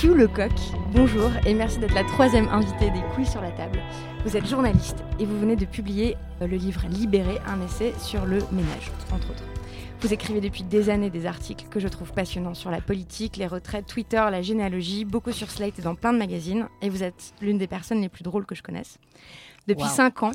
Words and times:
Titiou 0.00 0.14
Lecoq, 0.14 0.50
bonjour 0.94 1.30
et 1.44 1.52
merci 1.52 1.78
d'être 1.78 1.92
la 1.92 2.04
troisième 2.04 2.48
invitée 2.48 2.88
des 2.90 3.02
couilles 3.12 3.26
sur 3.26 3.42
la 3.42 3.50
table. 3.50 3.82
Vous 4.24 4.34
êtes 4.34 4.46
journaliste 4.46 4.96
et 5.18 5.26
vous 5.26 5.38
venez 5.38 5.56
de 5.56 5.66
publier 5.66 6.16
euh, 6.40 6.46
le 6.46 6.56
livre 6.56 6.86
Libéré, 6.88 7.36
un 7.46 7.60
essai 7.60 7.92
sur 7.98 8.24
le 8.24 8.38
ménage, 8.50 8.90
entre 9.12 9.30
autres. 9.30 9.44
Vous 10.00 10.10
écrivez 10.14 10.40
depuis 10.40 10.62
des 10.62 10.88
années 10.88 11.10
des 11.10 11.26
articles 11.26 11.66
que 11.68 11.80
je 11.80 11.86
trouve 11.86 12.14
passionnants 12.14 12.54
sur 12.54 12.70
la 12.70 12.80
politique, 12.80 13.36
les 13.36 13.46
retraites, 13.46 13.84
Twitter, 13.84 14.26
la 14.30 14.40
généalogie, 14.40 15.04
beaucoup 15.04 15.32
sur 15.32 15.50
Slate 15.50 15.78
et 15.78 15.82
dans 15.82 15.96
plein 15.96 16.14
de 16.14 16.18
magazines, 16.18 16.66
et 16.80 16.88
vous 16.88 17.02
êtes 17.02 17.34
l'une 17.42 17.58
des 17.58 17.66
personnes 17.66 18.00
les 18.00 18.08
plus 18.08 18.22
drôles 18.22 18.46
que 18.46 18.54
je 18.54 18.62
connaisse. 18.62 18.96
Depuis 19.66 19.82
Wow. 19.82 19.90
5 19.90 20.22
ans, 20.22 20.32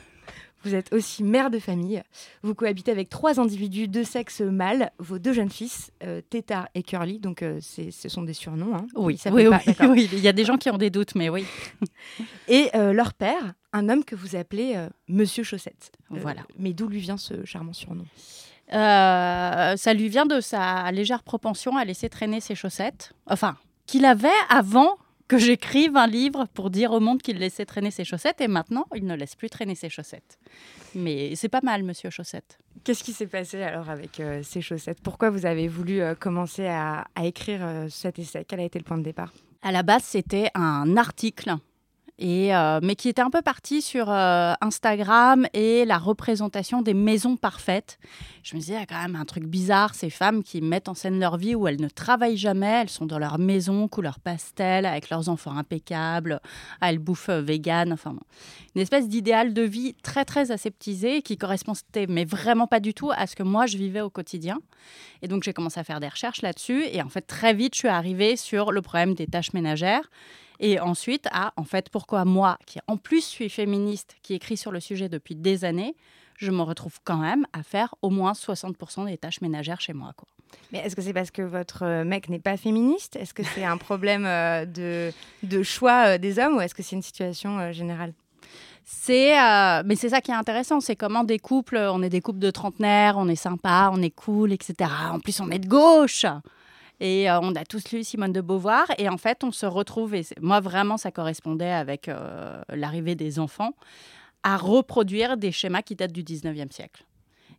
vous 0.65 0.75
êtes 0.75 0.91
aussi 0.93 1.23
mère 1.23 1.49
de 1.49 1.59
famille. 1.59 2.01
Vous 2.43 2.53
cohabitez 2.55 2.91
avec 2.91 3.09
trois 3.09 3.39
individus 3.39 3.87
de 3.87 4.03
sexe 4.03 4.41
mâle, 4.41 4.91
vos 4.99 5.19
deux 5.19 5.31
jeunes 5.33 5.49
fils, 5.49 5.91
euh, 6.03 6.21
Tétard 6.29 6.67
et 6.75 6.83
Curly, 6.83 7.19
donc 7.19 7.41
euh, 7.43 7.59
ce 7.61 8.09
sont 8.09 8.23
des 8.23 8.33
surnoms. 8.33 8.75
hein. 8.75 8.87
Oui, 8.95 9.17
s'appellent 9.17 9.49
oui, 9.49 9.73
pas- 9.75 9.87
oui, 9.89 10.09
il 10.11 10.19
y 10.19 10.27
a 10.27 10.33
des 10.33 10.43
gens 10.45 10.57
qui 10.57 10.69
ont 10.69 10.77
des 10.77 10.89
doutes, 10.89 11.15
mais 11.15 11.29
oui. 11.29 11.45
Et 12.47 12.69
euh, 12.75 12.91
leur 12.93 13.13
père, 13.13 13.53
un 13.73 13.89
homme 13.89 14.03
que 14.03 14.15
vous 14.15 14.35
appelez 14.35 14.73
euh, 14.75 14.89
Monsieur 15.07 15.43
Chaussette. 15.43 15.91
Voilà. 16.09 16.41
Mais 16.57 16.73
d'où 16.73 16.87
lui 16.87 16.99
vient 16.99 17.17
ce 17.17 17.45
charmant 17.45 17.73
surnom? 17.73 18.05
Ça 18.71 19.93
lui 19.93 20.09
vient 20.09 20.25
de 20.25 20.39
sa 20.41 20.91
légère 20.91 21.23
propension 21.23 21.77
à 21.77 21.85
laisser 21.85 22.09
traîner 22.09 22.39
ses 22.41 22.55
chaussettes. 22.55 23.13
Enfin, 23.27 23.57
qu'il 23.85 24.05
avait 24.05 24.27
avant 24.49 24.97
que 25.27 25.37
j'écrive 25.37 25.97
un 25.97 26.07
livre 26.07 26.45
pour 26.53 26.69
dire 26.69 26.91
au 26.91 26.99
monde 26.99 27.21
qu'il 27.21 27.37
laissait 27.37 27.65
traîner 27.65 27.91
ses 27.91 28.03
chaussettes, 28.03 28.41
et 28.41 28.47
maintenant, 28.47 28.85
il 28.95 29.05
ne 29.05 29.15
laisse 29.15 29.35
plus 29.35 29.49
traîner 29.49 29.75
ses 29.75 29.89
chaussettes. 29.89 30.37
Mais 30.93 31.35
c'est 31.35 31.49
pas 31.49 31.61
mal, 31.61 31.83
monsieur 31.83 32.09
Chaussette. 32.09 32.57
Qu'est-ce 32.83 33.03
qui 33.03 33.11
s'est 33.11 33.27
passé 33.27 33.61
alors 33.61 33.89
avec 33.89 34.19
euh, 34.19 34.41
ces 34.43 34.61
chaussettes? 34.61 34.99
Pourquoi 35.01 35.29
vous 35.29 35.45
avez 35.45 35.67
voulu 35.67 36.01
euh, 36.01 36.15
commencer 36.15 36.67
à, 36.67 37.05
à 37.15 37.25
écrire 37.25 37.59
euh, 37.63 37.87
cet 37.89 38.19
essai? 38.19 38.45
Quel 38.47 38.59
a 38.59 38.63
été 38.63 38.79
le 38.79 38.85
point 38.85 38.97
de 38.97 39.03
départ? 39.03 39.33
À 39.61 39.71
la 39.71 39.81
base, 39.81 40.03
c'était 40.03 40.51
un 40.53 40.95
article, 40.95 41.55
et, 42.17 42.55
euh, 42.55 42.79
mais 42.81 42.95
qui 42.95 43.09
était 43.09 43.21
un 43.21 43.29
peu 43.29 43.41
parti 43.41 43.81
sur 43.81 44.09
euh, 44.09 44.53
Instagram 44.61 45.47
et 45.53 45.83
la 45.85 45.97
représentation 45.97 46.81
des 46.81 46.93
maisons 46.93 47.35
parfaites. 47.35 47.99
Je 48.43 48.55
me 48.55 48.61
disais, 48.61 48.73
il 48.73 48.79
y 48.79 48.81
a 48.81 48.85
quand 48.85 49.01
même 49.01 49.15
un 49.15 49.25
truc 49.25 49.45
bizarre, 49.45 49.95
ces 49.95 50.09
femmes 50.09 50.41
qui 50.43 50.61
mettent 50.61 50.87
en 50.87 50.93
scène 50.93 51.19
leur 51.19 51.37
vie 51.37 51.55
où 51.55 51.67
elles 51.67 51.81
ne 51.81 51.89
travaillent 51.89 52.37
jamais, 52.37 52.81
elles 52.83 52.89
sont 52.89 53.05
dans 53.05 53.19
leur 53.19 53.37
maison, 53.37 53.87
couleur 53.87 54.19
pastel, 54.19 54.85
avec 54.85 55.09
leurs 55.09 55.27
enfants 55.27 55.57
impeccables, 55.57 56.39
ah, 56.79 56.89
elles 56.89 56.99
bouffent 56.99 57.29
euh, 57.29 57.41
vegan, 57.41 57.91
enfin 57.91 58.11
bon. 58.11 58.23
Une 58.75 58.81
espèce 58.81 59.09
d'idéal 59.09 59.53
de 59.53 59.61
vie 59.61 59.93
très 60.03 60.23
très 60.25 60.51
aseptisé 60.51 61.21
qui 61.21 61.37
correspondait, 61.37 62.07
mais 62.07 62.23
vraiment 62.23 62.67
pas 62.67 62.79
du 62.79 62.93
tout 62.93 63.11
à 63.15 63.27
ce 63.27 63.35
que 63.35 63.43
moi 63.43 63.65
je 63.65 63.77
vivais 63.77 64.01
au 64.01 64.09
quotidien. 64.09 64.59
Et 65.21 65.27
donc 65.27 65.43
j'ai 65.43 65.53
commencé 65.53 65.79
à 65.79 65.83
faire 65.83 65.99
des 65.99 66.07
recherches 66.07 66.41
là-dessus, 66.41 66.85
et 66.91 67.01
en 67.01 67.09
fait 67.09 67.21
très 67.21 67.53
vite 67.53 67.73
je 67.73 67.79
suis 67.79 67.87
arrivée 67.87 68.37
sur 68.37 68.71
le 68.71 68.81
problème 68.81 69.15
des 69.15 69.27
tâches 69.27 69.53
ménagères. 69.53 70.09
Et 70.59 70.79
ensuite, 70.79 71.27
à 71.31 71.53
en 71.57 71.63
fait, 71.63 71.89
pourquoi 71.89 72.25
moi, 72.25 72.57
qui 72.65 72.79
en 72.87 72.97
plus 72.97 73.23
suis 73.23 73.49
féministe, 73.49 74.15
qui 74.21 74.33
écrit 74.33 74.57
sur 74.57 74.71
le 74.71 74.79
sujet 74.79 75.09
depuis 75.09 75.35
des 75.35 75.65
années, 75.65 75.95
je 76.37 76.51
me 76.51 76.61
retrouve 76.61 76.99
quand 77.03 77.17
même 77.17 77.45
à 77.53 77.63
faire 77.63 77.95
au 78.01 78.09
moins 78.09 78.33
60% 78.33 79.05
des 79.05 79.17
tâches 79.17 79.41
ménagères 79.41 79.79
chez 79.79 79.93
moi. 79.93 80.13
Quoi. 80.17 80.27
Mais 80.71 80.79
est-ce 80.79 80.95
que 80.95 81.01
c'est 81.01 81.13
parce 81.13 81.31
que 81.31 81.41
votre 81.41 81.83
euh, 81.83 82.03
mec 82.03 82.29
n'est 82.29 82.39
pas 82.39 82.57
féministe? 82.57 83.15
Est-ce 83.15 83.33
que 83.33 83.43
c'est 83.43 83.63
un 83.63 83.77
problème 83.77 84.25
euh, 84.25 84.65
de, 84.65 85.11
de 85.43 85.63
choix 85.63 86.07
euh, 86.07 86.17
des 86.17 86.39
hommes 86.39 86.57
ou 86.57 86.61
est-ce 86.61 86.75
que 86.75 86.83
c'est 86.83 86.95
une 86.95 87.01
situation 87.01 87.59
euh, 87.59 87.71
générale? 87.71 88.13
C'est, 88.83 89.39
euh, 89.39 89.81
mais 89.83 89.95
c'est 89.95 90.09
ça 90.09 90.21
qui 90.21 90.29
est 90.29 90.35
intéressant, 90.35 90.79
c'est 90.79 90.95
comment 90.95 91.23
des 91.23 91.39
couples, 91.39 91.77
on 91.77 92.03
est 92.03 92.09
des 92.09 92.21
couples 92.21 92.39
de 92.39 92.51
trentenaires, 92.51 93.15
on 93.17 93.27
est 93.27 93.35
sympa, 93.35 93.89
on 93.91 93.99
est 94.01 94.11
cool, 94.11 94.53
etc. 94.53 94.91
En 95.11 95.19
plus, 95.19 95.39
on 95.39 95.49
est 95.49 95.57
de 95.57 95.67
gauche. 95.67 96.25
Et 96.99 97.29
euh, 97.29 97.39
on 97.41 97.55
a 97.55 97.65
tous 97.65 97.91
lu 97.91 98.03
Simone 98.03 98.31
de 98.31 98.41
Beauvoir. 98.41 98.87
Et 98.97 99.09
en 99.09 99.17
fait, 99.17 99.43
on 99.43 99.51
se 99.51 99.65
retrouve, 99.65 100.15
et 100.15 100.25
moi 100.41 100.59
vraiment, 100.59 100.97
ça 100.97 101.11
correspondait 101.11 101.71
avec 101.71 102.07
euh, 102.07 102.61
l'arrivée 102.69 103.15
des 103.15 103.39
enfants, 103.39 103.73
à 104.43 104.57
reproduire 104.57 105.37
des 105.37 105.51
schémas 105.51 105.81
qui 105.81 105.95
datent 105.95 106.11
du 106.11 106.23
19e 106.23 106.71
siècle. 106.71 107.03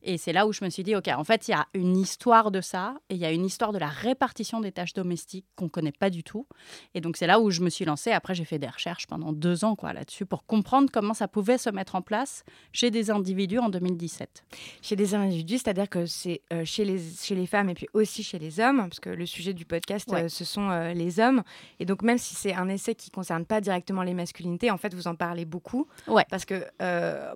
Et 0.08 0.18
c'est 0.18 0.32
là 0.32 0.46
où 0.46 0.52
je 0.52 0.64
me 0.64 0.70
suis 0.70 0.84
dit, 0.84 0.94
OK, 0.94 1.08
en 1.08 1.24
fait, 1.24 1.48
il 1.48 1.50
y 1.50 1.54
a 1.54 1.66
une 1.74 1.96
histoire 1.96 2.50
de 2.52 2.60
ça, 2.60 2.94
et 3.10 3.14
il 3.14 3.20
y 3.20 3.24
a 3.24 3.32
une 3.32 3.44
histoire 3.44 3.72
de 3.72 3.78
la 3.78 3.88
répartition 3.88 4.60
des 4.60 4.70
tâches 4.70 4.94
domestiques 4.94 5.44
qu'on 5.56 5.64
ne 5.64 5.70
connaît 5.70 5.90
pas 5.92 6.10
du 6.10 6.22
tout. 6.22 6.46
Et 6.94 7.00
donc, 7.00 7.16
c'est 7.16 7.26
là 7.26 7.40
où 7.40 7.50
je 7.50 7.60
me 7.60 7.68
suis 7.70 7.84
lancée. 7.84 8.12
Après, 8.12 8.32
j'ai 8.34 8.44
fait 8.44 8.60
des 8.60 8.68
recherches 8.68 9.08
pendant 9.08 9.32
deux 9.32 9.64
ans 9.64 9.74
quoi, 9.74 9.92
là-dessus 9.92 10.24
pour 10.24 10.46
comprendre 10.46 10.90
comment 10.92 11.12
ça 11.12 11.26
pouvait 11.26 11.58
se 11.58 11.70
mettre 11.70 11.96
en 11.96 12.02
place 12.02 12.44
chez 12.72 12.92
des 12.92 13.10
individus 13.10 13.58
en 13.58 13.68
2017. 13.68 14.44
Chez 14.80 14.94
des 14.94 15.14
individus, 15.16 15.58
c'est-à-dire 15.58 15.88
que 15.88 16.06
c'est 16.06 16.40
euh, 16.52 16.64
chez, 16.64 16.84
les, 16.84 17.00
chez 17.20 17.34
les 17.34 17.46
femmes 17.46 17.68
et 17.70 17.74
puis 17.74 17.88
aussi 17.92 18.22
chez 18.22 18.38
les 18.38 18.60
hommes, 18.60 18.76
parce 18.78 19.00
que 19.00 19.10
le 19.10 19.26
sujet 19.26 19.54
du 19.54 19.64
podcast, 19.64 20.08
Ouais. 20.12 20.22
euh, 20.24 20.28
ce 20.28 20.44
sont 20.44 20.70
euh, 20.70 20.92
les 20.94 21.18
hommes. 21.18 21.42
Et 21.80 21.84
donc, 21.84 22.02
même 22.02 22.18
si 22.18 22.36
c'est 22.36 22.54
un 22.54 22.68
essai 22.68 22.94
qui 22.94 23.10
ne 23.10 23.14
concerne 23.14 23.44
pas 23.44 23.60
directement 23.60 24.04
les 24.04 24.14
masculinités, 24.14 24.70
en 24.70 24.76
fait, 24.78 24.94
vous 24.94 25.08
en 25.08 25.16
parlez 25.16 25.44
beaucoup. 25.44 25.88
Ouais. 26.06 26.24
Parce 26.30 26.44
que, 26.44 26.64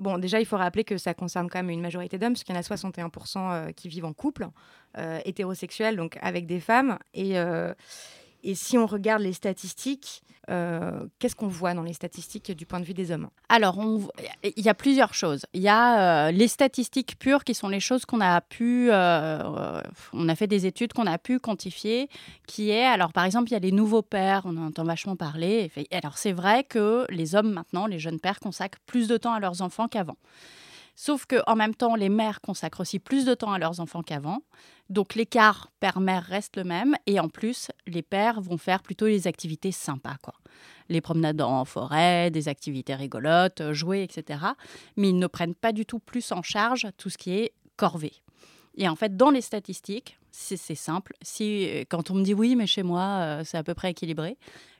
bon, 0.00 0.18
déjà, 0.18 0.38
il 0.38 0.46
faut 0.46 0.56
rappeler 0.56 0.84
que 0.84 0.98
ça 0.98 1.14
concerne 1.14 1.48
quand 1.50 1.58
même 1.58 1.70
une 1.70 1.80
majorité 1.80 2.16
d'hommes, 2.16 2.34
parce 2.34 2.44
qu'il 2.44 2.54
y 2.54 2.56
en 2.56 2.59
a 2.59 2.59
61% 2.60 3.36
euh, 3.36 3.72
qui 3.72 3.88
vivent 3.88 4.04
en 4.04 4.12
couple, 4.12 4.48
euh, 4.98 5.20
hétérosexuels, 5.24 5.96
donc 5.96 6.18
avec 6.20 6.46
des 6.46 6.60
femmes. 6.60 6.98
Et, 7.14 7.38
euh, 7.38 7.74
et 8.42 8.54
si 8.54 8.78
on 8.78 8.86
regarde 8.86 9.22
les 9.22 9.32
statistiques, 9.32 10.22
qu'est-ce 11.20 11.36
qu'on 11.36 11.46
voit 11.46 11.74
dans 11.74 11.84
les 11.84 11.92
statistiques 11.92 12.50
du 12.50 12.66
point 12.66 12.80
de 12.80 12.84
vue 12.84 12.94
des 12.94 13.12
hommes? 13.12 13.28
Alors, 13.48 13.78
il 14.42 14.64
y 14.64 14.68
a 14.68 14.74
plusieurs 14.74 15.14
choses. 15.14 15.46
Il 15.52 15.62
y 15.62 15.68
a 15.68 16.32
les 16.32 16.48
statistiques 16.48 17.20
pures 17.20 17.44
qui 17.44 17.54
sont 17.54 17.68
les 17.68 17.78
choses 17.78 18.04
qu'on 18.04 18.20
a 18.20 18.40
pu, 18.40 18.90
on 18.90 20.28
a 20.28 20.34
fait 20.34 20.48
des 20.48 20.66
études 20.66 20.92
qu'on 20.92 21.06
a 21.06 21.18
pu 21.18 21.38
quantifier, 21.38 22.08
qui 22.48 22.70
est, 22.70 22.84
alors 22.84 23.12
par 23.12 23.26
exemple, 23.26 23.50
il 23.50 23.52
y 23.52 23.56
a 23.56 23.60
les 23.60 23.70
nouveaux 23.70 24.02
pères, 24.02 24.42
on 24.44 24.56
en 24.56 24.66
entend 24.66 24.82
vachement 24.82 25.14
parler. 25.14 25.70
Alors, 25.92 26.18
c'est 26.18 26.32
vrai 26.32 26.64
que 26.64 27.06
les 27.10 27.36
hommes 27.36 27.52
maintenant, 27.52 27.86
les 27.86 28.00
jeunes 28.00 28.18
pères, 28.18 28.40
consacrent 28.40 28.80
plus 28.86 29.06
de 29.06 29.18
temps 29.18 29.34
à 29.34 29.38
leurs 29.38 29.62
enfants 29.62 29.86
qu'avant. 29.86 30.16
Sauf 31.02 31.24
que 31.24 31.36
en 31.46 31.56
même 31.56 31.74
temps, 31.74 31.94
les 31.94 32.10
mères 32.10 32.42
consacrent 32.42 32.80
aussi 32.80 32.98
plus 32.98 33.24
de 33.24 33.32
temps 33.32 33.54
à 33.54 33.58
leurs 33.58 33.80
enfants 33.80 34.02
qu'avant. 34.02 34.42
Donc 34.90 35.14
l'écart 35.14 35.70
père-mère 35.80 36.22
reste 36.22 36.58
le 36.58 36.64
même. 36.64 36.94
Et 37.06 37.18
en 37.18 37.30
plus, 37.30 37.70
les 37.86 38.02
pères 38.02 38.42
vont 38.42 38.58
faire 38.58 38.82
plutôt 38.82 39.06
les 39.06 39.26
activités 39.26 39.72
sympas, 39.72 40.18
quoi. 40.22 40.34
Les 40.90 41.00
promenades 41.00 41.40
en 41.40 41.64
forêt, 41.64 42.30
des 42.30 42.48
activités 42.48 42.94
rigolotes, 42.94 43.72
jouer, 43.72 44.02
etc. 44.02 44.40
Mais 44.98 45.08
ils 45.08 45.18
ne 45.18 45.26
prennent 45.26 45.54
pas 45.54 45.72
du 45.72 45.86
tout 45.86 46.00
plus 46.00 46.32
en 46.32 46.42
charge 46.42 46.86
tout 46.98 47.08
ce 47.08 47.16
qui 47.16 47.32
est 47.32 47.54
corvée. 47.76 48.12
Et 48.76 48.86
en 48.86 48.94
fait, 48.94 49.16
dans 49.16 49.30
les 49.30 49.40
statistiques, 49.40 50.18
c'est 50.30 50.74
simple. 50.74 51.14
Si, 51.22 51.66
quand 51.88 52.10
on 52.10 52.14
me 52.16 52.22
dit 52.22 52.34
oui, 52.34 52.56
mais 52.56 52.66
chez 52.66 52.82
moi, 52.82 53.20
euh, 53.22 53.42
c'est 53.42 53.56
à 53.56 53.62
peu 53.62 53.72
près 53.72 53.92
équilibré, 53.92 54.36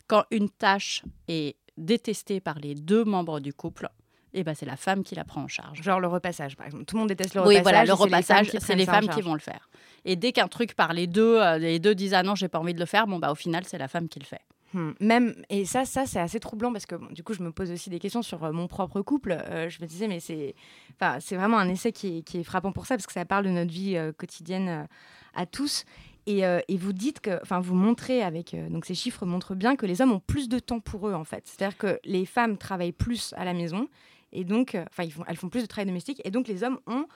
quand 0.06 0.24
une 0.30 0.50
tâche 0.50 1.02
est 1.28 1.56
détestée 1.78 2.40
par 2.40 2.58
les 2.58 2.74
deux 2.74 3.04
membres 3.04 3.40
du 3.40 3.54
couple, 3.54 3.88
eh 4.32 4.44
ben, 4.44 4.54
c'est 4.54 4.66
la 4.66 4.76
femme 4.76 5.02
qui 5.02 5.14
la 5.14 5.24
prend 5.24 5.42
en 5.42 5.48
charge. 5.48 5.82
Genre 5.82 6.00
le 6.00 6.06
repassage, 6.06 6.56
par 6.56 6.66
exemple. 6.66 6.84
Tout 6.84 6.96
le 6.96 7.00
monde 7.00 7.08
déteste 7.08 7.34
le 7.34 7.40
oui, 7.40 7.58
repassage. 7.58 7.58
Oui, 7.58 7.62
voilà, 7.62 7.84
le 7.84 7.90
et 7.90 7.92
repassage, 7.92 8.50
c'est 8.60 8.76
les 8.76 8.86
femmes, 8.86 9.08
qui, 9.08 9.22
vont 9.22 9.34
le 9.34 9.40
faire. 9.40 9.68
Et 10.04 10.16
dès 10.16 10.32
qu'un 10.32 10.48
truc 10.48 10.74
par 10.74 10.92
les 10.92 11.06
deux, 11.06 11.36
euh, 11.40 11.58
les 11.58 11.78
deux 11.78 11.94
disent 11.94 12.14
ah 12.14 12.22
non, 12.22 12.34
j'ai 12.34 12.48
pas 12.48 12.58
envie 12.58 12.74
de 12.74 12.80
le 12.80 12.86
faire, 12.86 13.06
bon 13.06 13.18
bah 13.18 13.32
au 13.32 13.34
final 13.34 13.64
c'est 13.66 13.78
la 13.78 13.88
femme 13.88 14.08
qui 14.08 14.18
le 14.18 14.24
fait. 14.24 14.40
Hmm. 14.72 14.92
Même 15.00 15.34
et 15.48 15.64
ça, 15.64 15.84
ça 15.84 16.06
c'est 16.06 16.20
assez 16.20 16.38
troublant 16.38 16.72
parce 16.72 16.86
que 16.86 16.94
bon, 16.94 17.08
du 17.10 17.24
coup 17.24 17.34
je 17.34 17.42
me 17.42 17.50
pose 17.50 17.72
aussi 17.72 17.90
des 17.90 17.98
questions 17.98 18.22
sur 18.22 18.44
euh, 18.44 18.52
mon 18.52 18.68
propre 18.68 19.02
couple. 19.02 19.32
Euh, 19.32 19.68
je 19.68 19.82
me 19.82 19.86
disais 19.86 20.06
mais 20.06 20.20
c'est, 20.20 20.54
enfin 20.94 21.18
c'est 21.20 21.36
vraiment 21.36 21.58
un 21.58 21.68
essai 21.68 21.92
qui 21.92 22.18
est, 22.18 22.22
qui 22.22 22.38
est, 22.38 22.44
frappant 22.44 22.72
pour 22.72 22.86
ça 22.86 22.96
parce 22.96 23.06
que 23.06 23.12
ça 23.12 23.24
parle 23.24 23.44
de 23.44 23.50
notre 23.50 23.72
vie 23.72 23.98
quotidienne 24.16 24.86
à 25.34 25.46
tous. 25.46 25.84
Et, 26.26 26.42
et, 26.68 26.76
vous 26.76 26.92
dites 26.92 27.20
que, 27.20 27.40
enfin, 27.42 27.60
vous 27.60 27.74
montrez 27.74 28.22
avec, 28.22 28.54
donc 28.70 28.84
ces 28.84 28.94
chiffres 28.94 29.24
montrent 29.24 29.54
bien 29.54 29.74
que 29.74 29.86
les 29.86 30.00
hommes 30.00 30.12
ont 30.12 30.20
plus 30.20 30.48
de 30.48 30.58
temps 30.60 30.78
pour 30.78 31.08
eux 31.08 31.14
en 31.14 31.24
fait. 31.24 31.42
C'est-à-dire 31.46 31.76
que 31.76 31.98
les 32.04 32.26
femmes 32.26 32.56
travaillent 32.56 32.92
plus 32.92 33.34
à 33.36 33.44
la 33.44 33.54
maison 33.54 33.88
et 34.32 34.44
donc, 34.44 34.74
euh, 34.74 34.84
enfin, 34.90 35.08
elles 35.26 35.36
font 35.36 35.48
plus 35.48 35.62
de 35.62 35.66
travail 35.66 35.86
domestique. 35.86 36.20
Et 36.24 36.30
donc, 36.30 36.48
les 36.48 36.62
hommes 36.62 36.78
ont 36.86 37.06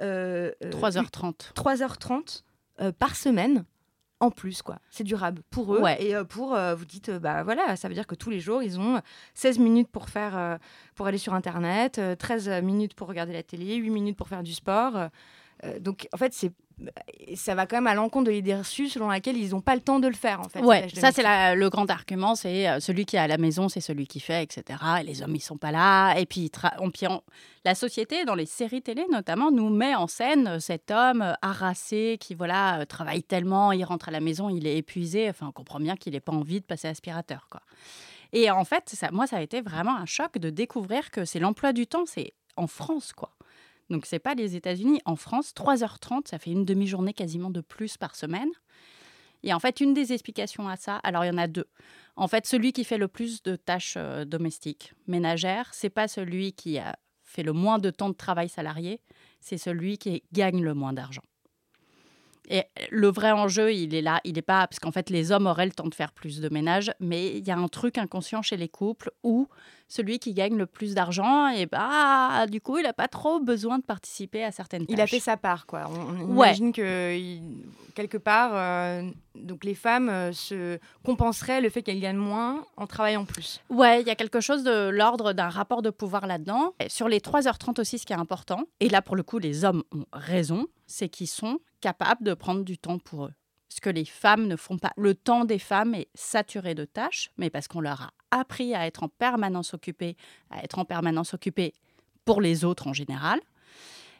3h30. 0.00 0.02
Euh, 0.02 0.52
3h30 1.54 2.42
euh, 2.80 2.92
par 2.92 3.16
semaine 3.16 3.64
en 4.22 4.30
plus, 4.30 4.60
quoi. 4.60 4.78
C'est 4.90 5.04
durable 5.04 5.42
pour 5.48 5.74
eux. 5.74 5.82
Et 5.98 6.14
pour, 6.28 6.54
vous 6.76 6.84
dites, 6.84 7.10
bah 7.10 7.42
voilà, 7.42 7.74
ça 7.76 7.88
veut 7.88 7.94
dire 7.94 8.06
que 8.06 8.14
tous 8.14 8.28
les 8.28 8.38
jours, 8.38 8.62
ils 8.62 8.78
ont 8.78 9.00
16 9.32 9.58
minutes 9.58 9.88
pour 9.88 10.10
faire, 10.10 10.58
pour 10.94 11.06
aller 11.06 11.16
sur 11.16 11.32
Internet, 11.32 11.98
13 12.18 12.62
minutes 12.62 12.92
pour 12.92 13.08
regarder 13.08 13.32
la 13.32 13.42
télé, 13.42 13.76
8 13.76 13.88
minutes 13.88 14.18
pour 14.18 14.28
faire 14.28 14.42
du 14.42 14.52
sport. 14.52 15.08
donc, 15.80 16.06
en 16.12 16.18
fait, 16.18 16.34
c'est 16.34 16.52
ça 17.34 17.54
va 17.54 17.66
quand 17.66 17.76
même 17.76 17.86
à 17.86 17.94
l'encontre 17.94 18.26
de 18.26 18.30
l'idée 18.32 18.54
reçue 18.54 18.88
selon 18.88 19.08
laquelle 19.08 19.36
ils 19.36 19.50
n'ont 19.50 19.60
pas 19.60 19.74
le 19.74 19.80
temps 19.80 20.00
de 20.00 20.08
le 20.08 20.14
faire 20.14 20.40
en 20.40 20.48
fait. 20.48 20.60
Ouais, 20.60 20.88
ça 20.94 21.12
c'est 21.12 21.22
le 21.54 21.68
grand 21.68 21.88
argument, 21.90 22.34
c'est 22.34 22.68
euh, 22.68 22.80
celui 22.80 23.04
qui 23.04 23.16
est 23.16 23.20
à 23.20 23.28
la 23.28 23.38
maison, 23.38 23.68
c'est 23.68 23.80
celui 23.80 24.06
qui 24.06 24.20
fait, 24.20 24.42
etc. 24.42 24.78
Et 25.00 25.04
les 25.04 25.22
hommes 25.22 25.34
ils 25.34 25.40
sont 25.40 25.56
pas 25.56 25.70
là. 25.70 26.14
Et 26.18 26.26
puis, 26.26 26.50
on, 26.80 27.22
la 27.64 27.74
société 27.74 28.24
dans 28.24 28.34
les 28.34 28.46
séries 28.46 28.82
télé 28.82 29.04
notamment 29.10 29.50
nous 29.50 29.68
met 29.68 29.94
en 29.94 30.06
scène 30.06 30.46
euh, 30.48 30.58
cet 30.58 30.90
homme 30.90 31.22
euh, 31.22 31.32
harassé 31.42 32.16
qui 32.20 32.34
voilà 32.34 32.84
travaille 32.86 33.22
tellement, 33.22 33.72
il 33.72 33.84
rentre 33.84 34.08
à 34.08 34.12
la 34.12 34.20
maison, 34.20 34.48
il 34.48 34.66
est 34.66 34.76
épuisé. 34.76 35.28
Enfin, 35.28 35.46
on 35.48 35.52
comprend 35.52 35.80
bien 35.80 35.96
qu'il 35.96 36.12
n'ait 36.12 36.20
pas 36.20 36.32
envie 36.32 36.60
de 36.60 36.66
passer 36.66 36.88
aspirateur 36.88 37.46
quoi. 37.50 37.60
Et 38.32 38.50
en 38.50 38.64
fait, 38.64 38.84
ça, 38.86 39.10
moi 39.10 39.26
ça 39.26 39.38
a 39.38 39.40
été 39.40 39.60
vraiment 39.60 39.96
un 39.96 40.06
choc 40.06 40.38
de 40.38 40.50
découvrir 40.50 41.10
que 41.10 41.24
c'est 41.24 41.40
l'emploi 41.40 41.72
du 41.72 41.86
temps, 41.86 42.04
c'est 42.06 42.32
en 42.56 42.66
France 42.66 43.12
quoi. 43.12 43.30
Donc, 43.90 44.06
ce 44.06 44.14
n'est 44.14 44.20
pas 44.20 44.34
les 44.34 44.56
États-Unis. 44.56 45.00
En 45.04 45.16
France, 45.16 45.52
3h30, 45.54 46.28
ça 46.28 46.38
fait 46.38 46.50
une 46.50 46.64
demi-journée 46.64 47.12
quasiment 47.12 47.50
de 47.50 47.60
plus 47.60 47.96
par 47.96 48.14
semaine. 48.14 48.50
Et 49.42 49.52
en 49.52 49.58
fait, 49.58 49.80
une 49.80 49.94
des 49.94 50.12
explications 50.12 50.68
à 50.68 50.76
ça, 50.76 50.96
alors 50.96 51.24
il 51.24 51.28
y 51.28 51.30
en 51.30 51.38
a 51.38 51.46
deux. 51.46 51.66
En 52.16 52.28
fait, 52.28 52.46
celui 52.46 52.72
qui 52.72 52.84
fait 52.84 52.98
le 52.98 53.08
plus 53.08 53.42
de 53.42 53.56
tâches 53.56 53.94
euh, 53.96 54.24
domestiques, 54.24 54.92
ménagères, 55.06 55.70
c'est 55.72 55.90
pas 55.90 56.08
celui 56.08 56.52
qui 56.52 56.78
fait 57.24 57.42
le 57.42 57.52
moins 57.52 57.78
de 57.78 57.90
temps 57.90 58.10
de 58.10 58.14
travail 58.14 58.48
salarié, 58.48 59.00
c'est 59.40 59.58
celui 59.58 59.98
qui 59.98 60.22
gagne 60.32 60.62
le 60.62 60.74
moins 60.74 60.92
d'argent. 60.92 61.22
Et 62.50 62.64
le 62.90 63.08
vrai 63.08 63.30
enjeu, 63.30 63.72
il 63.72 63.94
est 63.94 64.02
là, 64.02 64.20
il 64.24 64.34
n'est 64.34 64.42
pas 64.42 64.66
parce 64.66 64.80
qu'en 64.80 64.90
fait 64.90 65.08
les 65.08 65.30
hommes 65.30 65.46
auraient 65.46 65.66
le 65.66 65.72
temps 65.72 65.86
de 65.86 65.94
faire 65.94 66.10
plus 66.10 66.40
de 66.40 66.48
ménage, 66.48 66.90
mais 66.98 67.36
il 67.36 67.46
y 67.46 67.52
a 67.52 67.56
un 67.56 67.68
truc 67.68 67.96
inconscient 67.96 68.42
chez 68.42 68.56
les 68.56 68.68
couples 68.68 69.12
où 69.22 69.46
celui 69.86 70.18
qui 70.18 70.34
gagne 70.34 70.56
le 70.56 70.66
plus 70.66 70.94
d'argent, 70.94 71.48
et 71.48 71.66
bah 71.66 72.46
du 72.48 72.60
coup 72.60 72.78
il 72.78 72.82
n'a 72.82 72.92
pas 72.92 73.06
trop 73.06 73.38
besoin 73.38 73.78
de 73.78 73.84
participer 73.84 74.42
à 74.42 74.50
certaines 74.50 74.84
tâches. 74.84 74.96
Il 74.96 75.00
a 75.00 75.06
fait 75.06 75.20
sa 75.20 75.36
part, 75.36 75.66
quoi. 75.66 75.88
On, 75.88 76.32
imagine 76.32 76.72
que 76.72 77.16
quelque 77.94 78.18
part, 78.18 78.50
euh, 78.54 79.08
donc 79.36 79.64
les 79.64 79.74
femmes 79.74 80.08
euh, 80.08 80.32
se 80.32 80.78
compenseraient 81.04 81.60
le 81.60 81.70
fait 81.70 81.82
qu'elles 81.82 82.00
gagnent 82.00 82.16
moins 82.16 82.64
en 82.76 82.86
travaillant 82.88 83.24
plus. 83.24 83.60
Ouais, 83.68 84.00
il 84.00 84.06
y 84.08 84.10
a 84.10 84.16
quelque 84.16 84.40
chose 84.40 84.64
de 84.64 84.88
l'ordre 84.88 85.32
d'un 85.32 85.48
rapport 85.48 85.82
de 85.82 85.90
pouvoir 85.90 86.26
là-dedans. 86.26 86.74
Sur 86.88 87.08
les 87.08 87.18
3h30 87.20 87.80
aussi, 87.80 87.98
ce 87.98 88.06
qui 88.06 88.12
est 88.12 88.16
important, 88.16 88.64
et 88.80 88.88
là 88.88 89.02
pour 89.02 89.14
le 89.14 89.22
coup 89.22 89.38
les 89.38 89.64
hommes 89.64 89.84
ont 89.92 90.06
raison, 90.12 90.66
c'est 90.90 91.08
qu'ils 91.08 91.28
sont 91.28 91.58
capables 91.80 92.24
de 92.24 92.34
prendre 92.34 92.64
du 92.64 92.78
temps 92.78 92.98
pour 92.98 93.26
eux. 93.26 93.32
Ce 93.68 93.80
que 93.80 93.90
les 93.90 94.04
femmes 94.04 94.48
ne 94.48 94.56
font 94.56 94.78
pas. 94.78 94.92
Le 94.96 95.14
temps 95.14 95.44
des 95.44 95.60
femmes 95.60 95.94
est 95.94 96.08
saturé 96.14 96.74
de 96.74 96.84
tâches, 96.84 97.30
mais 97.38 97.50
parce 97.50 97.68
qu'on 97.68 97.80
leur 97.80 98.02
a 98.02 98.10
appris 98.32 98.74
à 98.74 98.86
être 98.86 99.04
en 99.04 99.08
permanence 99.08 99.74
occupées, 99.74 100.16
à 100.50 100.62
être 100.64 100.78
en 100.78 100.84
permanence 100.84 101.34
occupées 101.34 101.72
pour 102.24 102.40
les 102.40 102.64
autres 102.64 102.88
en 102.88 102.92
général. 102.92 103.40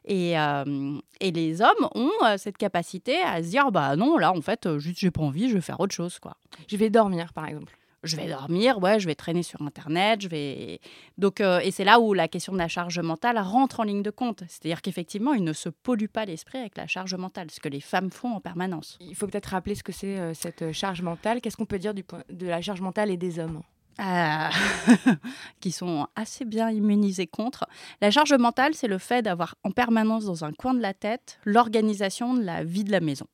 Et, 0.04 0.38
euh, 0.38 0.98
les 1.20 1.60
hommes 1.60 1.88
ont 1.94 2.10
euh, 2.24 2.38
cette 2.38 2.56
capacité 2.56 3.20
à 3.20 3.42
se 3.42 3.48
dire 3.48 3.70
bah 3.70 3.96
non, 3.96 4.16
là 4.16 4.32
en 4.32 4.40
fait, 4.40 4.78
juste 4.78 4.98
j'ai 4.98 5.10
pas 5.10 5.20
envie, 5.20 5.48
je 5.50 5.54
vais 5.54 5.60
faire 5.60 5.80
autre 5.80 5.94
chose 5.94 6.18
quoi. 6.18 6.36
Je 6.68 6.76
vais 6.76 6.88
dormir 6.88 7.32
par 7.32 7.46
exemple 7.46 7.76
je 8.02 8.16
vais 8.16 8.28
dormir, 8.28 8.78
ouais, 8.78 8.98
je 8.98 9.06
vais 9.06 9.14
traîner 9.14 9.42
sur 9.42 9.60
Internet, 9.62 10.22
je 10.22 10.28
vais... 10.28 10.80
Donc, 11.18 11.40
euh, 11.40 11.60
et 11.60 11.70
c'est 11.70 11.84
là 11.84 12.00
où 12.00 12.14
la 12.14 12.28
question 12.28 12.52
de 12.52 12.58
la 12.58 12.68
charge 12.68 12.98
mentale 12.98 13.38
rentre 13.38 13.80
en 13.80 13.82
ligne 13.82 14.02
de 14.02 14.10
compte. 14.10 14.42
C'est-à-dire 14.48 14.82
qu'effectivement, 14.82 15.34
il 15.34 15.44
ne 15.44 15.52
se 15.52 15.68
pollue 15.68 16.06
pas 16.06 16.24
l'esprit 16.24 16.58
avec 16.58 16.76
la 16.76 16.86
charge 16.86 17.14
mentale, 17.14 17.50
ce 17.50 17.60
que 17.60 17.68
les 17.68 17.80
femmes 17.80 18.10
font 18.10 18.32
en 18.34 18.40
permanence. 18.40 18.98
Il 19.00 19.14
faut 19.14 19.26
peut-être 19.26 19.46
rappeler 19.46 19.74
ce 19.74 19.82
que 19.82 19.92
c'est 19.92 20.18
euh, 20.18 20.34
cette 20.34 20.72
charge 20.72 21.02
mentale. 21.02 21.40
Qu'est-ce 21.40 21.56
qu'on 21.56 21.66
peut 21.66 21.78
dire 21.78 21.94
du 21.94 22.02
point 22.02 22.22
de 22.30 22.46
la 22.46 22.62
charge 22.62 22.80
mentale 22.80 23.10
et 23.10 23.16
des 23.16 23.38
hommes? 23.38 23.62
Euh, 24.00 24.48
qui 25.60 25.72
sont 25.72 26.06
assez 26.16 26.46
bien 26.46 26.70
immunisés 26.70 27.26
contre. 27.26 27.66
La 28.00 28.10
charge 28.10 28.32
mentale, 28.32 28.72
c'est 28.74 28.88
le 28.88 28.96
fait 28.96 29.20
d'avoir 29.20 29.56
en 29.62 29.72
permanence 29.72 30.24
dans 30.24 30.44
un 30.44 30.52
coin 30.52 30.72
de 30.72 30.80
la 30.80 30.94
tête 30.94 31.38
l'organisation 31.44 32.32
de 32.32 32.42
la 32.42 32.64
vie 32.64 32.84
de 32.84 32.92
la 32.92 33.00
maison. 33.00 33.26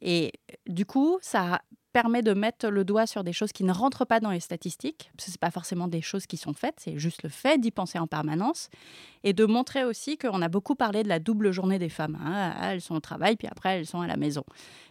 Et 0.00 0.32
du 0.66 0.84
coup, 0.84 1.18
ça 1.22 1.60
permet 1.94 2.22
de 2.22 2.34
mettre 2.34 2.68
le 2.68 2.84
doigt 2.84 3.06
sur 3.06 3.22
des 3.22 3.32
choses 3.32 3.52
qui 3.52 3.62
ne 3.62 3.72
rentrent 3.72 4.04
pas 4.04 4.18
dans 4.18 4.32
les 4.32 4.40
statistiques, 4.40 5.12
ce 5.16 5.30
n'est 5.30 5.36
pas 5.38 5.52
forcément 5.52 5.86
des 5.86 6.02
choses 6.02 6.26
qui 6.26 6.36
sont 6.36 6.52
faites, 6.52 6.74
c'est 6.78 6.98
juste 6.98 7.22
le 7.22 7.28
fait 7.28 7.56
d'y 7.58 7.70
penser 7.70 8.00
en 8.00 8.08
permanence, 8.08 8.68
et 9.22 9.32
de 9.32 9.44
montrer 9.46 9.84
aussi 9.84 10.18
qu'on 10.18 10.42
a 10.42 10.48
beaucoup 10.48 10.74
parlé 10.74 11.04
de 11.04 11.08
la 11.08 11.20
double 11.20 11.52
journée 11.52 11.78
des 11.78 11.88
femmes. 11.88 12.18
Hein. 12.20 12.52
Elles 12.60 12.80
sont 12.80 12.96
au 12.96 13.00
travail, 13.00 13.36
puis 13.36 13.46
après 13.46 13.78
elles 13.78 13.86
sont 13.86 14.00
à 14.00 14.08
la 14.08 14.16
maison. 14.16 14.42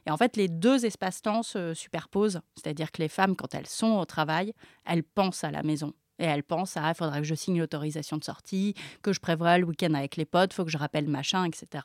Et 0.08 0.12
en 0.12 0.18
fait, 0.18 0.38
les 0.38 0.48
deux 0.48 0.86
espaces-temps 0.86 1.44
se 1.44 1.74
superposent, 1.74 2.40
c'est-à-dire 2.56 2.90
que 2.94 3.02
les 3.02 3.10
femmes, 3.10 3.36
quand 3.36 3.54
elles 3.54 3.68
sont 3.68 3.98
au 3.98 4.06
travail, 4.06 4.54
elles 4.86 5.04
pensent 5.04 5.44
à 5.44 5.52
la 5.52 5.62
maison. 5.62 5.94
Et 6.20 6.26
elles 6.26 6.44
pensent 6.44 6.78
à, 6.78 6.88
il 6.88 6.96
faudra 6.96 7.18
que 7.18 7.26
je 7.26 7.36
signe 7.36 7.60
l'autorisation 7.60 8.16
de 8.16 8.24
sortie, 8.24 8.76
que 9.02 9.12
je 9.12 9.20
prévoie 9.20 9.58
le 9.58 9.66
week-end 9.66 9.94
avec 9.94 10.16
les 10.16 10.26
potes, 10.26 10.54
faut 10.54 10.64
que 10.64 10.72
je 10.72 10.78
rappelle 10.78 11.10
machin, 11.10 11.44
etc. 11.44 11.84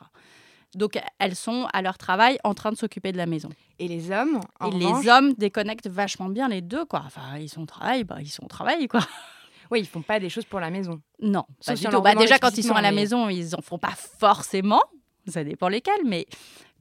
Donc, 0.74 0.98
elles 1.18 1.34
sont 1.34 1.66
à 1.72 1.82
leur 1.82 1.96
travail 1.98 2.38
en 2.44 2.54
train 2.54 2.70
de 2.70 2.76
s'occuper 2.76 3.12
de 3.12 3.16
la 3.16 3.26
maison. 3.26 3.48
Et 3.78 3.88
les 3.88 4.10
hommes 4.10 4.40
Et 4.66 4.70
les 4.70 5.08
hommes 5.08 5.32
déconnectent 5.34 5.88
vachement 5.88 6.28
bien 6.28 6.48
les 6.48 6.60
deux, 6.60 6.84
quoi. 6.84 7.02
Enfin, 7.06 7.38
ils 7.38 7.48
sont 7.48 7.62
au 7.62 7.66
travail, 7.66 8.04
bah, 8.04 8.16
ils 8.20 8.28
sont 8.28 8.44
au 8.44 8.48
travail, 8.48 8.88
quoi. 8.88 9.00
Oui, 9.70 9.80
ils 9.80 9.86
font 9.86 10.00
pas 10.00 10.18
des 10.18 10.30
choses 10.30 10.46
pour 10.46 10.60
la 10.60 10.70
maison. 10.70 11.02
Non, 11.20 11.44
pas 11.66 11.74
du 11.74 11.84
tout. 11.84 12.00
Bah, 12.00 12.14
déjà, 12.14 12.38
quand 12.38 12.56
ils 12.56 12.62
sont 12.62 12.74
à 12.74 12.80
la 12.80 12.90
maison, 12.90 13.28
ils 13.28 13.54
en 13.54 13.60
font 13.60 13.76
pas 13.76 13.92
forcément. 14.18 14.80
Ça 15.26 15.44
dépend 15.44 15.68
lesquels, 15.68 16.06
mais 16.06 16.26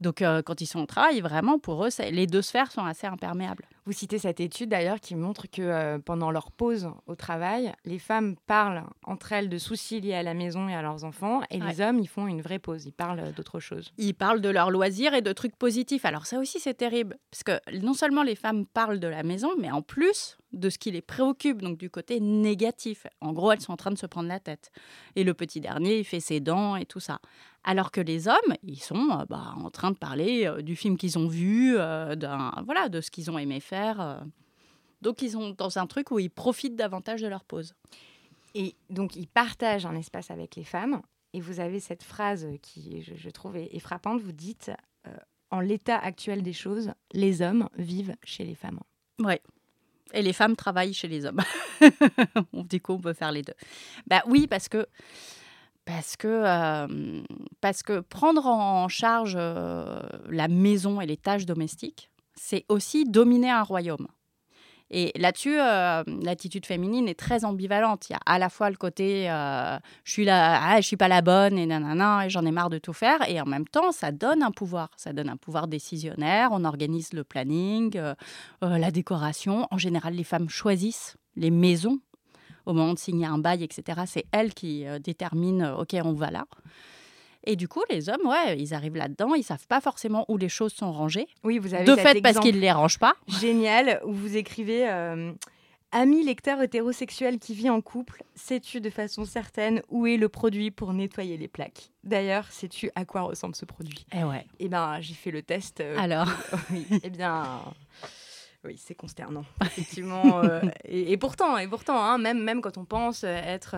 donc, 0.00 0.22
euh, 0.22 0.42
quand 0.42 0.60
ils 0.60 0.66
sont 0.66 0.80
au 0.80 0.86
travail, 0.86 1.20
vraiment, 1.20 1.58
pour 1.58 1.84
eux, 1.84 1.88
les 2.10 2.26
deux 2.26 2.42
sphères 2.42 2.70
sont 2.70 2.84
assez 2.84 3.06
imperméables. 3.06 3.64
Vous 3.84 3.92
citez 3.92 4.18
cette 4.18 4.38
étude 4.38 4.68
d'ailleurs 4.68 5.00
qui 5.00 5.16
montre 5.16 5.50
que 5.50 5.62
euh, 5.62 5.98
pendant 5.98 6.30
leur 6.30 6.52
pause 6.52 6.90
au 7.06 7.16
travail, 7.16 7.72
les 7.84 7.98
femmes 7.98 8.36
parlent 8.46 8.84
entre 9.04 9.32
elles 9.32 9.48
de 9.48 9.58
soucis 9.58 10.00
liés 10.00 10.14
à 10.14 10.22
la 10.22 10.34
maison 10.34 10.68
et 10.68 10.74
à 10.74 10.82
leurs 10.82 11.04
enfants, 11.04 11.40
et 11.50 11.58
les 11.58 11.80
hommes, 11.80 11.98
ils 11.98 12.08
font 12.08 12.26
une 12.26 12.42
vraie 12.42 12.58
pause, 12.58 12.84
ils 12.86 12.92
parlent 12.92 13.32
d'autre 13.32 13.60
chose. 13.60 13.92
Ils 13.96 14.14
parlent 14.14 14.40
de 14.40 14.50
leurs 14.50 14.70
loisirs 14.70 15.14
et 15.14 15.22
de 15.22 15.32
trucs 15.32 15.56
positifs. 15.56 16.04
Alors 16.04 16.26
ça 16.26 16.38
aussi, 16.38 16.60
c'est 16.60 16.74
terrible, 16.74 17.18
parce 17.30 17.42
que 17.42 17.58
non 17.80 17.94
seulement 17.94 18.22
les 18.22 18.36
femmes 18.36 18.66
parlent 18.66 19.00
de 19.00 19.08
la 19.08 19.22
maison, 19.22 19.50
mais 19.58 19.70
en 19.70 19.82
plus 19.82 20.36
de 20.52 20.70
ce 20.70 20.78
qui 20.78 20.90
les 20.90 21.02
préoccupe, 21.02 21.60
donc 21.60 21.78
du 21.78 21.90
côté 21.90 22.20
négatif. 22.20 23.06
En 23.20 23.32
gros, 23.32 23.52
elles 23.52 23.60
sont 23.60 23.72
en 23.72 23.76
train 23.76 23.90
de 23.90 23.98
se 23.98 24.06
prendre 24.06 24.28
la 24.28 24.40
tête. 24.40 24.70
Et 25.14 25.24
le 25.24 25.34
petit 25.34 25.60
dernier, 25.60 25.98
il 25.98 26.04
fait 26.04 26.20
ses 26.20 26.40
dents 26.40 26.76
et 26.76 26.86
tout 26.86 27.00
ça. 27.00 27.20
Alors 27.64 27.90
que 27.90 28.00
les 28.00 28.28
hommes, 28.28 28.54
ils 28.62 28.80
sont 28.80 29.10
euh, 29.10 29.24
bah, 29.28 29.54
en 29.62 29.70
train 29.70 29.87
de 29.90 29.96
parler 29.96 30.46
euh, 30.46 30.62
du 30.62 30.76
film 30.76 30.96
qu'ils 30.96 31.18
ont 31.18 31.28
vu, 31.28 31.76
euh, 31.76 32.14
voilà, 32.64 32.88
de 32.88 33.00
ce 33.00 33.10
qu'ils 33.10 33.30
ont 33.30 33.38
aimé 33.38 33.60
faire. 33.60 34.22
Donc 35.02 35.22
ils 35.22 35.32
sont 35.32 35.50
dans 35.50 35.78
un 35.78 35.86
truc 35.86 36.10
où 36.10 36.18
ils 36.18 36.30
profitent 36.30 36.76
davantage 36.76 37.20
de 37.22 37.28
leur 37.28 37.44
pause. 37.44 37.74
Et 38.54 38.74
donc 38.90 39.16
ils 39.16 39.28
partagent 39.28 39.86
un 39.86 39.94
espace 39.94 40.30
avec 40.30 40.56
les 40.56 40.64
femmes. 40.64 41.02
Et 41.34 41.40
vous 41.40 41.60
avez 41.60 41.78
cette 41.78 42.02
phrase 42.02 42.48
qui, 42.62 43.02
je, 43.02 43.30
trouve, 43.30 43.56
est, 43.56 43.78
frappante. 43.78 44.20
Vous 44.20 44.32
dites, 44.32 44.70
en 45.50 45.60
l'état 45.60 45.98
actuel 45.98 46.42
des 46.42 46.54
choses, 46.54 46.90
les 47.12 47.42
hommes 47.42 47.68
vivent 47.76 48.16
chez 48.24 48.44
les 48.44 48.54
femmes. 48.54 48.80
Oui. 49.18 49.34
Et 50.14 50.22
les 50.22 50.32
femmes 50.32 50.56
travaillent 50.56 50.94
chez 50.94 51.08
les 51.08 51.26
hommes. 51.26 51.42
du 52.52 52.80
coup, 52.80 52.94
on 52.94 53.00
peut 53.00 53.12
faire 53.12 53.30
les 53.30 53.42
deux. 53.42 53.54
Bah 54.06 54.22
oui, 54.26 54.46
parce 54.46 54.68
que 54.68 54.86
parce 55.88 56.18
que, 56.18 57.22
parce 57.62 57.82
que 57.82 58.00
prendre 58.00 58.44
en 58.46 58.88
charge 58.88 59.36
la 59.36 60.48
maison 60.48 61.00
et 61.00 61.06
les 61.06 61.16
tâches 61.16 61.46
domestiques, 61.46 62.10
c'est 62.34 62.66
aussi 62.68 63.04
dominer 63.06 63.50
un 63.50 63.62
royaume. 63.62 64.06
Et 64.90 65.12
là-dessus, 65.16 65.56
l'attitude 65.56 66.66
féminine 66.66 67.08
est 67.08 67.18
très 67.18 67.46
ambivalente. 67.46 68.10
Il 68.10 68.12
y 68.12 68.16
a 68.16 68.20
à 68.26 68.38
la 68.38 68.50
fois 68.50 68.68
le 68.68 68.76
côté 68.76 69.24
je 70.04 70.12
suis 70.12 70.26
là, 70.26 70.60
ah, 70.62 70.78
je 70.78 70.86
suis 70.86 70.98
pas 70.98 71.08
la 71.08 71.22
bonne 71.22 71.56
et 71.56 71.64
nanana, 71.64 72.26
et 72.26 72.28
j'en 72.28 72.44
ai 72.44 72.50
marre 72.50 72.70
de 72.70 72.78
tout 72.78 72.92
faire. 72.92 73.26
Et 73.26 73.40
en 73.40 73.46
même 73.46 73.66
temps, 73.66 73.90
ça 73.90 74.12
donne 74.12 74.42
un 74.42 74.50
pouvoir. 74.50 74.90
Ça 74.98 75.14
donne 75.14 75.30
un 75.30 75.38
pouvoir 75.38 75.68
décisionnaire. 75.68 76.50
On 76.52 76.66
organise 76.66 77.14
le 77.14 77.24
planning, 77.24 77.96
euh, 77.96 78.14
la 78.60 78.90
décoration. 78.90 79.66
En 79.70 79.78
général, 79.78 80.12
les 80.12 80.24
femmes 80.24 80.50
choisissent 80.50 81.16
les 81.34 81.50
maisons 81.50 81.98
au 82.68 82.72
moment 82.74 82.94
de 82.94 82.98
signer 82.98 83.26
un 83.26 83.38
bail, 83.38 83.64
etc. 83.64 84.02
C'est 84.06 84.26
elles 84.32 84.54
qui 84.54 84.84
déterminent 85.02 85.78
OK, 85.78 85.96
on 86.04 86.12
va 86.12 86.30
là. 86.30 86.46
Et 87.44 87.56
du 87.56 87.66
coup, 87.68 87.82
les 87.88 88.08
hommes, 88.10 88.26
ouais, 88.26 88.58
ils 88.58 88.74
arrivent 88.74 88.96
là-dedans, 88.96 89.34
ils 89.34 89.42
savent 89.42 89.66
pas 89.66 89.80
forcément 89.80 90.24
où 90.28 90.36
les 90.36 90.48
choses 90.48 90.72
sont 90.74 90.92
rangées. 90.92 91.28
Oui, 91.44 91.58
vous 91.58 91.72
avez 91.72 91.84
de 91.84 91.96
fait 91.96 92.20
parce 92.20 92.38
qu'ils 92.40 92.60
les 92.60 92.70
rangent 92.72 92.98
pas. 92.98 93.14
Génial, 93.26 94.00
où 94.04 94.12
vous 94.12 94.36
écrivez. 94.36 94.88
Euh, 94.88 95.32
Ami 95.90 96.22
lecteur 96.22 96.60
hétérosexuel 96.60 97.38
qui 97.38 97.54
vit 97.54 97.70
en 97.70 97.80
couple, 97.80 98.22
sais-tu 98.34 98.82
de 98.82 98.90
façon 98.90 99.24
certaine 99.24 99.80
où 99.88 100.06
est 100.06 100.18
le 100.18 100.28
produit 100.28 100.70
pour 100.70 100.92
nettoyer 100.92 101.38
les 101.38 101.48
plaques? 101.48 101.92
D'ailleurs, 102.04 102.44
sais-tu 102.50 102.90
à 102.94 103.06
quoi 103.06 103.22
ressemble 103.22 103.54
ce 103.54 103.64
produit? 103.64 104.04
Eh 104.14 104.22
ouais. 104.22 104.44
Eh 104.58 104.68
bien, 104.68 105.00
j'ai 105.00 105.14
fait 105.14 105.30
le 105.30 105.40
test. 105.40 105.80
Euh, 105.80 105.96
Alors 105.98 106.28
oui, 106.70 106.86
Eh 107.02 107.08
bien, 107.08 107.62
oui, 108.64 108.76
c'est 108.76 108.94
consternant, 108.94 109.44
effectivement. 109.62 110.42
Euh, 110.42 110.60
et, 110.84 111.16
pourtant, 111.16 111.58
et 111.58 111.68
pourtant 111.68 112.02
hein, 112.02 112.18
même, 112.18 112.42
même 112.42 112.60
quand 112.60 112.76
on 112.76 112.84
pense 112.84 113.24
être 113.24 113.76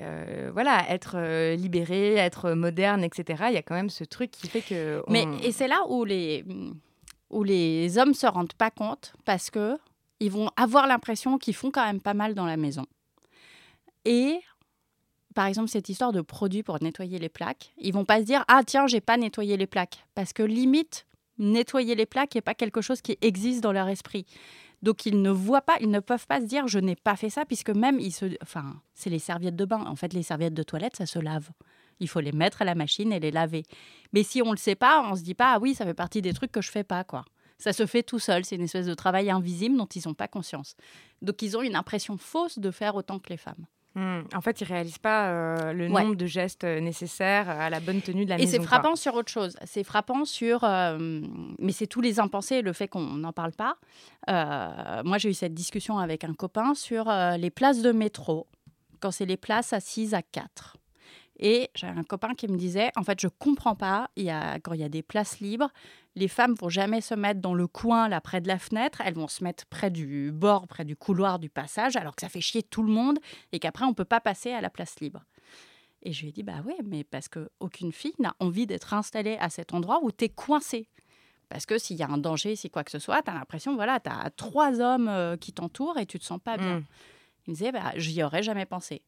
euh, 0.00 0.50
voilà, 0.52 0.88
être 0.88 1.16
euh, 1.16 1.54
libéré, 1.54 2.14
être 2.14 2.52
moderne, 2.52 3.04
etc. 3.04 3.44
Il 3.48 3.54
y 3.54 3.58
a 3.58 3.62
quand 3.62 3.74
même 3.74 3.90
ce 3.90 4.04
truc 4.04 4.30
qui 4.30 4.48
fait 4.48 4.62
que. 4.62 5.02
Mais 5.08 5.26
et 5.42 5.52
c'est 5.52 5.68
là 5.68 5.84
où 5.88 6.04
les 6.04 6.44
où 7.30 7.44
les 7.44 7.98
hommes 7.98 8.14
se 8.14 8.26
rendent 8.26 8.52
pas 8.54 8.70
compte 8.70 9.14
parce 9.24 9.50
que 9.50 9.78
ils 10.20 10.30
vont 10.30 10.50
avoir 10.56 10.86
l'impression 10.86 11.38
qu'ils 11.38 11.54
font 11.54 11.70
quand 11.70 11.84
même 11.84 12.00
pas 12.00 12.14
mal 12.14 12.34
dans 12.34 12.46
la 12.46 12.56
maison. 12.56 12.86
Et 14.04 14.40
par 15.34 15.46
exemple, 15.46 15.68
cette 15.68 15.88
histoire 15.88 16.12
de 16.12 16.20
produits 16.20 16.62
pour 16.62 16.82
nettoyer 16.82 17.18
les 17.18 17.30
plaques, 17.30 17.72
ils 17.78 17.92
vont 17.92 18.04
pas 18.04 18.20
se 18.20 18.24
dire 18.24 18.44
ah 18.48 18.62
tiens 18.66 18.86
j'ai 18.86 19.00
pas 19.00 19.16
nettoyé 19.16 19.56
les 19.56 19.66
plaques 19.66 20.04
parce 20.14 20.32
que 20.32 20.42
limite 20.42 21.06
nettoyer 21.42 21.94
les 21.94 22.06
plaques 22.06 22.34
n'est 22.34 22.40
pas 22.40 22.54
quelque 22.54 22.80
chose 22.80 23.00
qui 23.00 23.18
existe 23.20 23.62
dans 23.62 23.72
leur 23.72 23.88
esprit. 23.88 24.26
Donc 24.82 25.06
ils 25.06 25.22
ne 25.22 25.30
voient 25.30 25.62
pas, 25.62 25.76
ils 25.80 25.90
ne 25.90 26.00
peuvent 26.00 26.26
pas 26.26 26.40
se 26.40 26.46
dire 26.46 26.66
je 26.66 26.78
n'ai 26.78 26.96
pas 26.96 27.16
fait 27.16 27.30
ça 27.30 27.44
puisque 27.44 27.70
même 27.70 28.00
ils 28.00 28.12
se, 28.12 28.26
enfin 28.42 28.80
c'est 28.94 29.10
les 29.10 29.18
serviettes 29.18 29.56
de 29.56 29.64
bain. 29.64 29.84
En 29.86 29.96
fait 29.96 30.12
les 30.12 30.22
serviettes 30.22 30.54
de 30.54 30.62
toilette 30.62 30.96
ça 30.96 31.06
se 31.06 31.18
lave. 31.18 31.50
Il 32.00 32.08
faut 32.08 32.20
les 32.20 32.32
mettre 32.32 32.62
à 32.62 32.64
la 32.64 32.74
machine 32.74 33.12
et 33.12 33.20
les 33.20 33.30
laver. 33.30 33.62
Mais 34.12 34.24
si 34.24 34.42
on 34.42 34.50
le 34.50 34.56
sait 34.56 34.74
pas, 34.74 35.08
on 35.08 35.14
se 35.14 35.22
dit 35.22 35.34
pas 35.34 35.54
ah 35.54 35.58
oui 35.60 35.74
ça 35.74 35.84
fait 35.84 35.94
partie 35.94 36.20
des 36.22 36.32
trucs 36.32 36.50
que 36.50 36.62
je 36.62 36.70
fais 36.70 36.84
pas 36.84 37.04
quoi. 37.04 37.24
Ça 37.58 37.72
se 37.72 37.86
fait 37.86 38.02
tout 38.02 38.18
seul. 38.18 38.44
C'est 38.44 38.56
une 38.56 38.62
espèce 38.62 38.86
de 38.86 38.94
travail 38.94 39.30
invisible 39.30 39.76
dont 39.76 39.86
ils 39.86 40.02
n'ont 40.06 40.14
pas 40.14 40.26
conscience. 40.26 40.74
Donc 41.20 41.42
ils 41.42 41.56
ont 41.56 41.62
une 41.62 41.76
impression 41.76 42.18
fausse 42.18 42.58
de 42.58 42.72
faire 42.72 42.96
autant 42.96 43.20
que 43.20 43.28
les 43.28 43.36
femmes. 43.36 43.66
Hmm. 43.94 44.22
En 44.34 44.40
fait, 44.40 44.60
ils 44.62 44.64
réalisent 44.64 44.98
pas 44.98 45.28
euh, 45.28 45.72
le 45.74 45.88
nombre 45.88 46.14
de 46.14 46.24
gestes 46.26 46.64
euh, 46.64 46.80
nécessaires 46.80 47.50
à 47.50 47.68
la 47.68 47.78
bonne 47.78 48.00
tenue 48.00 48.24
de 48.24 48.30
la 48.30 48.38
maison. 48.38 48.48
Et 48.48 48.50
c'est 48.50 48.62
frappant 48.62 48.96
sur 48.96 49.14
autre 49.14 49.30
chose. 49.30 49.54
C'est 49.66 49.84
frappant 49.84 50.24
sur, 50.24 50.64
euh, 50.64 51.20
mais 51.58 51.72
c'est 51.72 51.86
tous 51.86 52.00
les 52.00 52.18
impensés, 52.18 52.62
le 52.62 52.72
fait 52.72 52.88
qu'on 52.88 53.02
n'en 53.02 53.32
parle 53.32 53.52
pas. 53.52 53.76
moi, 55.04 55.18
j'ai 55.18 55.28
eu 55.28 55.34
cette 55.34 55.54
discussion 55.54 55.98
avec 55.98 56.24
un 56.24 56.32
copain 56.32 56.74
sur 56.74 57.10
les 57.38 57.50
places 57.50 57.82
de 57.82 57.92
métro, 57.92 58.46
quand 59.00 59.10
c'est 59.10 59.26
les 59.26 59.36
places 59.36 59.72
assises 59.72 60.14
à 60.14 60.22
quatre. 60.22 60.76
Et 61.38 61.70
j'avais 61.74 61.98
un 61.98 62.04
copain 62.04 62.34
qui 62.34 62.46
me 62.46 62.56
disait, 62.56 62.90
en 62.96 63.02
fait, 63.02 63.20
je 63.20 63.26
comprends 63.26 63.74
pas, 63.74 64.10
il 64.16 64.24
y 64.24 64.30
a, 64.30 64.60
quand 64.60 64.74
il 64.74 64.80
y 64.80 64.84
a 64.84 64.88
des 64.88 65.02
places 65.02 65.40
libres, 65.40 65.70
les 66.14 66.28
femmes 66.28 66.54
vont 66.54 66.68
jamais 66.68 67.00
se 67.00 67.14
mettre 67.14 67.40
dans 67.40 67.54
le 67.54 67.66
coin, 67.66 68.08
là, 68.08 68.20
près 68.20 68.40
de 68.40 68.48
la 68.48 68.58
fenêtre, 68.58 69.00
elles 69.04 69.14
vont 69.14 69.28
se 69.28 69.42
mettre 69.42 69.66
près 69.66 69.90
du 69.90 70.30
bord, 70.32 70.66
près 70.66 70.84
du 70.84 70.94
couloir 70.94 71.38
du 71.38 71.48
passage, 71.48 71.96
alors 71.96 72.14
que 72.14 72.20
ça 72.20 72.28
fait 72.28 72.40
chier 72.40 72.62
tout 72.62 72.82
le 72.82 72.92
monde 72.92 73.18
et 73.52 73.58
qu'après, 73.58 73.84
on 73.84 73.94
peut 73.94 74.04
pas 74.04 74.20
passer 74.20 74.52
à 74.52 74.60
la 74.60 74.70
place 74.70 75.00
libre. 75.00 75.24
Et 76.02 76.12
je 76.12 76.22
lui 76.22 76.28
ai 76.28 76.32
dit, 76.32 76.42
bah 76.42 76.62
oui, 76.66 76.74
mais 76.84 77.04
parce 77.04 77.28
qu'aucune 77.28 77.92
fille 77.92 78.14
n'a 78.18 78.34
envie 78.40 78.66
d'être 78.66 78.92
installée 78.92 79.36
à 79.40 79.48
cet 79.48 79.72
endroit 79.72 80.00
où 80.02 80.10
tu 80.10 80.24
es 80.24 80.28
coincée. 80.28 80.88
Parce 81.48 81.64
que 81.64 81.78
s'il 81.78 81.96
y 81.96 82.02
a 82.02 82.08
un 82.08 82.18
danger, 82.18 82.56
si 82.56 82.70
quoi 82.70 82.82
que 82.82 82.90
ce 82.90 82.98
soit, 82.98 83.22
tu 83.22 83.30
as 83.30 83.34
l'impression, 83.34 83.74
voilà, 83.74 84.00
tu 84.00 84.10
as 84.10 84.30
trois 84.30 84.80
hommes 84.80 85.08
euh, 85.08 85.36
qui 85.36 85.52
t'entourent 85.52 85.98
et 85.98 86.06
tu 86.06 86.18
te 86.18 86.24
sens 86.24 86.40
pas 86.42 86.56
bien. 86.56 86.80
Mm. 86.80 86.84
Il 87.46 87.50
me 87.50 87.54
disait, 87.54 87.72
bah, 87.72 87.92
j'y 87.96 88.22
aurais 88.22 88.42
jamais 88.42 88.66
pensé. 88.66 89.02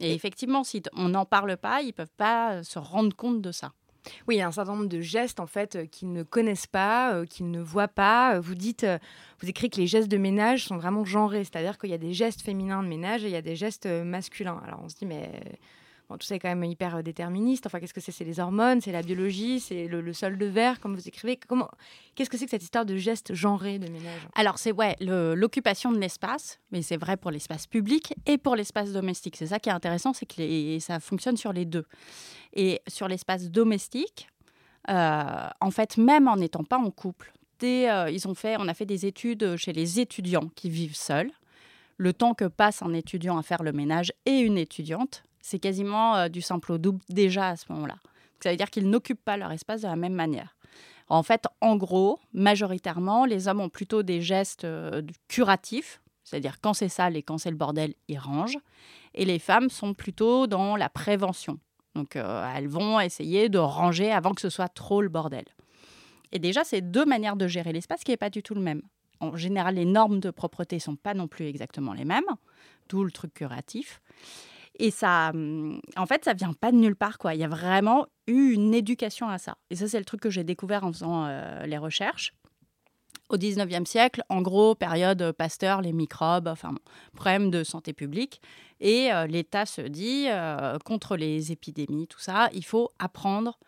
Et 0.00 0.12
effectivement, 0.14 0.64
si 0.64 0.82
on 0.94 1.10
n'en 1.10 1.24
parle 1.24 1.56
pas, 1.56 1.82
ils 1.82 1.92
peuvent 1.92 2.14
pas 2.16 2.54
euh, 2.54 2.62
se 2.62 2.78
rendre 2.78 3.14
compte 3.14 3.40
de 3.40 3.52
ça. 3.52 3.72
Oui, 4.26 4.36
il 4.36 4.38
y 4.38 4.40
a 4.42 4.46
un 4.46 4.52
certain 4.52 4.72
nombre 4.72 4.88
de 4.88 5.00
gestes 5.00 5.40
en 5.40 5.46
fait 5.46 5.76
euh, 5.76 5.86
qu'ils 5.86 6.12
ne 6.12 6.22
connaissent 6.22 6.66
pas, 6.66 7.14
euh, 7.14 7.24
qu'ils 7.24 7.50
ne 7.50 7.60
voient 7.60 7.88
pas. 7.88 8.38
Vous 8.40 8.54
dites, 8.54 8.86
vous 9.40 9.48
écrivez 9.48 9.70
que 9.70 9.80
les 9.80 9.86
gestes 9.86 10.08
de 10.08 10.16
ménage 10.16 10.64
sont 10.64 10.76
vraiment 10.76 11.04
genrés, 11.04 11.44
c'est-à-dire 11.44 11.78
qu'il 11.78 11.90
y 11.90 11.94
a 11.94 11.98
des 11.98 12.12
gestes 12.12 12.42
féminins 12.42 12.82
de 12.82 12.88
ménage 12.88 13.24
et 13.24 13.28
il 13.28 13.32
y 13.32 13.36
a 13.36 13.42
des 13.42 13.56
gestes 13.56 13.86
masculins. 13.86 14.60
Alors 14.64 14.80
on 14.82 14.88
se 14.88 14.96
dit 14.96 15.06
mais 15.06 15.30
tout 16.08 16.26
ça 16.26 16.36
est 16.36 16.38
quand 16.38 16.48
même 16.48 16.64
hyper 16.64 17.02
déterministe. 17.02 17.66
Enfin, 17.66 17.80
qu'est-ce 17.80 17.94
que 17.94 18.00
c'est? 18.00 18.12
C'est 18.12 18.24
les 18.24 18.38
hormones, 18.38 18.80
c'est 18.80 18.92
la 18.92 19.02
biologie, 19.02 19.60
c'est 19.60 19.88
le, 19.88 20.12
sol 20.12 20.38
de 20.38 20.46
verre, 20.46 20.80
comme 20.80 20.94
vous 20.94 21.08
écrivez. 21.08 21.36
Comment 21.36 21.68
Qu'est-ce 22.14 22.30
que 22.30 22.38
c'est 22.38 22.44
que 22.44 22.50
cette 22.50 22.62
histoire 22.62 22.86
de 22.86 22.96
gestes 22.96 23.34
genrés 23.34 23.78
de 23.78 23.88
ménage? 23.88 24.20
Alors, 24.34 24.58
c'est 24.58 24.72
ouais, 24.72 24.96
l'occupation 25.00 25.92
de 25.92 25.98
l'espace, 25.98 26.60
mais 26.70 26.82
c'est 26.82 26.96
vrai 26.96 27.16
pour 27.16 27.30
l'espace 27.30 27.66
public 27.66 28.14
et 28.26 28.38
pour 28.38 28.56
l'espace 28.56 28.92
domestique. 28.92 29.36
C'est 29.36 29.48
ça 29.48 29.58
qui 29.58 29.68
est 29.68 29.72
intéressant, 29.72 30.12
c'est 30.12 30.26
que 30.26 30.78
ça 30.78 31.00
fonctionne 31.00 31.36
sur 31.36 31.52
les 31.52 31.64
deux. 31.64 31.86
Et 32.52 32.80
sur 32.86 33.08
l'espace 33.08 33.50
domestique, 33.50 34.28
euh, 34.88 35.48
en 35.60 35.70
fait, 35.70 35.96
même 35.96 36.28
en 36.28 36.36
n'étant 36.36 36.64
pas 36.64 36.78
en 36.78 36.90
couple, 36.90 37.32
euh, 37.64 38.10
ils 38.10 38.28
ont 38.28 38.34
fait, 38.34 38.56
on 38.58 38.68
a 38.68 38.74
fait 38.74 38.86
des 38.86 39.06
études 39.06 39.56
chez 39.56 39.72
les 39.72 40.00
étudiants 40.00 40.48
qui 40.54 40.70
vivent 40.70 40.96
seuls. 40.96 41.30
Le 41.96 42.12
temps 42.12 42.34
que 42.34 42.44
passe 42.44 42.82
un 42.82 42.92
étudiant 42.92 43.38
à 43.38 43.42
faire 43.42 43.62
le 43.62 43.72
ménage 43.72 44.12
et 44.26 44.38
une 44.38 44.58
étudiante, 44.58 45.22
c'est 45.46 45.60
quasiment 45.60 46.16
euh, 46.16 46.28
du 46.28 46.42
simple 46.42 46.72
au 46.72 46.78
double 46.78 46.98
déjà 47.08 47.50
à 47.50 47.56
ce 47.56 47.70
moment-là. 47.70 47.96
Ça 48.40 48.50
veut 48.50 48.56
dire 48.56 48.68
qu'ils 48.68 48.90
n'occupent 48.90 49.24
pas 49.24 49.36
leur 49.36 49.52
espace 49.52 49.82
de 49.82 49.86
la 49.86 49.94
même 49.94 50.12
manière. 50.12 50.56
En 51.08 51.22
fait, 51.22 51.46
en 51.60 51.76
gros, 51.76 52.18
majoritairement, 52.32 53.24
les 53.24 53.46
hommes 53.46 53.60
ont 53.60 53.68
plutôt 53.68 54.02
des 54.02 54.20
gestes 54.20 54.64
euh, 54.64 55.02
curatifs, 55.28 56.00
c'est-à-dire 56.24 56.60
quand 56.60 56.74
c'est 56.74 56.88
sale 56.88 57.16
et 57.16 57.22
quand 57.22 57.38
c'est 57.38 57.50
le 57.50 57.56
bordel, 57.56 57.94
ils 58.08 58.18
rangent. 58.18 58.58
Et 59.14 59.24
les 59.24 59.38
femmes 59.38 59.70
sont 59.70 59.94
plutôt 59.94 60.48
dans 60.48 60.74
la 60.74 60.88
prévention. 60.88 61.60
Donc, 61.94 62.16
euh, 62.16 62.52
elles 62.56 62.66
vont 62.66 62.98
essayer 62.98 63.48
de 63.48 63.58
ranger 63.58 64.10
avant 64.10 64.34
que 64.34 64.40
ce 64.40 64.50
soit 64.50 64.68
trop 64.68 65.00
le 65.00 65.08
bordel. 65.08 65.44
Et 66.32 66.40
déjà, 66.40 66.64
c'est 66.64 66.80
deux 66.80 67.04
manières 67.04 67.36
de 67.36 67.46
gérer 67.46 67.72
l'espace 67.72 68.02
qui 68.02 68.10
n'est 68.10 68.16
pas 68.16 68.30
du 68.30 68.42
tout 68.42 68.56
le 68.56 68.60
même. 68.60 68.82
En 69.20 69.36
général, 69.36 69.76
les 69.76 69.84
normes 69.84 70.18
de 70.18 70.30
propreté 70.30 70.80
sont 70.80 70.96
pas 70.96 71.14
non 71.14 71.28
plus 71.28 71.46
exactement 71.46 71.92
les 71.92 72.04
mêmes, 72.04 72.26
d'où 72.88 73.04
le 73.04 73.12
truc 73.12 73.32
curatif. 73.32 74.02
Et 74.78 74.90
ça, 74.90 75.30
hum, 75.34 75.80
en 75.96 76.06
fait, 76.06 76.24
ça 76.24 76.34
vient 76.34 76.52
pas 76.52 76.72
de 76.72 76.76
nulle 76.76 76.96
part, 76.96 77.18
quoi. 77.18 77.34
Il 77.34 77.40
y 77.40 77.44
a 77.44 77.48
vraiment 77.48 78.06
eu 78.26 78.52
une 78.52 78.74
éducation 78.74 79.28
à 79.28 79.38
ça. 79.38 79.56
Et 79.70 79.76
ça, 79.76 79.88
c'est 79.88 79.98
le 79.98 80.04
truc 80.04 80.20
que 80.20 80.30
j'ai 80.30 80.44
découvert 80.44 80.84
en 80.84 80.92
faisant 80.92 81.26
euh, 81.26 81.64
les 81.66 81.78
recherches. 81.78 82.34
Au 83.28 83.36
19e 83.36 83.86
siècle, 83.86 84.22
en 84.28 84.40
gros, 84.40 84.76
période 84.76 85.32
Pasteur, 85.32 85.82
les 85.82 85.92
microbes, 85.92 86.46
enfin, 86.46 86.74
problème 87.14 87.50
de 87.50 87.64
santé 87.64 87.92
publique. 87.92 88.40
Et 88.78 89.12
euh, 89.12 89.26
l'État 89.26 89.66
se 89.66 89.80
dit, 89.80 90.26
euh, 90.28 90.78
contre 90.84 91.16
les 91.16 91.50
épidémies, 91.50 92.06
tout 92.06 92.20
ça, 92.20 92.48
il 92.52 92.64
faut 92.64 92.90
apprendre 93.00 93.58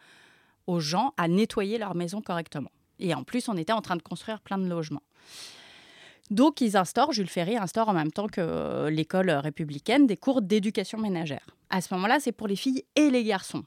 aux 0.69 0.79
gens 0.79 1.13
à 1.17 1.27
nettoyer 1.27 1.79
leur 1.79 1.97
maison 1.97 2.21
correctement. 2.21 2.71
Et 3.01 3.15
en 3.15 3.25
plus, 3.25 3.49
on 3.49 3.57
était 3.57 3.73
en 3.73 3.81
train 3.81 3.97
de 3.97 4.03
construire 4.03 4.41
plein 4.41 4.59
de 4.59 4.69
logements. 4.69 5.03
Donc, 6.31 6.61
ils 6.61 6.77
instaurent, 6.77 7.13
Jules 7.13 7.29
Ferry 7.29 7.57
instaure 7.57 7.89
en 7.89 7.95
même 7.95 8.13
temps 8.13 8.27
que 8.27 8.41
euh, 8.41 8.91
l'école 8.91 9.31
républicaine 9.31 10.07
des 10.07 10.17
cours 10.17 10.43
d'éducation 10.43 10.99
ménagère. 10.99 11.47
À 11.71 11.81
ce 11.81 11.93
moment-là, 11.95 12.19
c'est 12.21 12.33
pour 12.33 12.49
les 12.49 12.57
filles 12.57 12.85
et 12.97 13.11
les 13.11 13.25
garçons. 13.25 13.65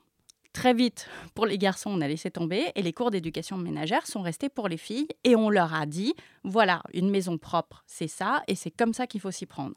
Très 0.53 0.73
vite, 0.73 1.07
pour 1.33 1.45
les 1.45 1.57
garçons, 1.57 1.91
on 1.91 2.01
a 2.01 2.07
laissé 2.07 2.29
tomber 2.29 2.71
et 2.75 2.81
les 2.81 2.91
cours 2.91 3.09
d'éducation 3.09 3.57
ménagère 3.57 4.05
sont 4.05 4.21
restés 4.21 4.49
pour 4.49 4.67
les 4.67 4.75
filles 4.75 5.07
et 5.23 5.35
on 5.35 5.49
leur 5.49 5.73
a 5.73 5.85
dit 5.85 6.13
voilà, 6.43 6.83
une 6.93 7.09
maison 7.09 7.37
propre, 7.37 7.83
c'est 7.87 8.09
ça 8.09 8.43
et 8.49 8.55
c'est 8.55 8.69
comme 8.69 8.93
ça 8.93 9.07
qu'il 9.07 9.21
faut 9.21 9.31
s'y 9.31 9.45
prendre. 9.45 9.75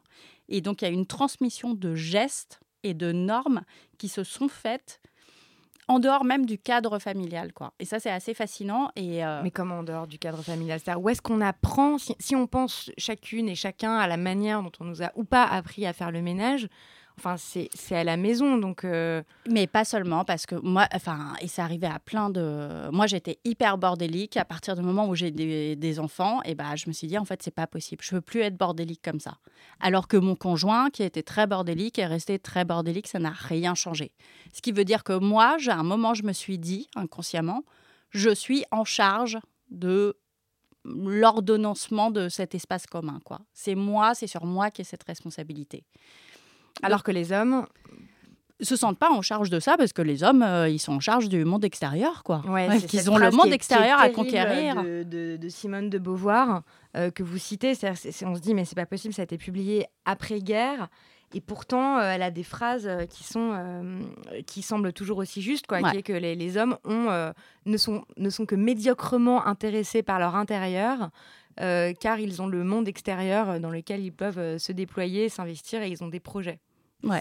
Et 0.49 0.61
donc, 0.61 0.83
il 0.83 0.87
y 0.87 0.89
a 0.89 0.91
une 0.91 1.07
transmission 1.07 1.75
de 1.75 1.95
gestes 1.95 2.61
et 2.83 2.93
de 2.93 3.13
normes 3.13 3.63
qui 3.99 4.09
se 4.09 4.25
sont 4.25 4.49
faites 4.49 5.01
en 5.89 5.99
dehors 5.99 6.25
même 6.25 6.47
du 6.47 6.59
cadre 6.59 6.99
familial, 6.99 7.53
quoi. 7.53 7.73
Et 7.79 7.85
ça, 7.85 8.01
c'est 8.01 8.11
assez 8.11 8.35
fascinant. 8.35 8.91
Et 8.97 9.25
euh, 9.25 9.43
Mais 9.43 9.51
comment 9.51 9.81
en 9.81 9.83
dehors 9.83 10.07
du 10.07 10.19
cadre 10.19 10.43
familial? 10.43 10.81
Où 10.99 11.09
est-ce 11.09 11.23
qu'on 11.23 11.41
apprend, 11.41 11.97
si, 11.99 12.37
on 12.37 12.47
pense 12.47 12.91
chacune 12.97 13.49
et 13.49 13.55
chacun 13.55 13.97
à 13.97 14.07
la 14.07 14.17
manière 14.17 14.63
dont 14.63 14.73
on 14.81 14.85
nous 14.85 15.03
a 15.03 15.11
ou 15.15 15.25
pas 15.25 15.45
appris 15.45 15.87
à 15.87 15.93
faire 15.93 16.11
le 16.11 16.23
ménage, 16.23 16.69
Enfin, 17.17 17.37
c'est 17.37 17.97
à 17.97 18.03
la 18.03 18.17
maison, 18.17 18.59
donc. 18.59 18.85
euh, 18.85 19.23
Mais 19.49 19.67
pas 19.67 19.85
seulement, 19.85 20.25
parce 20.25 20.47
que 20.47 20.57
moi, 20.57 20.89
enfin, 20.93 21.35
et 21.41 21.47
c'est 21.47 21.63
arrivé 21.63 21.87
à 21.87 21.99
plein 22.01 22.29
de. 22.29 22.91
Moi, 22.91 23.07
j'étais 23.07 23.39
hyper 23.45 23.79
bordélique. 23.79 24.37
À 24.37 24.45
partir 24.45 24.75
du 24.75 24.83
moment 24.83 25.09
où 25.09 25.15
j'ai 25.15 25.31
des, 25.31 26.01
enfants, 26.01 26.43
et 26.43 26.55
ben, 26.55 26.75
je 26.75 26.89
me 26.89 26.93
suis 26.93 27.07
dit, 27.07 27.17
en 27.17 27.25
fait, 27.25 27.43
c'est 27.43 27.55
pas 27.55 27.69
possible. 27.69 28.03
Je 28.03 28.17
veux 28.17 28.21
plus 28.21 28.41
être 28.41 28.57
bordélique 28.57 29.01
comme 29.03 29.21
ça. 29.21 29.39
Alors 29.81 30.09
que 30.09 30.17
mon 30.17 30.35
conjoint, 30.35 30.91
qui 30.91 31.05
était 31.05 31.23
très 31.23 31.47
bordélique, 31.47 31.99
est 31.99 32.07
resté 32.07 32.39
très 32.39 32.65
bordélique, 32.65 33.07
ça 33.07 33.21
n'a 33.21 33.31
rien 33.31 33.75
changé. 33.75 34.13
Ce 34.53 34.61
qui 34.61 34.73
veut 34.73 34.85
dire 34.85 35.05
que 35.05 35.17
moi, 35.17 35.57
à 35.69 35.75
un 35.75 35.85
moment, 35.85 36.15
je 36.15 36.25
me 36.25 36.33
suis 36.33 36.59
dit, 36.59 36.89
inconsciemment, 36.97 37.63
je 38.11 38.31
suis 38.35 38.65
en 38.73 38.85
charge 38.85 39.39
de 39.71 40.17
l'ordonnancement 40.85 42.11
de 42.11 42.29
cet 42.29 42.55
espace 42.55 42.87
commun. 42.87 43.21
quoi. 43.25 43.41
C'est 43.53 43.75
moi, 43.75 44.15
c'est 44.15 44.27
sur 44.27 44.45
moi 44.45 44.69
ai 44.79 44.85
cette 44.85 45.05
responsabilité. 45.05 45.85
Alors 46.83 47.03
que 47.03 47.11
les 47.13 47.33
hommes, 47.33 47.67
se 48.61 48.77
sentent 48.77 48.99
pas 48.99 49.11
en 49.11 49.21
charge 49.21 49.51
de 49.51 49.59
ça 49.61 49.77
parce 49.77 49.93
que 49.93 50.01
les 50.01 50.23
hommes, 50.23 50.43
euh, 50.43 50.69
ils 50.69 50.79
sont 50.79 50.93
en 50.95 51.01
charge 51.01 51.29
du 51.29 51.45
monde 51.45 51.65
extérieur, 51.65 52.23
quoi. 52.23 52.41
Ouais, 52.47 52.69
Ouais, 52.69 52.79
qu'ils 52.81 53.11
ont 53.11 53.19
le 53.19 53.31
monde 53.33 53.49
est- 53.49 53.53
extérieur 53.55 53.99
à 54.01 54.09
conquérir. 54.11 54.75
terrible 54.77 54.85
De, 54.85 55.03
de- 55.03 55.37
de 55.37 55.49
Simone 55.49 55.91
de 55.91 55.99
Beauvoir, 55.99 56.63
euh, 56.97 57.11
que 57.11 57.23
vous 57.23 57.37
citez. 57.37 57.73
On 58.25 58.35
se 58.35 58.41
dit, 58.41 58.55
mais 58.55 58.65
c'est 58.65 58.77
pas 58.77 58.87
possible, 58.87 59.13
ça 59.13 59.23
a 59.23 59.25
été 59.25 59.39
publié 59.39 59.87
après-guerre. 60.05 60.89
Et 61.37 61.41
pourtant, 61.41 61.99
euh, 61.99 62.13
elle 62.15 62.23
a 62.23 62.31
des 62.31 62.45
phrases 62.45 62.87
euh, 62.87 63.07
qui, 63.07 63.25
sont, 63.25 63.51
euh, 63.55 64.01
qui 64.47 64.63
semblent 64.63 64.93
toujours 64.93 65.19
aussi 65.19 65.43
justes, 65.43 65.67
quoi, 65.67 65.81
Ouais. 65.81 65.91
qui 65.91 65.97
est 65.99 66.03
que 66.03 66.13
les, 66.13 66.37
les 66.37 66.57
hommes 66.57 66.77
ont, 66.85 67.11
euh, 67.11 67.33
ne, 67.67 67.77
sont, 67.77 68.05
ne 68.19 68.31
sont 68.31 68.47
que 68.47 68.55
médiocrement 68.55 69.45
intéressés 69.47 70.05
par 70.05 70.21
leur 70.21 70.37
intérieur, 70.37 71.03
euh, 71.03 71.07
car 71.57 72.19
ils 72.19 72.43
ont 72.43 72.47
le 72.47 72.65
monde 72.65 72.89
extérieur 72.89 73.51
euh, 73.51 73.59
dans 73.59 73.71
lequel 73.71 74.05
ils 74.05 74.13
peuvent 74.13 74.39
euh, 74.39 74.59
se 74.59 74.73
déployer, 74.73 75.29
s'investir, 75.29 75.83
et 75.83 75.89
ils 75.89 76.03
ont 76.03 76.09
des 76.09 76.21
projets. 76.21 76.59
Ouais. 77.03 77.21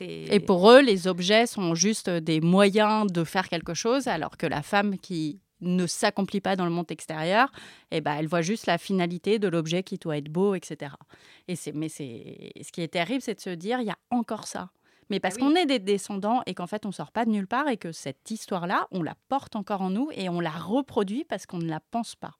Et 0.00 0.38
pour 0.40 0.70
eux, 0.70 0.80
les 0.80 1.08
objets 1.08 1.46
sont 1.46 1.74
juste 1.74 2.08
des 2.08 2.40
moyens 2.40 3.10
de 3.10 3.24
faire 3.24 3.48
quelque 3.48 3.74
chose, 3.74 4.06
alors 4.06 4.36
que 4.36 4.46
la 4.46 4.62
femme 4.62 4.98
qui 4.98 5.40
ne 5.60 5.86
s'accomplit 5.86 6.40
pas 6.40 6.56
dans 6.56 6.64
le 6.64 6.70
monde 6.70 6.90
extérieur, 6.90 7.50
eh 7.90 8.00
ben, 8.00 8.14
elle 8.14 8.28
voit 8.28 8.40
juste 8.40 8.66
la 8.66 8.78
finalité 8.78 9.38
de 9.38 9.48
l'objet 9.48 9.82
qui 9.82 9.98
doit 9.98 10.16
être 10.16 10.30
beau, 10.30 10.54
etc. 10.54 10.92
Et 11.48 11.56
c'est, 11.56 11.72
mais 11.72 11.88
c'est, 11.88 12.52
ce 12.62 12.70
qui 12.72 12.82
est 12.82 12.88
terrible, 12.88 13.20
c'est 13.20 13.34
de 13.34 13.40
se 13.40 13.50
dire, 13.50 13.80
il 13.80 13.86
y 13.86 13.90
a 13.90 13.98
encore 14.10 14.46
ça. 14.46 14.70
Mais 15.10 15.18
parce 15.18 15.34
Ah 15.38 15.44
oui. 15.44 15.52
qu'on 15.52 15.56
est 15.56 15.66
des 15.66 15.80
descendants 15.80 16.40
et 16.46 16.54
qu'en 16.54 16.68
fait, 16.68 16.86
on 16.86 16.92
sort 16.92 17.10
pas 17.10 17.24
de 17.24 17.30
nulle 17.30 17.48
part 17.48 17.68
et 17.68 17.76
que 17.76 17.90
cette 17.92 18.30
histoire-là, 18.30 18.86
on 18.92 19.02
la 19.02 19.16
porte 19.28 19.56
encore 19.56 19.82
en 19.82 19.90
nous 19.90 20.08
et 20.14 20.28
on 20.28 20.38
la 20.40 20.50
reproduit 20.52 21.24
parce 21.24 21.46
qu'on 21.46 21.58
ne 21.58 21.68
la 21.68 21.80
pense 21.90 22.14
pas. 22.14 22.32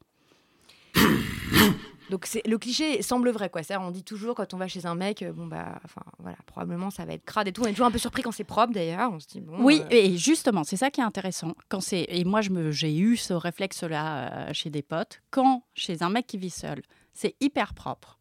Donc 2.11 2.27
le 2.45 2.59
cliché 2.59 3.03
semble 3.03 3.31
vrai 3.31 3.51
quoi. 3.51 3.63
On 3.79 3.91
dit 3.91 4.03
toujours 4.03 4.35
quand 4.35 4.53
on 4.53 4.57
va 4.57 4.67
chez 4.67 4.85
un 4.85 4.97
mec, 4.97 5.23
euh, 5.23 5.33
bon 5.33 5.47
bah, 5.47 5.81
enfin 5.85 6.03
voilà, 6.19 6.37
probablement 6.47 6.91
ça 6.91 7.05
va 7.05 7.13
être 7.13 7.25
crade 7.25 7.47
et 7.47 7.53
tout. 7.53 7.63
On 7.63 7.67
est 7.67 7.71
toujours 7.71 7.87
un 7.87 7.91
peu 7.93 7.99
surpris 7.99 8.23
quand 8.23 8.33
c'est 8.33 8.45
propre 8.45 8.73
d'ailleurs. 8.73 9.13
On 9.13 9.21
se 9.21 9.29
dit 9.29 9.41
bon. 9.41 9.63
Oui, 9.63 9.81
euh, 9.81 9.89
et 9.91 10.17
justement, 10.17 10.65
c'est 10.65 10.77
ça 10.77 10.91
qui 10.91 11.01
est 11.01 11.05
intéressant. 11.05 11.55
Quand 11.69 11.81
c'est 11.81 12.07
et 12.09 12.25
moi, 12.25 12.41
je 12.41 12.51
me, 12.51 12.73
j'ai 12.73 12.97
eu 12.99 13.17
ce 13.17 13.33
réflexe-là 13.33 14.49
euh, 14.49 14.53
chez 14.53 14.71
des 14.71 14.83
potes. 14.83 15.23
Quand 15.31 15.63
chez 15.75 16.03
un 16.03 16.11
mec 16.11 16.27
qui 16.27 16.37
vit 16.37 16.51
seul, 16.51 16.83
c'est 17.13 17.37
hyper 17.41 17.75
propre. 17.75 18.19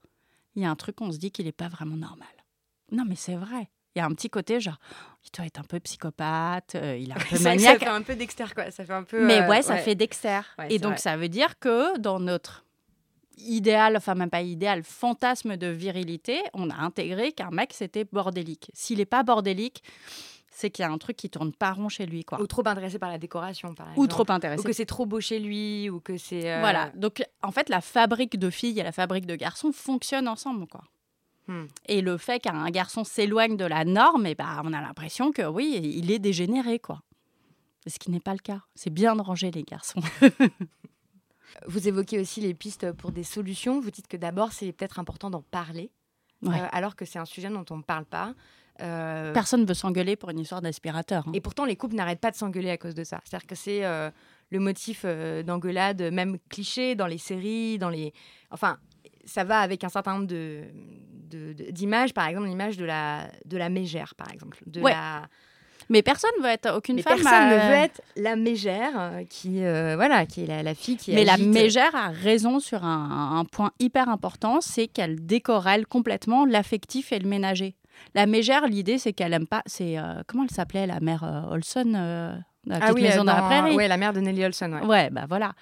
Il 0.55 0.61
y 0.61 0.65
a 0.65 0.69
un 0.69 0.75
truc, 0.75 1.01
on 1.01 1.11
se 1.11 1.17
dit 1.17 1.31
qu'il 1.31 1.45
n'est 1.45 1.51
pas 1.51 1.67
vraiment 1.67 1.97
normal. 1.97 2.27
Non, 2.91 3.05
mais 3.07 3.15
c'est 3.15 3.35
vrai. 3.35 3.69
Il 3.95 3.99
y 3.99 4.01
a 4.01 4.05
un 4.05 4.11
petit 4.11 4.29
côté 4.29 4.59
genre, 4.59 4.77
il 5.25 5.31
doit 5.35 5.45
être 5.47 5.59
un 5.59 5.63
peu 5.63 5.79
psychopathe, 5.79 6.75
euh, 6.75 6.95
il 6.95 7.09
est 7.09 7.13
un 7.13 7.15
peu 7.29 7.37
ça, 7.37 7.37
ça 7.37 7.49
maniaque. 7.49 7.79
fait 7.79 7.87
un 7.87 8.01
peu 8.03 8.15
Dexter 8.15 8.45
quoi. 8.53 8.69
Ça 8.69 8.85
fait 8.85 8.93
un 8.93 9.03
peu. 9.03 9.25
Mais 9.25 9.47
ouais, 9.47 9.61
ça 9.61 9.77
fait 9.77 9.95
Dexter. 9.95 10.41
Ouais, 10.59 10.67
et 10.69 10.77
donc, 10.77 10.91
vrai. 10.91 10.99
ça 10.99 11.17
veut 11.17 11.29
dire 11.29 11.57
que 11.59 11.97
dans 11.97 12.19
notre 12.19 12.65
idéal, 13.47 13.95
enfin 13.97 14.15
même 14.15 14.29
pas 14.29 14.41
idéal, 14.41 14.83
fantasme 14.83 15.57
de 15.57 15.67
virilité, 15.67 16.41
on 16.53 16.69
a 16.69 16.75
intégré 16.75 17.31
qu'un 17.31 17.49
mec, 17.51 17.73
c'était 17.73 18.05
bordélique. 18.05 18.71
S'il 18.73 18.97
n'est 18.99 19.05
pas 19.05 19.23
bordélique, 19.23 19.83
c'est 20.51 20.69
qu'il 20.71 20.83
y 20.83 20.85
a 20.85 20.91
un 20.91 20.97
truc 20.97 21.15
qui 21.15 21.29
tourne 21.29 21.53
pas 21.53 21.71
rond 21.71 21.89
chez 21.89 22.05
lui, 22.05 22.25
quoi. 22.25 22.41
Ou 22.41 22.47
trop 22.47 22.67
intéressé 22.67 22.99
par 22.99 23.09
la 23.09 23.17
décoration 23.17 23.73
par 23.75 23.87
exemple. 23.87 23.99
Ou 24.01 24.07
trop 24.07 24.25
Ou 24.27 24.31
intéressé. 24.31 24.63
que 24.63 24.73
c'est 24.73 24.85
trop 24.85 25.05
beau 25.05 25.21
chez 25.21 25.39
lui, 25.39 25.89
ou 25.89 25.99
que 25.99 26.17
c'est. 26.17 26.51
euh, 26.51 26.59
Voilà. 26.59 26.91
Donc, 26.95 27.23
en 27.41 27.51
fait, 27.51 27.69
la 27.69 27.81
fabrique 27.81 28.37
de 28.37 28.49
filles 28.49 28.79
et 28.79 28.83
la 28.83 28.91
fabrique 28.91 29.25
de 29.25 29.35
garçons 29.35 29.71
fonctionnent 29.71 30.27
ensemble, 30.27 30.67
quoi. 30.67 30.81
Hmm. 31.47 31.65
Et 31.87 32.01
le 32.01 32.17
fait 32.17 32.39
qu'un 32.39 32.69
garçon 32.71 33.03
s'éloigne 33.03 33.57
de 33.57 33.65
la 33.65 33.85
norme, 33.85 34.25
et 34.25 34.35
ben, 34.35 34.61
on 34.65 34.73
a 34.73 34.81
l'impression 34.81 35.31
que 35.31 35.43
oui, 35.43 35.79
il 35.95 36.11
est 36.11 36.19
dégénéré, 36.19 36.79
quoi. 36.79 37.01
Ce 37.87 37.97
qui 37.97 38.11
n'est 38.11 38.19
pas 38.19 38.33
le 38.33 38.39
cas. 38.39 38.59
C'est 38.75 38.89
bien 38.91 39.15
de 39.15 39.21
ranger 39.21 39.49
les 39.51 39.63
garçons. 39.63 40.01
Vous 41.67 41.87
évoquez 41.87 42.19
aussi 42.19 42.41
les 42.41 42.53
pistes 42.53 42.91
pour 42.93 43.11
des 43.11 43.23
solutions. 43.23 43.79
Vous 43.79 43.91
dites 43.91 44.07
que 44.07 44.17
d'abord 44.17 44.51
c'est 44.51 44.71
peut-être 44.71 44.99
important 44.99 45.29
d'en 45.29 45.41
parler, 45.41 45.91
Ouais. 46.41 46.59
euh, 46.59 46.65
alors 46.71 46.95
que 46.95 47.05
c'est 47.05 47.19
un 47.19 47.25
sujet 47.25 47.49
dont 47.49 47.65
on 47.69 47.77
ne 47.77 47.83
parle 47.83 48.05
pas. 48.05 48.33
Euh, 48.81 49.33
Personne 49.33 49.61
ne 49.61 49.65
veut 49.65 49.73
s'engueuler 49.73 50.15
pour 50.15 50.29
une 50.29 50.39
histoire 50.39 50.61
d'aspirateur. 50.61 51.27
hein. 51.27 51.31
Et 51.33 51.41
pourtant, 51.41 51.65
les 51.65 51.75
couples 51.75 51.95
n'arrêtent 51.95 52.21
pas 52.21 52.31
de 52.31 52.37
s'engueuler 52.37 52.69
à 52.69 52.77
cause 52.77 52.95
de 52.95 53.03
ça. 53.03 53.19
C'est-à-dire 53.25 53.45
que 53.47 53.55
c'est 53.55 53.83
euh, 53.83 54.09
le 54.51 54.59
motif 54.59 55.05
d'engueulade, 55.05 56.01
même 56.13 56.37
cliché 56.49 56.95
dans 56.95 57.07
les 57.07 57.17
séries, 57.17 57.77
dans 57.77 57.89
les. 57.89 58.13
Enfin, 58.51 58.77
ça 59.25 59.43
va 59.43 59.59
avec 59.59 59.83
un 59.83 59.89
certain 59.89 60.13
nombre 60.13 60.27
de 60.27 60.63
d'images, 61.71 62.13
par 62.13 62.25
exemple 62.27 62.47
l'image 62.47 62.77
de 62.77 62.85
la 62.85 63.29
de 63.45 63.57
la 63.57 63.69
mégère, 63.69 64.15
par 64.15 64.31
exemple. 64.31 64.63
De 64.65 64.81
Ouais. 64.81 64.91
la... 64.91 65.27
Mais 65.89 66.03
personne 66.03 66.29
veut 66.41 66.49
être 66.49 66.75
aucune 66.77 66.95
Mais 66.97 67.01
femme. 67.01 67.15
personne 67.19 67.49
ne 67.49 67.55
veut 67.55 67.75
être 67.83 68.01
la 68.15 68.35
mégère, 68.35 68.91
euh, 68.95 69.23
qui 69.29 69.63
euh, 69.65 69.95
voilà, 69.95 70.25
qui 70.27 70.43
est 70.43 70.45
la, 70.45 70.61
la 70.63 70.75
fille 70.75 70.97
qui. 70.97 71.13
Mais 71.13 71.25
la 71.25 71.37
mégère 71.37 71.95
a 71.95 72.09
raison 72.09 72.59
sur 72.59 72.83
un, 72.83 73.37
un 73.39 73.45
point 73.45 73.71
hyper 73.79 74.07
important, 74.09 74.61
c'est 74.61 74.87
qu'elle 74.87 75.25
décorrèle 75.25 75.87
complètement 75.87 76.45
l'affectif 76.45 77.11
et 77.11 77.19
le 77.19 77.27
ménager. 77.27 77.75
La 78.15 78.27
mégère, 78.27 78.67
l'idée, 78.67 78.97
c'est 78.97 79.13
qu'elle 79.13 79.33
aime 79.33 79.47
pas. 79.47 79.61
C'est 79.65 79.97
euh, 79.97 80.21
comment 80.27 80.43
elle 80.43 80.51
s'appelait 80.55 80.85
la 80.87 80.99
mère 80.99 81.23
euh, 81.23 81.53
Olson, 81.53 81.93
euh, 81.95 82.35
la 82.65 82.77
Ah 82.81 82.93
oui, 82.93 83.01
maison 83.01 83.23
dans 83.23 83.33
la 83.33 83.41
dans- 83.41 83.45
prairie? 83.47 83.75
ouais, 83.75 83.87
la 83.87 83.97
mère 83.97 84.13
de 84.13 84.19
Nelly 84.19 84.45
Olson. 84.45 84.71
Ouais. 84.73 84.85
Ouais, 84.85 85.09
bah 85.09 85.25
voilà. 85.27 85.53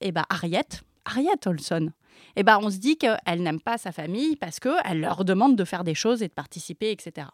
Et 0.00 0.12
bah 0.12 0.24
Harriet, 0.28 0.62
Harriet 1.04 1.46
Olson. 1.46 1.90
Et 2.36 2.42
bah 2.42 2.58
on 2.62 2.70
se 2.70 2.78
dit 2.78 2.96
qu'elle 2.96 3.42
n'aime 3.42 3.60
pas 3.60 3.76
sa 3.78 3.92
famille 3.92 4.36
parce 4.36 4.60
qu'elle 4.60 5.00
leur 5.00 5.24
demande 5.24 5.56
de 5.56 5.64
faire 5.64 5.84
des 5.84 5.94
choses 5.94 6.22
et 6.22 6.28
de 6.28 6.32
participer, 6.32 6.90
etc. 6.90 7.26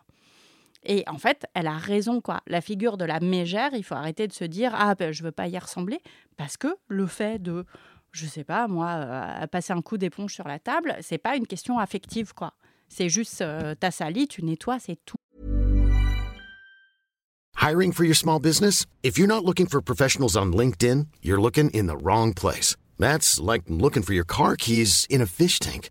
Et 0.86 1.02
en 1.08 1.18
fait, 1.18 1.46
elle 1.54 1.66
a 1.66 1.76
raison, 1.76 2.20
quoi. 2.20 2.40
La 2.46 2.60
figure 2.60 2.96
de 2.96 3.04
la 3.04 3.18
mégère, 3.18 3.70
il 3.74 3.82
faut 3.82 3.96
arrêter 3.96 4.28
de 4.28 4.32
se 4.32 4.44
dire 4.44 4.72
ah 4.74 4.94
ben, 4.94 5.12
je 5.12 5.24
veux 5.24 5.32
pas 5.32 5.48
y 5.48 5.58
ressembler 5.58 5.98
parce 6.36 6.56
que 6.56 6.68
le 6.86 7.06
fait 7.06 7.42
de 7.42 7.64
je 8.12 8.26
sais 8.26 8.44
pas 8.44 8.66
moi 8.66 8.92
euh, 8.94 9.46
passer 9.48 9.72
un 9.72 9.82
coup 9.82 9.98
d'éponge 9.98 10.32
sur 10.32 10.48
la 10.48 10.58
table, 10.58 10.96
c'est 11.00 11.18
pas 11.18 11.36
une 11.36 11.46
question 11.46 11.78
affective, 11.78 12.32
quoi. 12.32 12.54
C'est 12.88 13.08
juste 13.08 13.42
euh, 13.42 13.74
t'as 13.78 13.90
sali, 13.90 14.28
tu 14.28 14.44
nettoies, 14.44 14.78
c'est 14.78 14.98
tout. 15.04 15.16
Hiring 17.60 17.92
for 17.92 18.04
your 18.04 18.14
small 18.14 18.38
business? 18.38 18.86
If 19.02 19.18
you're 19.18 19.26
not 19.26 19.44
looking 19.44 19.66
for 19.66 19.82
professionals 19.82 20.36
on 20.36 20.52
LinkedIn, 20.52 21.08
you're 21.20 21.40
looking 21.40 21.68
in 21.70 21.88
the 21.88 21.96
wrong 22.00 22.32
place. 22.32 22.76
That's 22.98 23.40
like 23.40 23.62
looking 23.68 24.04
for 24.04 24.14
your 24.14 24.26
car 24.26 24.54
keys 24.56 25.04
in 25.10 25.20
a 25.20 25.26
fish 25.26 25.58
tank. 25.58 25.90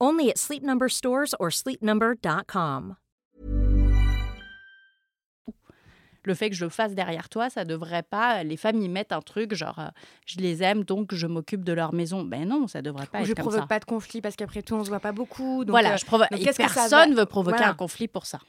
Only 0.00 0.30
at 0.30 0.38
Sleep 0.38 0.62
Number 0.62 0.88
stores 0.90 1.34
or 1.40 1.50
sleepnumber.com. 1.50 2.96
le 6.24 6.34
fait 6.34 6.50
que 6.50 6.56
je 6.56 6.64
le 6.66 6.68
fasse 6.70 6.94
derrière 6.94 7.30
toi, 7.30 7.48
ça 7.48 7.64
devrait 7.64 8.02
pas. 8.02 8.42
Les 8.44 8.58
femmes 8.58 8.82
y 8.82 8.88
mettent 8.90 9.12
un 9.12 9.22
truc 9.22 9.54
genre, 9.54 9.78
euh, 9.78 9.86
je 10.26 10.36
les 10.40 10.62
aime 10.62 10.84
donc 10.84 11.14
je 11.14 11.26
m'occupe 11.26 11.64
de 11.64 11.72
leur 11.72 11.94
maison. 11.94 12.22
Ben 12.22 12.46
non, 12.46 12.66
ça 12.66 12.82
devrait 12.82 13.06
pas 13.06 13.20
Ou 13.20 13.22
être 13.22 13.28
je 13.28 13.32
comme 13.32 13.44
provoque 13.44 13.60
ça. 13.62 13.66
pas 13.66 13.78
de 13.78 13.86
conflit 13.86 14.20
parce 14.20 14.36
qu'apertout 14.36 14.74
on 14.74 14.84
se 14.84 14.90
voit 14.90 15.00
pas 15.00 15.12
beaucoup. 15.12 15.64
donc, 15.64 15.70
voilà, 15.70 15.94
euh, 15.94 15.96
je 15.96 16.04
provoque. 16.04 16.28
et 16.32 16.38
qu'est-ce 16.38 16.58
que 16.58 16.68
ça 16.68 16.74
personne 16.88 17.14
va- 17.14 17.20
veut 17.22 17.26
provoquer 17.26 17.56
Voilà. 17.56 17.72
un 17.72 17.74
conflit 17.74 18.08
pour 18.08 18.26
ça. 18.26 18.40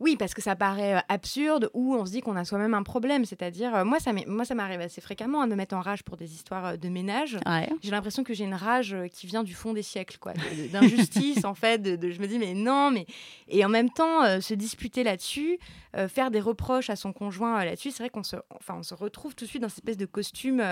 Oui, 0.00 0.16
parce 0.16 0.32
que 0.34 0.40
ça 0.42 0.54
paraît 0.54 0.94
euh, 0.96 1.00
absurde 1.08 1.70
ou 1.74 1.94
on 1.96 2.06
se 2.06 2.12
dit 2.12 2.20
qu'on 2.20 2.36
a 2.36 2.44
soi-même 2.44 2.74
un 2.74 2.82
problème. 2.84 3.24
C'est-à-dire, 3.24 3.74
euh, 3.74 3.84
moi, 3.84 3.98
ça 3.98 4.54
m'arrive 4.54 4.80
assez 4.80 5.00
fréquemment 5.00 5.42
hein, 5.42 5.46
de 5.46 5.52
me 5.52 5.56
mettre 5.56 5.74
en 5.74 5.80
rage 5.80 6.04
pour 6.04 6.16
des 6.16 6.32
histoires 6.34 6.66
euh, 6.66 6.76
de 6.76 6.88
ménage. 6.88 7.36
Ouais. 7.46 7.68
J'ai 7.82 7.90
l'impression 7.90 8.22
que 8.22 8.32
j'ai 8.34 8.44
une 8.44 8.54
rage 8.54 8.96
qui 9.12 9.26
vient 9.26 9.42
du 9.42 9.54
fond 9.54 9.72
des 9.72 9.82
siècles, 9.82 10.18
quoi, 10.20 10.34
d'injustice 10.72 11.44
en 11.44 11.54
fait. 11.54 11.78
De, 11.82 11.96
de- 11.96 12.10
je 12.10 12.20
me 12.20 12.26
dis 12.28 12.38
mais 12.38 12.54
non, 12.54 12.90
mais 12.90 13.06
et 13.48 13.64
en 13.64 13.68
même 13.68 13.90
temps 13.90 14.22
euh, 14.24 14.40
se 14.40 14.54
disputer 14.54 15.02
là-dessus, 15.02 15.58
euh, 15.96 16.06
faire 16.08 16.30
des 16.30 16.40
reproches 16.40 16.90
à 16.90 16.96
son 16.96 17.12
conjoint 17.12 17.60
euh, 17.60 17.64
là-dessus, 17.64 17.90
c'est 17.90 18.02
vrai 18.02 18.10
qu'on 18.10 18.22
se, 18.22 18.36
enfin, 18.54 18.74
on 18.78 18.82
se 18.82 18.94
retrouve 18.94 19.34
tout 19.34 19.44
de 19.46 19.50
suite 19.50 19.62
dans 19.62 19.68
cette 19.68 19.78
espèce 19.78 19.96
de 19.96 20.06
costume 20.06 20.62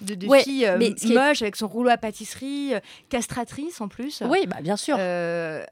de, 0.00 0.14
de 0.14 0.26
Ouais, 0.28 0.42
fille 0.44 0.62
est- 0.64 1.04
moche 1.12 1.42
avec 1.42 1.56
son 1.56 1.66
rouleau 1.66 1.90
à 1.90 1.96
pâtisserie, 1.96 2.74
castratrice 3.08 3.80
en 3.80 3.88
plus. 3.88 4.22
Oui, 4.28 4.46
bah, 4.46 4.58
bien 4.62 4.76
sûr. 4.76 4.94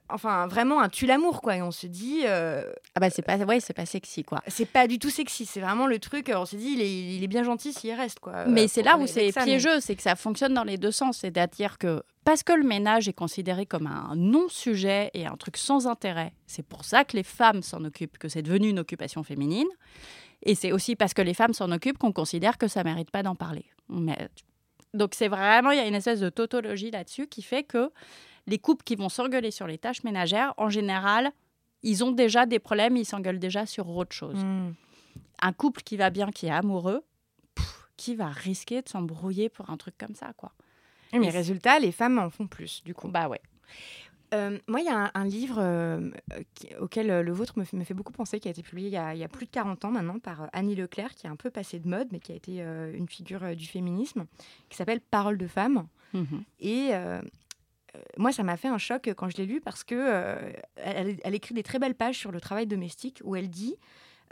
Enfin, 0.09 0.47
vraiment 0.49 0.81
un 0.81 0.89
tue 0.89 1.07
l'amour, 1.07 1.43
quoi. 1.43 1.57
Et 1.57 1.63
on 1.63 1.71
se 1.71 1.87
dit, 1.87 2.23
Ah 2.94 3.01
bah, 3.01 3.11
c'est 3.11 3.22
pas, 3.22 3.37
ouais, 3.37 3.61
c'est 3.61 3.74
pas 3.74 3.87
sexy, 3.87 4.24
quoi. 4.24 4.42
c'est 4.48 4.66
pas 4.66 4.88
du 4.88 4.98
tout 4.98 5.11
sexy. 5.11 5.46
C'est 5.46 5.61
vraiment 5.61 5.87
le 5.87 5.98
truc. 5.98 6.29
euh, 6.31 6.38
On 6.38 6.46
se 6.46 6.57
dit, 6.57 6.70
il 6.72 6.81
est, 6.81 7.14
il 7.16 7.22
est 7.22 7.29
bien 7.29 7.44
gentil 7.44 7.72
s'il 7.72 7.92
reste, 7.94 8.18
quoi. 8.18 8.46
Mais 8.46 8.64
Euh, 8.64 8.68
c'est 8.68 8.83
là 8.83 8.96
où 8.98 9.07
c'est 9.07 9.31
mais- 9.37 9.44
piégeux, 9.44 9.81
c'est 9.81 9.94
que 9.94 10.03
ça 10.03 10.16
fonctionne 10.16 10.55
dans 10.55 10.64
les 10.64 10.79
deux 10.79 10.90
sens. 10.90 11.18
C'est-à-dire 11.18 11.79
que 11.79 12.03
parce 12.24 12.42
que 12.42 12.53
le 12.53 12.64
ménage 12.64 13.09
est 13.09 13.12
considéré 13.12 13.66
comme 13.66 13.87
un 13.87 14.14
non-sujet 14.16 15.11
et 15.14 15.27
un 15.27 15.37
truc 15.37 15.57
sans 15.57 15.87
intérêt, 15.87 16.33
c'est 16.46 16.66
pour 16.66 16.85
ça 16.85 17.05
que 17.05 17.16
les 17.16 17.22
femmes 17.22 17.62
s'en 17.62 17.85
occupent, 17.85 18.18
que 18.18 18.29
c'est 18.29 18.42
devenu 18.42 18.68
une 18.68 18.79
occupation 18.81 19.22
féminine. 19.22 19.68
Et 20.42 20.55
c'est 20.55 20.72
aussi 20.72 20.94
parce 20.96 21.14
que 21.14 21.22
les 21.22 21.35
femmes 21.35 21.53
s'en 21.55 21.70
occupent 21.72 21.98
qu'on 21.98 22.12
considère 22.12 22.59
que 22.59 22.68
ça 22.68 22.85
mérite 22.85 23.11
pas 23.11 23.22
d'en 23.22 23.35
parler. 23.35 23.64
Mais- 23.88 24.29
Donc 24.94 25.11
c'est 25.14 25.29
vraiment, 25.29 25.70
il 25.70 25.77
y 25.77 25.81
a 25.81 25.87
une 25.87 25.94
espèce 25.94 26.20
de 26.20 26.31
tautologie 26.31 26.90
là-dessus 26.90 27.27
qui 27.27 27.42
fait 27.42 27.62
que 27.62 27.90
les 28.46 28.59
couples 28.59 28.83
qui 28.85 28.96
vont 28.96 29.09
s'engueuler 29.09 29.51
sur 29.51 29.66
les 29.66 29.79
tâches 29.79 30.03
ménagères, 30.05 30.55
en 30.57 30.70
général, 30.70 31.31
ils 31.83 32.03
ont 32.05 32.12
déjà 32.12 32.47
des 32.47 32.59
problèmes, 32.59 32.97
ils 32.97 33.05
s'engueulent 33.05 33.38
déjà 33.38 33.67
sur 33.67 33.88
autre 33.88 34.14
chose 34.14 34.43
Mm. 34.43 34.75
un 35.43 35.53
couple 35.53 35.83
qui 35.83 35.97
va 35.97 36.11
bien, 36.11 36.31
qui 36.31 36.47
est 36.47 36.51
amoureux, 36.51 37.03
pff, 37.55 37.88
qui 37.97 38.14
va 38.14 38.29
risquer 38.29 38.83
de 38.83 38.88
s'embrouiller 38.88 39.49
pour 39.49 39.71
un 39.71 39.77
truc 39.77 39.97
comme 39.99 40.14
ça, 40.14 40.33
quoi. 40.37 40.53
Oui, 41.12 41.21
Mais 41.21 41.29
Et- 41.29 41.31
résultat, 41.31 41.79
les 41.79 41.93
femmes 41.93 42.19
en 42.19 42.29
font 42.31 42.47
plus, 42.47 42.83
du 42.85 42.95
coup. 42.95 43.09
Bah 43.09 43.29
ouais. 43.29 43.41
Euh, 44.35 44.59
moi, 44.69 44.81
il 44.81 44.85
y 44.85 44.91
a 44.91 45.05
un, 45.07 45.11
un 45.14 45.25
livre 45.25 45.57
euh, 45.59 46.11
qui- 46.55 46.75
auquel 46.77 47.11
euh, 47.11 47.23
le 47.23 47.33
vôtre 47.33 47.59
me, 47.59 47.64
fait- 47.64 47.77
me 47.79 47.85
fait 47.85 47.95
beaucoup 47.95 48.12
penser, 48.12 48.41
qui 48.41 48.49
a 48.49 48.51
été 48.51 48.62
publié 48.62 48.88
il 48.88 48.93
y 48.93 48.97
a, 48.99 49.14
il 49.14 49.19
y 49.21 49.25
a 49.25 49.29
plus 49.29 49.47
de 49.47 49.51
40 49.51 49.87
ans 49.87 49.91
maintenant 49.91 50.19
par 50.19 50.51
Annie 50.53 50.75
Leclerc, 50.75 51.14
qui 51.14 51.27
est 51.27 51.31
un 51.31 51.37
peu 51.37 51.49
passée 51.51 51.79
de 51.79 51.88
mode, 51.88 52.09
mais 52.12 52.21
qui 52.21 52.33
a 52.33 52.35
été 52.35 52.61
une 52.61 53.09
figure 53.09 53.57
du 53.57 53.64
féminisme, 53.67 54.27
qui 54.69 54.77
s'appelle 54.77 55.01
Parole 55.01 55.38
de 55.38 55.47
femme. 55.47 55.87
Mhm. 56.12 56.43
Et 56.61 56.91
moi, 58.17 58.33
ça 58.33 58.43
m'a 58.43 58.57
fait 58.57 58.69
un 58.69 58.79
choc 58.79 59.11
quand 59.17 59.29
je 59.29 59.37
l'ai 59.37 59.47
lu 59.47 59.61
parce 59.61 59.85
que 59.85 59.95
euh, 59.97 60.53
elle, 60.77 61.35
écrit 61.35 61.55
des 61.55 61.63
très 61.63 61.79
belles 61.79 61.95
pages 61.95 62.19
sur 62.19 62.33
le 62.33 62.41
travail 62.41 62.67
domestique 62.67 63.21
où 63.25 63.37
elle 63.37 63.49
dit 63.49 63.77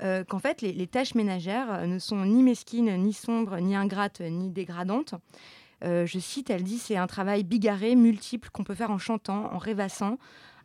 euh, 0.02 0.24
qu'en 0.24 0.38
fait, 0.38 0.60
les, 0.60 0.86
tâches 0.86 1.14
ménagères 1.14 1.72
euh, 1.72 1.86
ne 1.86 1.98
sont 1.98 2.24
ni 2.24 2.42
mesquines, 2.42 2.94
ni 2.96 3.12
sombres, 3.12 3.58
ni 3.58 3.74
ingrates, 3.74 4.20
ni 4.20 4.50
dégradantes. 4.50 5.14
Euh, 5.84 6.06
je 6.06 6.18
cite, 6.18 6.50
elle 6.50 6.64
dit 6.64 6.78
c'est 6.78 6.96
un 6.96 7.06
travail 7.06 7.44
bigarré, 7.44 7.96
multiple, 7.96 8.50
qu'on 8.50 8.64
peut 8.64 8.74
faire 8.74 8.90
en 8.90 8.98
chantant, 8.98 9.52
en 9.52 9.58
rêvassant, 9.58 10.18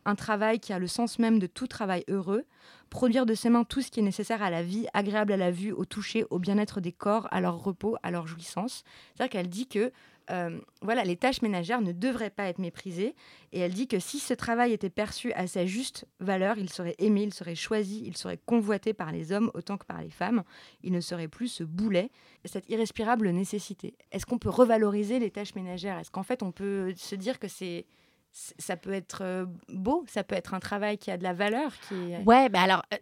un 0.04 0.14
travail 0.14 0.58
qui 0.58 0.72
a 0.72 0.78
le 0.78 0.86
sens 0.86 1.18
même 1.18 1.38
de 1.38 1.46
tout 1.46 1.66
travail 1.66 2.04
heureux, 2.08 2.44
produire 2.90 3.24
de 3.24 3.34
ses 3.34 3.48
mains 3.48 3.64
tout 3.64 3.80
ce 3.80 3.90
qui 3.90 4.00
est 4.00 4.02
nécessaire 4.02 4.42
à 4.42 4.50
la 4.50 4.62
vie, 4.62 4.86
agréable 4.92 5.32
à 5.32 5.36
la 5.36 5.50
vue, 5.50 5.72
au 5.72 5.84
toucher, 5.84 6.26
au 6.30 6.38
bien-être 6.38 6.80
des 6.80 6.92
corps, 6.92 7.28
à 7.30 7.40
leur 7.40 7.62
repos, 7.62 7.96
à 8.02 8.10
leur 8.10 8.26
jouissance. 8.26 8.84
C'est-à-dire 9.14 9.30
qu'elle 9.30 9.48
dit 9.48 9.66
que 9.66 9.92
euh, 10.32 10.58
voilà, 10.80 11.04
les 11.04 11.16
tâches 11.16 11.42
ménagères 11.42 11.82
ne 11.82 11.92
devraient 11.92 12.30
pas 12.30 12.44
être 12.44 12.58
méprisées. 12.58 13.14
Et 13.52 13.60
elle 13.60 13.74
dit 13.74 13.86
que 13.86 13.98
si 13.98 14.18
ce 14.18 14.34
travail 14.34 14.72
était 14.72 14.90
perçu 14.90 15.32
à 15.34 15.46
sa 15.46 15.66
juste 15.66 16.06
valeur, 16.20 16.58
il 16.58 16.70
serait 16.70 16.94
aimé, 16.98 17.22
il 17.22 17.34
serait 17.34 17.54
choisi, 17.54 18.02
il 18.06 18.16
serait 18.16 18.38
convoité 18.38 18.94
par 18.94 19.12
les 19.12 19.32
hommes 19.32 19.50
autant 19.54 19.76
que 19.76 19.84
par 19.84 20.00
les 20.00 20.10
femmes. 20.10 20.42
Il 20.82 20.92
ne 20.92 21.00
serait 21.00 21.28
plus 21.28 21.48
ce 21.48 21.64
boulet, 21.64 22.10
cette 22.44 22.68
irrespirable 22.70 23.28
nécessité. 23.30 23.94
Est-ce 24.10 24.26
qu'on 24.26 24.38
peut 24.38 24.50
revaloriser 24.50 25.18
les 25.18 25.30
tâches 25.30 25.54
ménagères? 25.54 25.98
Est-ce 25.98 26.10
qu'en 26.10 26.22
fait 26.22 26.42
on 26.42 26.52
peut 26.52 26.94
se 26.96 27.14
dire 27.14 27.38
que 27.38 27.48
c'est 27.48 27.86
ça 28.32 28.76
peut 28.76 28.92
être 28.92 29.20
euh, 29.22 29.44
beau, 29.68 30.04
ça 30.08 30.24
peut 30.24 30.34
être 30.34 30.54
un 30.54 30.60
travail 30.60 30.96
qui 30.96 31.10
a 31.10 31.18
de 31.18 31.22
la 31.22 31.34
valeur, 31.34 31.72
qui. 31.86 31.94
Ouais, 32.24 32.48
bah 32.48 32.62
alors, 32.62 32.82
euh, 32.92 32.96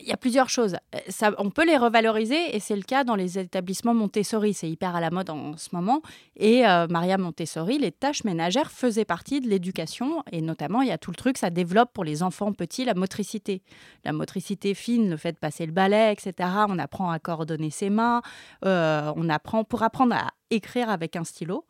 il 0.00 0.08
y 0.08 0.12
a 0.12 0.16
plusieurs 0.16 0.48
choses. 0.48 0.76
Euh, 0.94 1.30
on 1.38 1.50
peut 1.50 1.64
les 1.64 1.76
revaloriser 1.76 2.54
et 2.54 2.60
c'est 2.60 2.74
le 2.74 2.82
cas 2.82 3.04
dans 3.04 3.14
les 3.14 3.38
établissements 3.38 3.94
Montessori. 3.94 4.52
C'est 4.52 4.68
hyper 4.68 4.96
à 4.96 5.00
la 5.00 5.10
mode 5.10 5.30
en, 5.30 5.56
ce 5.56 5.68
moment. 5.72 6.02
Et 6.36 6.66
euh, 6.66 6.86
Maria 6.88 7.16
Montessori, 7.16 7.78
les 7.78 7.92
tâches 7.92 8.24
ménagères 8.24 8.72
faisaient 8.72 9.04
partie 9.04 9.40
de 9.40 9.48
l'éducation. 9.48 10.24
Et 10.32 10.40
notamment, 10.40 10.82
il 10.82 10.88
y 10.88 10.92
a 10.92 10.98
tout 10.98 11.12
le 11.12 11.16
truc, 11.16 11.38
ça 11.38 11.50
développe 11.50 11.92
pour 11.92 12.04
les 12.04 12.22
enfants 12.22 12.52
petits 12.52 12.84
la 12.84 12.94
motricité. 12.94 13.62
La 14.04 14.12
motricité 14.12 14.74
fine, 14.74 15.10
le 15.10 15.16
fait 15.16 15.32
de 15.32 15.38
passer 15.38 15.64
le 15.64 15.72
balai, 15.72 16.12
etc. 16.12 16.48
On 16.68 16.78
apprend 16.78 17.10
à 17.10 17.20
coordonner 17.20 17.70
ses 17.70 17.90
mains. 17.90 18.20
Euh, 18.64 19.12
on 19.14 19.28
apprend, 19.28 19.62
pour 19.62 19.84
apprendre 19.84 20.16
à 20.16 20.28
écrire 20.50 20.90
avec 20.90 21.14
un 21.14 21.24
stylo, 21.24 21.66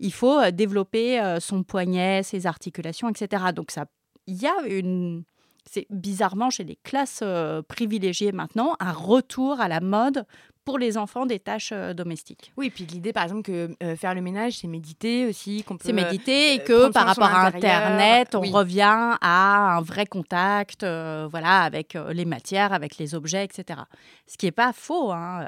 il 0.00 0.12
faut 0.12 0.50
développer 0.50 1.36
son 1.40 1.62
poignet, 1.62 2.22
ses 2.22 2.46
articulations, 2.46 3.08
etc. 3.08 3.44
Donc, 3.54 3.70
ça, 3.70 3.86
il 4.26 4.40
y 4.40 4.46
a 4.46 4.54
une 4.68 5.24
c'est 5.70 5.86
bizarrement 5.90 6.50
chez 6.50 6.64
les 6.64 6.76
classes 6.76 7.20
euh, 7.22 7.62
privilégiées 7.62 8.32
maintenant 8.32 8.76
un 8.80 8.92
retour 8.92 9.60
à 9.60 9.68
la 9.68 9.80
mode 9.80 10.24
pour 10.64 10.78
les 10.78 10.98
enfants 10.98 11.24
des 11.24 11.38
tâches 11.40 11.70
euh, 11.72 11.94
domestiques. 11.94 12.52
Oui, 12.58 12.68
puis 12.70 12.84
l'idée 12.84 13.12
par 13.12 13.22
exemple 13.24 13.42
que 13.42 13.70
euh, 13.82 13.96
faire 13.96 14.14
le 14.14 14.20
ménage, 14.20 14.58
c'est 14.58 14.66
méditer 14.68 15.26
aussi, 15.26 15.62
qu'on 15.64 15.76
peut... 15.76 15.84
C'est 15.86 15.92
méditer 15.94 16.54
et 16.54 16.58
que 16.62 16.90
par 16.90 17.06
rapport 17.06 17.24
à. 17.24 17.46
Internet, 17.46 18.34
on 18.34 18.40
Oui. 18.40 18.50
revient 18.52 19.16
à 19.20 19.76
un 19.76 19.80
vrai 19.80 20.04
contact 20.06 20.84
voilà, 20.84 21.62
avec 21.62 21.96
les 22.10 22.24
matières, 22.24 22.72
avec 22.72 22.98
les 22.98 23.14
objets, 23.14 23.44
etc. 23.44 23.80
Ce 24.26 24.36
qui 24.36 24.46
n'est 24.46 24.52
pas 24.52 24.72
faux. 24.74 25.12
hein. 25.12 25.46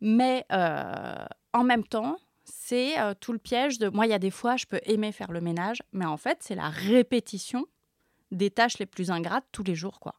Mais 0.00 0.44
en 0.50 1.64
même 1.64 1.84
temps, 1.84 2.16
c'est 2.44 2.94
tout 3.20 3.32
le 3.32 3.38
piège 3.38 3.78
de... 3.78 3.88
Moi, 3.88 4.06
il 4.06 4.10
y 4.10 4.14
a 4.14 4.18
des 4.18 4.30
fois, 4.30 4.56
je 4.56 4.66
peux 4.66 4.80
aimer 4.84 5.12
faire 5.12 5.32
le 5.32 5.40
ménage, 5.40 5.78
mais 5.92 6.04
en 6.04 6.16
fait, 6.18 6.38
c'est 6.40 6.54
la 6.54 6.68
répétition 6.68 7.64
des 8.34 8.50
tâches 8.50 8.78
les 8.78 8.86
plus 8.86 9.10
ingrates 9.10 9.44
tous 9.52 9.62
les 9.62 9.74
jours. 9.74 10.00
quoi. 10.00 10.14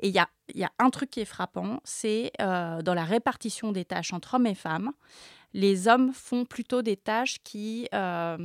Et 0.00 0.08
il 0.08 0.14
y 0.14 0.18
a, 0.18 0.28
y 0.54 0.64
a 0.64 0.70
un 0.78 0.90
truc 0.90 1.10
qui 1.10 1.20
est 1.20 1.24
frappant, 1.24 1.80
c'est 1.84 2.32
euh, 2.40 2.82
dans 2.82 2.94
la 2.94 3.04
répartition 3.04 3.72
des 3.72 3.84
tâches 3.84 4.12
entre 4.12 4.34
hommes 4.34 4.46
et 4.46 4.54
femmes, 4.54 4.92
les 5.52 5.86
hommes 5.88 6.12
font 6.12 6.44
plutôt 6.44 6.82
des 6.82 6.96
tâches 6.96 7.38
qui 7.44 7.88
euh, 7.94 8.36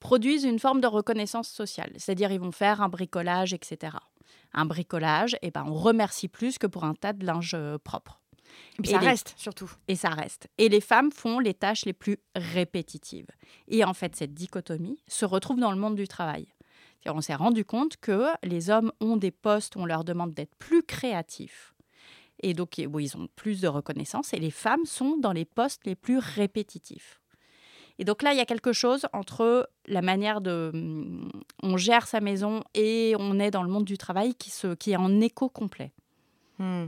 produisent 0.00 0.44
une 0.44 0.58
forme 0.58 0.80
de 0.80 0.86
reconnaissance 0.86 1.48
sociale. 1.48 1.92
C'est-à-dire, 1.96 2.32
ils 2.32 2.40
vont 2.40 2.52
faire 2.52 2.82
un 2.82 2.88
bricolage, 2.88 3.52
etc. 3.52 3.96
Un 4.52 4.66
bricolage, 4.66 5.36
et 5.42 5.50
ben, 5.50 5.64
on 5.66 5.74
remercie 5.74 6.28
plus 6.28 6.58
que 6.58 6.66
pour 6.66 6.84
un 6.84 6.94
tas 6.94 7.12
de 7.12 7.24
linge 7.24 7.52
euh, 7.54 7.78
propre. 7.78 8.20
Et 8.78 8.82
puis 8.82 8.90
Et 8.90 8.94
ça 8.94 9.00
les- 9.00 9.06
reste 9.06 9.34
surtout. 9.36 9.70
Et 9.88 9.96
ça 9.96 10.10
reste. 10.10 10.48
Et 10.58 10.68
les 10.68 10.80
femmes 10.80 11.10
font 11.10 11.38
les 11.40 11.54
tâches 11.54 11.84
les 11.86 11.92
plus 11.92 12.18
répétitives. 12.36 13.26
Et 13.68 13.84
en 13.84 13.94
fait, 13.94 14.14
cette 14.16 14.34
dichotomie 14.34 14.98
se 15.08 15.24
retrouve 15.24 15.58
dans 15.58 15.72
le 15.72 15.78
monde 15.78 15.96
du 15.96 16.06
travail. 16.06 16.46
On 17.06 17.20
s'est 17.20 17.34
rendu 17.34 17.64
compte 17.64 17.96
que 17.98 18.26
les 18.42 18.70
hommes 18.70 18.92
ont 19.00 19.16
des 19.16 19.30
postes 19.30 19.76
où 19.76 19.80
on 19.80 19.86
leur 19.86 20.04
demande 20.04 20.32
d'être 20.32 20.54
plus 20.56 20.82
créatifs. 20.82 21.74
Et 22.42 22.54
donc, 22.54 22.80
où 22.92 23.00
ils 23.00 23.16
ont 23.16 23.28
plus 23.36 23.60
de 23.60 23.68
reconnaissance. 23.68 24.34
Et 24.34 24.38
les 24.38 24.50
femmes 24.50 24.84
sont 24.86 25.16
dans 25.16 25.32
les 25.32 25.44
postes 25.44 25.82
les 25.84 25.94
plus 25.94 26.18
répétitifs. 26.18 27.20
Et 27.98 28.04
donc 28.04 28.22
là, 28.22 28.32
il 28.32 28.38
y 28.38 28.40
a 28.40 28.44
quelque 28.46 28.72
chose 28.72 29.06
entre 29.12 29.68
la 29.86 30.02
manière 30.02 30.40
de... 30.40 30.70
hum, 30.74 31.30
On 31.62 31.76
gère 31.76 32.06
sa 32.06 32.20
maison 32.20 32.62
et 32.74 33.14
on 33.18 33.38
est 33.38 33.50
dans 33.50 33.62
le 33.62 33.68
monde 33.68 33.84
du 33.84 33.98
travail 33.98 34.34
qui, 34.34 34.50
se, 34.50 34.74
qui 34.74 34.92
est 34.92 34.96
en 34.96 35.20
écho 35.20 35.48
complet. 35.48 35.92
Hmm. 36.58 36.86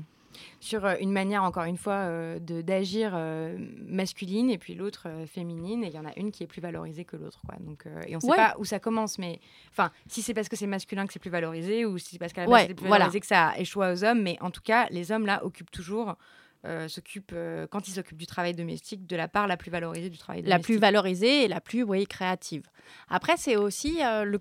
Sur 0.61 0.85
euh, 0.85 0.94
une 1.01 1.12
manière, 1.12 1.44
encore 1.44 1.64
une 1.64 1.77
fois, 1.77 1.94
euh, 1.94 2.38
d'agir 2.38 3.12
euh, 3.14 3.57
masculine 3.87 4.51
et 4.51 4.59
puis 4.59 4.75
l'autre 4.75 5.09
féminine. 5.27 5.85
Et 5.85 5.88
il 5.88 5.92
y 5.94 5.99
en 5.99 6.07
a 6.07 6.12
une 6.16 6.31
qui 6.33 6.42
est 6.42 6.46
plus 6.46 6.61
valorisée 6.61 7.05
que 7.05 7.16
l'autre. 7.16 7.40
Donc, 7.61 7.85
et 8.07 8.14
on 8.14 8.18
ne 8.18 8.20
sait 8.20 8.31
Ouais. 8.31 8.37
pas 8.37 8.55
où 8.59 8.64
ça 8.64 8.79
commence. 8.81 9.18
Mais 9.18 9.40
enfin, 9.70 9.90
si 10.07 10.22
c'est 10.22 10.35
parce 10.35 10.49
que 10.49 10.57
c'est 10.57 10.66
masculin 10.66 11.07
que 11.07 11.12
c'est 11.12 11.18
plus 11.18 11.31
valorisé 11.31 11.85
ou 11.87 11.99
si 11.99 12.11
c'est 12.12 12.18
parce 12.18 12.33
qu'à 12.33 12.42
la 12.42 12.49
Ouais, 12.49 12.62
c'était 12.62 12.75
plus 12.75 12.87
voilà. 12.87 13.05
valorisé 13.05 13.20
que 13.20 13.27
ça 13.27 13.53
échoue 13.59 13.83
aux 13.83 14.05
hommes. 14.05 14.22
Mais 14.22 14.37
en 14.40 14.51
tout 14.51 14.62
cas, 14.62 14.87
les 14.90 15.12
hommes, 15.12 15.27
là, 15.27 15.44
occupent 15.44 15.70
toujours... 15.70 16.16
euh, 16.64 16.88
euh, 17.33 17.66
quand 17.70 17.87
ils 17.88 17.92
s'occupent 17.92 18.16
du 18.18 18.27
travail 18.27 18.55
domestique, 18.55 19.07
de 19.07 19.14
la 19.16 19.29
part 19.29 19.46
la 19.46 19.57
plus 19.57 19.70
valorisée 19.70 20.11
du 20.11 20.18
travail 20.18 20.42
la 20.42 20.57
domestique. 20.57 20.64
plus 20.64 20.79
valorisée 20.81 21.44
et 21.44 21.49
la 21.49 21.61
plus 21.61 21.83
oui, 21.85 22.07
créative. 22.07 22.64
Après, 23.09 23.37
c'est 23.37 23.57
aussi 23.57 24.03
euh, 24.03 24.25
le. 24.25 24.40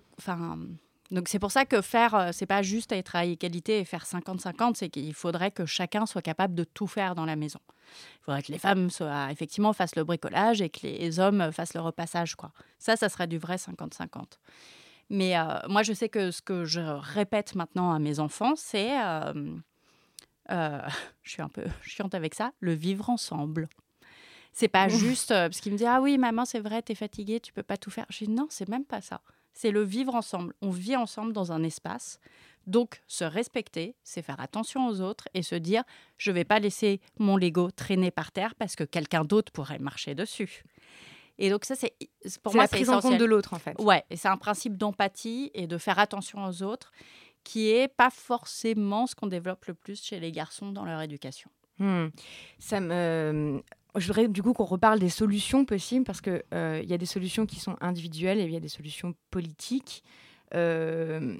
Donc 1.15 1.29
c'est 1.29 1.39
pour 1.39 1.51
ça 1.51 1.63
que 1.65 1.81
faire, 1.81 2.13
euh, 2.13 2.29
c'est 2.33 2.45
pas 2.45 2.61
juste 2.61 2.91
être 2.91 3.15
à 3.15 3.23
égalité 3.23 3.79
et 3.79 3.85
faire 3.85 4.03
50-50, 4.03 4.75
c'est 4.75 4.89
qu'il 4.89 5.13
faudrait 5.13 5.49
que 5.49 5.65
chacun 5.65 6.05
soit 6.05 6.21
capable 6.21 6.53
de 6.55 6.65
tout 6.65 6.87
faire 6.87 7.15
dans 7.15 7.25
la 7.25 7.37
maison. 7.37 7.59
Il 7.67 8.23
faudrait 8.25 8.43
que 8.43 8.51
les 8.51 8.59
femmes 8.59 8.89
soient, 8.89 9.31
effectivement 9.31 9.71
fassent 9.71 9.95
le 9.95 10.03
bricolage 10.03 10.61
et 10.61 10.69
que 10.69 10.81
les 10.83 11.19
hommes 11.21 11.53
fassent 11.53 11.73
le 11.73 11.79
repassage. 11.79 12.35
Quoi. 12.35 12.51
Ça, 12.79 12.97
ça 12.97 13.07
serait 13.07 13.27
du 13.27 13.37
vrai 13.37 13.55
50-50. 13.55 14.25
Mais 15.09 15.37
euh, 15.37 15.43
moi, 15.69 15.83
je 15.83 15.93
sais 15.93 16.09
que 16.09 16.31
ce 16.31 16.41
que 16.41 16.65
je 16.65 16.81
répète 16.81 17.55
maintenant 17.55 17.93
à 17.93 17.99
mes 17.99 18.19
enfants, 18.19 18.53
c'est, 18.57 18.99
euh, 18.99 19.33
euh, 20.51 20.81
je 21.23 21.31
suis 21.31 21.41
un 21.41 21.49
peu 21.49 21.63
chiante 21.81 22.13
avec 22.13 22.35
ça, 22.35 22.51
le 22.59 22.73
vivre 22.73 23.09
ensemble. 23.09 23.69
C'est 24.51 24.69
pas 24.69 24.87
juste 24.87 25.29
parce 25.29 25.59
qu'il 25.59 25.73
me 25.73 25.77
dit 25.77 25.85
ah 25.85 25.99
oui 25.99 26.17
maman 26.17 26.45
c'est 26.45 26.61
vrai 26.61 26.81
t'es 26.81 26.95
fatiguée 26.95 27.41
tu 27.41 27.51
peux 27.51 27.61
pas 27.61 27.75
tout 27.75 27.91
faire. 27.91 28.05
Je 28.09 28.23
dis 28.23 28.31
non 28.31 28.47
c'est 28.49 28.69
même 28.69 28.85
pas 28.85 29.01
ça. 29.01 29.19
C'est 29.55 29.71
le 29.71 29.81
vivre 29.81 30.13
ensemble. 30.13 30.53
On 30.61 30.69
vit 30.69 30.95
ensemble 30.95 31.33
dans 31.33 31.51
un 31.51 31.63
espace. 31.63 32.19
Donc, 32.67 33.01
se 33.07 33.23
respecter, 33.23 33.95
c'est 34.03 34.21
faire 34.21 34.39
attention 34.39 34.87
aux 34.87 35.01
autres 35.01 35.27
et 35.33 35.43
se 35.43 35.55
dire 35.55 35.83
je 36.17 36.31
ne 36.31 36.35
vais 36.35 36.43
pas 36.43 36.59
laisser 36.59 36.99
mon 37.17 37.37
Lego 37.37 37.71
traîner 37.71 38.11
par 38.11 38.31
terre 38.31 38.53
parce 38.55 38.75
que 38.75 38.83
quelqu'un 38.83 39.23
d'autre 39.23 39.51
pourrait 39.51 39.79
marcher 39.79 40.13
dessus. 40.13 40.63
Et 41.37 41.49
donc 41.49 41.65
ça, 41.65 41.75
c'est 41.75 41.95
pour 42.43 42.53
moi, 42.53 42.63
la 42.63 42.67
prise 42.67 42.89
en 42.89 43.01
compte 43.01 43.17
de 43.17 43.25
l'autre, 43.25 43.53
en 43.53 43.59
fait. 43.59 43.75
Ouais, 43.79 44.03
et 44.09 44.17
c'est 44.17 44.27
un 44.27 44.37
principe 44.37 44.77
d'empathie 44.77 45.51
et 45.53 45.67
de 45.67 45.77
faire 45.77 45.99
attention 45.99 46.45
aux 46.45 46.63
autres 46.63 46.91
qui 47.43 47.69
est 47.69 47.87
pas 47.87 48.09
forcément 48.09 49.05
ce 49.05 49.15
qu'on 49.15 49.27
développe 49.27 49.65
le 49.65 49.73
plus 49.73 50.03
chez 50.03 50.19
les 50.19 50.31
garçons 50.31 50.71
dans 50.71 50.83
leur 50.83 51.01
éducation. 51.01 51.49
Hmm. 51.77 52.07
Ça 52.57 52.79
me... 52.79 53.61
Je 53.97 54.07
voudrais 54.07 54.27
du 54.27 54.43
coup 54.43 54.53
qu'on 54.53 54.65
reparle 54.65 54.99
des 54.99 55.09
solutions 55.09 55.63
possibles 55.63 56.03
parce 56.05 56.19
qu'il 56.19 56.43
euh, 56.53 56.81
y 56.85 56.93
a 56.93 56.97
des 56.97 57.05
solutions 57.05 57.45
qui 57.45 57.59
sont 57.59 57.77
individuelles 57.79 58.39
et 58.39 58.43
il 58.43 58.51
y 58.51 58.57
a 58.57 58.59
des 58.59 58.67
solutions 58.67 59.13
politiques. 59.31 60.03
Euh, 60.53 61.37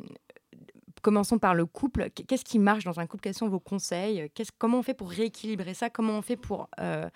commençons 1.02 1.38
par 1.38 1.54
le 1.54 1.66
couple. 1.66 2.10
Qu'est-ce 2.10 2.46
qui 2.46 2.60
marche 2.60 2.84
dans 2.84 3.00
un 3.00 3.08
couple? 3.08 3.24
Quels 3.24 3.34
sont 3.34 3.50
vos 3.50 3.60
conseils? 3.60 4.32
Comment 4.58 4.80
on 4.80 4.84
fait 4.84 4.94
pour 4.94 5.10
rééquilibrer 5.12 5.74
ça? 5.74 5.90
Comment 5.90 6.14
on 6.14 6.22
fait 6.22 6.38
pour 6.38 6.70
euh, 6.80 7.10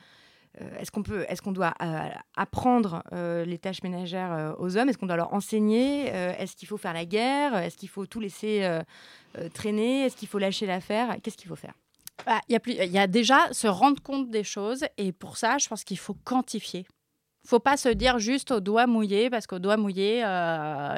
euh, 0.62 0.78
est-ce 0.80 0.92
qu'on 0.92 1.04
est-ce 1.04 1.42
qu'on 1.42 1.52
doit 1.52 1.74
apprendre 2.36 3.04
les 3.12 3.58
tâches 3.60 3.82
ménagères 3.84 4.56
aux 4.60 4.78
hommes? 4.78 4.90
Est-ce 4.90 4.98
qu'on 4.98 5.08
doit 5.08 5.16
leur 5.16 5.34
enseigner? 5.34 6.08
Est-ce 6.08 6.56
qu'il 6.56 6.68
faut 6.68 6.78
faire 6.78 6.94
la 6.94 7.06
guerre? 7.06 7.56
Est-ce 7.56 7.78
qu'il 7.78 7.90
faut 7.90 8.06
tout 8.06 8.20
laisser 8.20 8.68
traîner? 9.54 10.06
Est-ce 10.06 10.18
qu'il 10.18 10.28
faut 10.28 10.40
lâcher 10.40 10.66
l'affaire? 10.66 11.18
Qu'est-ce 11.24 11.38
qu'il 11.38 11.48
faut 11.48 11.56
faire? 11.56 11.74
Bah, 12.26 12.42
il 12.48 12.92
y, 12.92 12.98
a 12.98 13.08
déjà 13.08 13.52
se 13.52 13.68
rendre 13.68 14.02
compte 14.02 14.30
des 14.30 14.44
choses 14.44 14.86
et 14.98 15.12
pour 15.12 15.38
ça, 15.38 15.58
je 15.58 15.68
pense 15.68 15.84
qu'il 15.84 15.98
faut 15.98 16.16
quantifier 16.24 16.86
faut 17.48 17.60
pas 17.60 17.78
se 17.78 17.90
dire 17.90 18.20
juste 18.20 18.52
au 18.52 18.60
doigt 18.60 18.86
mouillé, 18.86 19.32
parce 19.32 19.48
qu'au 19.48 19.58
doigt 19.58 19.78
mouillé, 19.78 20.18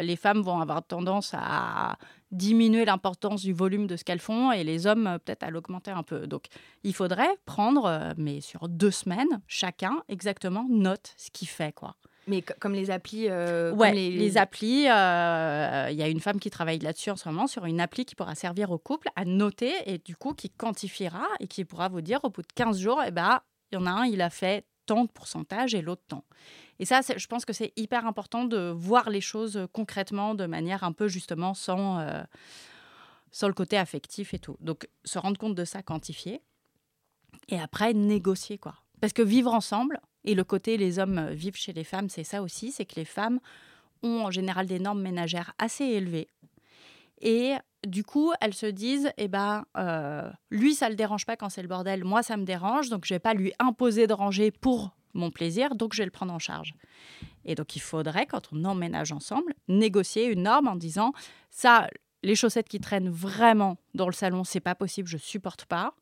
les 0.01 0.15
femmes 0.17 0.41
vont 0.41 0.59
avoir 0.59 0.83
tendance 0.83 1.33
à 1.33 1.97
diminuer 2.31 2.85
l'importance 2.85 3.41
du 3.41 3.53
volume 3.53 3.87
de 3.87 3.95
ce 3.95 4.03
qu'elles 4.03 4.19
font 4.19 4.51
et 4.51 4.63
les 4.63 4.87
hommes 4.87 5.07
euh, 5.07 5.17
peut-être 5.17 5.43
à 5.43 5.49
l'augmenter 5.49 5.91
un 5.91 6.03
peu. 6.03 6.27
Donc 6.27 6.45
il 6.83 6.95
faudrait 6.95 7.37
prendre, 7.45 7.85
euh, 7.85 8.13
mais 8.17 8.41
sur 8.41 8.69
deux 8.69 8.91
semaines, 8.91 9.41
chacun 9.47 10.01
exactement 10.07 10.65
note 10.69 11.13
ce 11.17 11.29
qu'il 11.31 11.47
fait. 11.47 11.73
quoi. 11.73 11.95
Mais 12.31 12.41
comme 12.41 12.73
les 12.73 12.91
applis 12.91 13.27
euh, 13.29 13.73
Ouais, 13.73 13.93
les... 13.93 14.37
applis, 14.37 14.83
il 14.83 14.85
y 14.85 14.87
a 14.87 16.07
une 16.07 16.21
femme 16.21 16.39
qui 16.39 16.49
travaille 16.49 16.79
là-dessus 16.79 17.11
en 17.11 17.17
ce 17.17 17.27
moment, 17.27 17.45
sur 17.45 17.65
une 17.65 17.81
appli 17.81 18.05
qui 18.05 18.15
pourra 18.15 18.35
servir 18.35 18.71
au 18.71 18.77
couple 18.77 19.09
à 19.17 19.25
noter 19.25 19.73
et 19.85 19.97
du 19.97 20.15
coup 20.15 20.33
qui 20.33 20.49
quantifiera 20.49 21.27
et 21.41 21.47
qui 21.47 21.65
pourra 21.65 21.89
vous 21.89 21.99
dire 21.99 22.21
au 22.23 22.29
bout 22.29 22.41
de 22.41 22.47
15 22.55 22.79
jours, 22.79 23.01
eh 23.05 23.11
ben, 23.11 23.41
il 23.71 23.75
y 23.75 23.77
en 23.77 23.85
a 23.85 23.91
un, 23.91 24.05
il 24.05 24.21
a 24.21 24.29
fait 24.29 24.65
tant 24.85 25.03
de 25.03 25.11
pourcentage 25.11 25.75
et 25.75 25.81
l'autre 25.81 26.03
tant. 26.07 26.23
Et 26.79 26.85
ça, 26.85 27.01
je 27.15 27.27
pense 27.27 27.43
que 27.43 27.53
c'est 27.53 27.73
hyper 27.75 28.07
important 28.07 28.45
de 28.45 28.71
voir 28.75 29.09
les 29.09 29.21
choses 29.21 29.57
euh, 29.57 29.67
concrètement 29.67 30.33
de 30.35 30.45
manière 30.45 30.85
un 30.85 30.93
peu 30.93 31.09
justement 31.09 31.53
sans, 31.53 31.99
euh, 31.99 32.23
sans 33.31 33.47
le 33.47 33.53
côté 33.53 33.77
affectif 33.77 34.33
et 34.33 34.39
tout. 34.39 34.55
Donc, 34.61 34.87
se 35.03 35.19
rendre 35.19 35.37
compte 35.37 35.55
de 35.55 35.65
ça, 35.65 35.83
quantifier. 35.83 36.41
Et 37.49 37.59
après, 37.59 37.93
négocier, 37.93 38.57
quoi. 38.57 38.75
Parce 39.01 39.13
que 39.13 39.21
vivre 39.21 39.53
ensemble, 39.53 39.99
et 40.25 40.35
le 40.35 40.43
côté 40.43 40.77
les 40.77 40.99
hommes 40.99 41.17
euh, 41.17 41.33
vivent 41.33 41.57
chez 41.57 41.73
les 41.73 41.83
femmes, 41.83 42.09
c'est 42.09 42.23
ça 42.23 42.41
aussi, 42.41 42.71
c'est 42.71 42.85
que 42.85 42.95
les 42.95 43.05
femmes 43.05 43.39
ont 44.03 44.25
en 44.25 44.31
général 44.31 44.65
des 44.65 44.79
normes 44.79 45.01
ménagères 45.01 45.53
assez 45.57 45.85
élevées. 45.85 46.27
Et 47.21 47.53
du 47.85 48.03
coup, 48.03 48.31
elles 48.41 48.55
se 48.55 48.65
disent, 48.65 49.11
eh 49.17 49.27
ben, 49.27 49.63
lui, 50.49 50.73
ça 50.73 50.89
le 50.89 50.95
dérange 50.95 51.27
pas 51.27 51.35
quand 51.35 51.49
c'est 51.49 51.61
le 51.61 51.67
bordel, 51.67 52.03
moi, 52.03 52.23
ça 52.23 52.35
me 52.35 52.45
dérange, 52.45 52.89
donc 52.89 53.05
je 53.05 53.13
vais 53.13 53.19
pas 53.19 53.35
lui 53.35 53.53
imposer 53.59 54.07
de 54.07 54.13
ranger 54.13 54.49
pour 54.49 54.95
mon 55.13 55.31
plaisir, 55.31 55.75
donc 55.75 55.93
je 55.93 55.99
vais 55.99 56.05
le 56.05 56.11
prendre 56.11 56.33
en 56.33 56.39
charge. 56.39 56.73
Et 57.45 57.55
donc 57.55 57.75
il 57.75 57.81
faudrait, 57.81 58.25
quand 58.25 58.49
on 58.51 58.63
emménage 58.65 59.11
ensemble, 59.11 59.53
négocier 59.67 60.25
une 60.25 60.43
norme 60.43 60.67
en 60.67 60.75
disant 60.75 61.13
ça, 61.49 61.87
les 62.23 62.35
chaussettes 62.35 62.69
qui 62.69 62.79
traînent 62.79 63.09
vraiment 63.09 63.77
dans 63.93 64.07
le 64.07 64.13
salon, 64.13 64.43
c'est 64.43 64.59
pas 64.59 64.75
possible, 64.75 65.07
je 65.07 65.17
supporte 65.17 65.65
pas. 65.65 65.93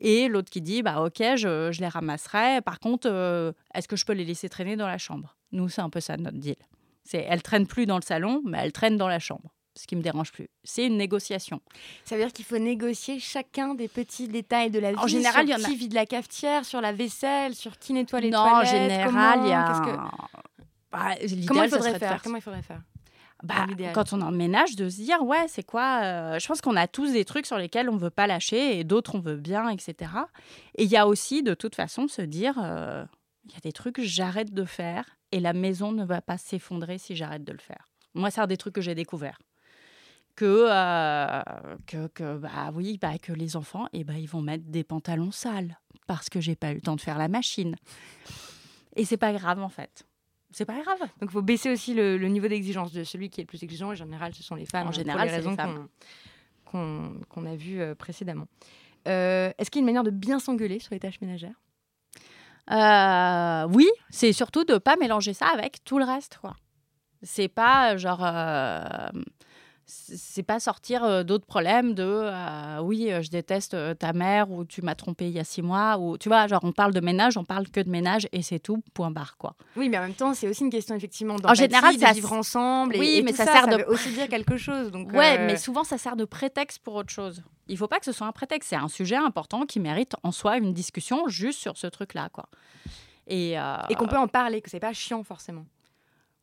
Et 0.00 0.28
l'autre 0.28 0.50
qui 0.50 0.60
dit 0.60 0.82
bah 0.82 1.00
ok, 1.02 1.22
je, 1.36 1.70
je 1.72 1.80
les 1.80 1.88
ramasserai. 1.88 2.60
Par 2.62 2.80
contre, 2.80 3.08
euh, 3.10 3.52
est-ce 3.74 3.88
que 3.88 3.96
je 3.96 4.04
peux 4.04 4.12
les 4.12 4.24
laisser 4.24 4.48
traîner 4.48 4.76
dans 4.76 4.86
la 4.86 4.98
chambre? 4.98 5.36
Nous, 5.52 5.68
c'est 5.68 5.80
un 5.80 5.90
peu 5.90 6.00
ça 6.00 6.16
notre 6.16 6.38
deal. 6.38 6.56
C'est 7.04 7.24
elles 7.28 7.42
traînent 7.42 7.66
plus 7.66 7.86
dans 7.86 7.96
le 7.96 8.02
salon, 8.02 8.42
mais 8.44 8.58
elles 8.58 8.72
traînent 8.72 8.98
dans 8.98 9.08
la 9.08 9.18
chambre 9.18 9.50
ce 9.78 9.86
qui 9.86 9.96
me 9.96 10.02
dérange 10.02 10.32
plus. 10.32 10.48
C'est 10.64 10.86
une 10.86 10.96
négociation. 10.96 11.60
Ça 12.04 12.16
veut 12.16 12.22
dire 12.22 12.32
qu'il 12.32 12.44
faut 12.44 12.58
négocier 12.58 13.20
chacun 13.20 13.74
des 13.74 13.88
petits 13.88 14.28
détails 14.28 14.70
de 14.70 14.78
la 14.78 14.92
vie. 14.92 14.98
En 14.98 15.06
général, 15.06 15.46
il 15.46 15.50
y 15.50 15.54
en 15.54 15.62
a 15.62 15.68
qui 15.68 15.76
vide 15.76 15.94
la 15.94 16.04
cafetière, 16.04 16.64
sur 16.64 16.80
la 16.80 16.92
vaisselle, 16.92 17.54
sur 17.54 17.78
qui 17.78 17.92
nettoie 17.92 18.20
les 18.20 18.30
toilettes. 18.30 18.52
Non, 18.52 18.60
en 18.60 18.64
général, 18.64 19.40
il 19.44 19.48
y 19.48 19.52
a. 19.52 19.80
Que... 19.84 20.64
Bah, 20.90 21.14
comment 21.46 21.62
il 21.62 21.70
faudrait 21.70 21.98
faire, 21.98 22.20
Comment 22.22 22.36
il 22.36 22.42
faudrait 22.42 22.62
faire? 22.62 22.82
Bah, 23.42 23.66
quand 23.94 24.12
on 24.12 24.20
emménage, 24.20 24.74
de 24.74 24.88
se 24.88 24.96
dire, 24.96 25.22
ouais, 25.22 25.46
c'est 25.48 25.62
quoi 25.62 26.00
euh, 26.02 26.38
Je 26.38 26.46
pense 26.46 26.60
qu'on 26.60 26.76
a 26.76 26.88
tous 26.88 27.12
des 27.12 27.24
trucs 27.24 27.46
sur 27.46 27.56
lesquels 27.56 27.88
on 27.88 27.96
veut 27.96 28.10
pas 28.10 28.26
lâcher 28.26 28.78
et 28.78 28.84
d'autres 28.84 29.14
on 29.14 29.20
veut 29.20 29.36
bien, 29.36 29.68
etc. 29.68 30.10
Et 30.76 30.84
il 30.84 30.90
y 30.90 30.96
a 30.96 31.06
aussi, 31.06 31.42
de 31.42 31.54
toute 31.54 31.74
façon, 31.74 32.08
se 32.08 32.22
dire, 32.22 32.54
euh, 32.62 33.04
il 33.44 33.52
y 33.52 33.56
a 33.56 33.60
des 33.60 33.72
trucs 33.72 33.96
que 33.96 34.04
j'arrête 34.04 34.52
de 34.52 34.64
faire 34.64 35.04
et 35.30 35.40
la 35.40 35.52
maison 35.52 35.92
ne 35.92 36.04
va 36.04 36.20
pas 36.20 36.38
s'effondrer 36.38 36.98
si 36.98 37.14
j'arrête 37.14 37.44
de 37.44 37.52
le 37.52 37.58
faire. 37.58 37.88
Moi, 38.14 38.30
c'est 38.30 38.40
un 38.40 38.46
des 38.46 38.56
trucs 38.56 38.74
que 38.74 38.80
j'ai 38.80 38.94
découvert 38.94 39.38
que, 40.34 40.68
euh, 40.70 41.42
que, 41.86 42.06
que, 42.08 42.36
bah 42.36 42.70
oui, 42.72 42.96
bah, 43.02 43.18
que 43.18 43.32
les 43.32 43.56
enfants, 43.56 43.86
et 43.86 44.00
eh 44.00 44.04
bah, 44.04 44.14
ils 44.16 44.28
vont 44.28 44.40
mettre 44.40 44.64
des 44.66 44.84
pantalons 44.84 45.32
sales 45.32 45.76
parce 46.06 46.28
que 46.28 46.40
j'ai 46.40 46.54
pas 46.54 46.70
eu 46.70 46.76
le 46.76 46.80
temps 46.80 46.94
de 46.94 47.00
faire 47.00 47.18
la 47.18 47.26
machine. 47.26 47.74
Et 48.94 49.04
c'est 49.04 49.16
pas 49.16 49.32
grave 49.32 49.60
en 49.60 49.68
fait. 49.68 50.07
C'est 50.50 50.64
pas 50.64 50.80
grave. 50.80 51.00
Donc 51.20 51.28
il 51.28 51.30
faut 51.30 51.42
baisser 51.42 51.70
aussi 51.70 51.94
le, 51.94 52.16
niveau 52.28 52.48
d'exigence 52.48 52.92
de 52.92 53.04
celui 53.04 53.28
qui 53.30 53.40
est 53.40 53.44
le 53.44 53.48
plus 53.48 53.62
exigeant. 53.62 53.90
En 53.90 53.94
général, 53.94 54.34
ce 54.34 54.42
sont 54.42 54.54
les 54.54 54.66
femmes. 54.66 54.88
En 54.88 54.92
général, 54.92 55.28
les 55.28 55.34
raisons 55.34 55.56
qu'on 56.70 57.46
a 57.46 57.56
vues 57.56 57.80
euh, 57.80 57.94
précédemment. 57.94 58.46
Euh, 59.06 59.50
est-ce 59.58 59.70
qu'il 59.70 59.80
y 59.80 59.80
a 59.80 59.84
une 59.84 59.86
manière 59.86 60.04
de 60.04 60.10
bien 60.10 60.38
s'engueuler 60.38 60.80
sur 60.80 60.92
les 60.92 61.00
tâches 61.00 61.20
ménagères? 61.20 61.54
Oui, 63.70 63.88
c'est 64.10 64.32
surtout 64.32 64.64
de 64.64 64.76
pas 64.78 64.96
mélanger 64.96 65.32
ça 65.32 65.46
avec 65.46 65.84
tout 65.84 65.98
le 65.98 66.04
reste. 66.04 66.38
C'est 67.22 67.48
pas 67.48 67.96
genre 67.96 68.22
c'est 69.90 70.42
pas 70.42 70.60
sortir 70.60 71.02
euh, 71.02 71.22
d'autres 71.22 71.46
problèmes 71.46 71.94
de 71.94 72.04
euh, 72.04 72.78
oui 72.82 73.10
euh, 73.10 73.22
je 73.22 73.30
déteste 73.30 73.74
ta 73.98 74.12
mère 74.12 74.50
ou 74.50 74.66
tu 74.66 74.82
m'as 74.82 74.94
trompé 74.94 75.28
il 75.28 75.32
y 75.32 75.38
a 75.38 75.44
six 75.44 75.62
mois 75.62 75.96
ou 75.98 76.18
tu 76.18 76.28
vois 76.28 76.46
genre 76.46 76.60
on 76.62 76.72
parle 76.72 76.92
de 76.92 77.00
ménage 77.00 77.38
on 77.38 77.44
parle 77.44 77.68
que 77.68 77.80
de 77.80 77.88
ménage 77.88 78.28
et 78.32 78.42
c'est 78.42 78.58
tout 78.58 78.82
point 78.92 79.10
barre 79.10 79.38
quoi. 79.38 79.54
Oui 79.76 79.88
mais 79.88 79.96
en 79.98 80.02
même 80.02 80.12
temps 80.12 80.34
c'est 80.34 80.46
aussi 80.46 80.62
une 80.62 80.70
question 80.70 80.94
effectivement 80.94 81.36
en 81.42 81.54
général 81.54 81.96
de 81.96 82.14
vivre 82.14 82.34
ensemble 82.34 82.96
et, 82.96 82.98
oui 82.98 83.22
mais 83.24 83.32
ça, 83.32 83.46
sert 83.46 83.66
de 83.66 83.84
aussi 83.84 84.10
dire 84.10 84.28
quelque 84.28 84.58
chose 84.58 84.90
donc 84.90 85.10
ouais 85.12 85.46
mais 85.46 85.56
souvent 85.56 85.84
ça 85.84 85.96
sert 85.96 86.16
de 86.16 86.26
prétexte 86.26 86.80
pour 86.80 86.94
autre 86.94 87.10
chose. 87.10 87.42
Il 87.70 87.76
faut 87.76 87.88
pas 87.88 87.98
que 87.98 88.04
ce 88.04 88.12
soit 88.12 88.26
un 88.26 88.32
prétexte 88.32 88.70
c'est 88.70 88.76
un 88.76 88.88
sujet 88.88 89.16
important 89.16 89.64
qui 89.64 89.80
mérite 89.80 90.16
en 90.22 90.32
soi 90.32 90.58
une 90.58 90.74
discussion 90.74 91.28
juste 91.28 91.60
sur 91.60 91.78
ce 91.78 91.86
truc 91.86 92.12
là 92.12 92.28
quoi. 92.30 92.48
Et, 93.26 93.52
et 93.52 93.94
qu'on 93.94 94.06
peut 94.06 94.16
en 94.16 94.28
parler 94.28 94.60
que 94.60 94.70
c'est 94.70 94.80
pas 94.80 94.92
chiant 94.92 95.22
forcément 95.22 95.64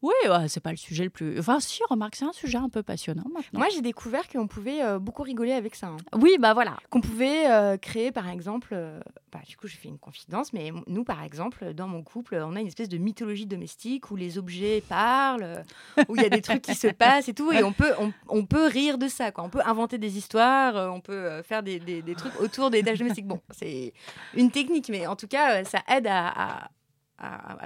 oui, 0.08 0.48
c'est 0.48 0.60
pas 0.60 0.72
le 0.72 0.78
sujet 0.78 1.04
le 1.04 1.10
plus. 1.10 1.40
Enfin, 1.40 1.60
si, 1.60 1.82
remarque, 1.90 2.16
c'est 2.16 2.26
un 2.26 2.34
sujet 2.34 2.58
un 2.58 2.70
peu 2.70 2.84
passionnant 2.84 3.26
maintenant. 3.34 3.60
Moi, 3.60 3.68
j'ai 3.74 3.82
découvert 3.82 4.28
qu'on 4.28 4.48
pouvait 4.48 4.84
euh, 4.84 5.00
beaucoup 5.00 5.24
rigoler 5.24 5.54
avec 5.54 5.76
ça. 5.76 5.88
Hein. 5.88 5.98
Oui, 6.14 6.38
bah 6.40 6.54
voilà. 6.54 6.78
Qu'on 6.90 7.02
pouvait 7.02 7.50
euh, 7.50 7.78
créer, 7.78 8.12
par 8.12 8.30
exemple. 8.30 8.70
Euh, 8.74 9.00
bah, 9.32 9.40
du 9.48 9.58
coup, 9.58 9.68
je 9.68 9.76
fais 9.76 9.88
une 9.88 9.98
confidence, 9.98 10.54
mais 10.54 10.72
nous, 10.88 11.04
par 11.04 11.24
exemple, 11.24 11.74
dans 11.74 11.88
mon 11.88 12.04
couple, 12.04 12.36
on 12.36 12.56
a 12.56 12.60
une 12.62 12.68
espèce 12.68 12.90
de 12.90 12.98
mythologie 12.98 13.46
domestique 13.46 14.12
où 14.12 14.16
les 14.16 14.38
objets 14.38 14.84
parlent, 14.88 15.64
où 16.08 16.16
il 16.16 16.22
y 16.22 16.26
a 16.26 16.30
des 16.30 16.42
trucs 16.42 16.62
qui 16.62 16.76
se 16.76 16.88
passent 16.94 17.28
et 17.28 17.34
tout, 17.34 17.52
et 17.52 17.64
on 17.64 17.74
peut, 17.74 17.94
on, 18.28 18.46
peut 18.46 18.68
rire 18.68 18.98
de 18.98 19.08
ça. 19.08 19.32
Quoi. 19.32 19.44
On 19.44 19.50
peut 19.50 19.62
inventer 19.66 19.98
des 19.98 20.18
histoires, 20.18 20.94
on 20.94 21.02
peut 21.02 21.42
faire 21.44 21.64
des, 21.64 21.80
des, 21.80 22.16
trucs 22.16 22.40
autour 22.40 22.70
des 22.70 22.84
tâches 22.84 23.00
domestiques. 23.00 23.28
Bon, 23.28 23.42
c'est 23.52 23.94
une 24.36 24.52
technique, 24.52 24.90
mais 24.90 25.08
en 25.08 25.16
tout 25.16 25.28
cas, 25.28 25.64
ça 25.66 25.80
aide 25.90 26.08
à 26.08 26.26
à, 26.26 26.70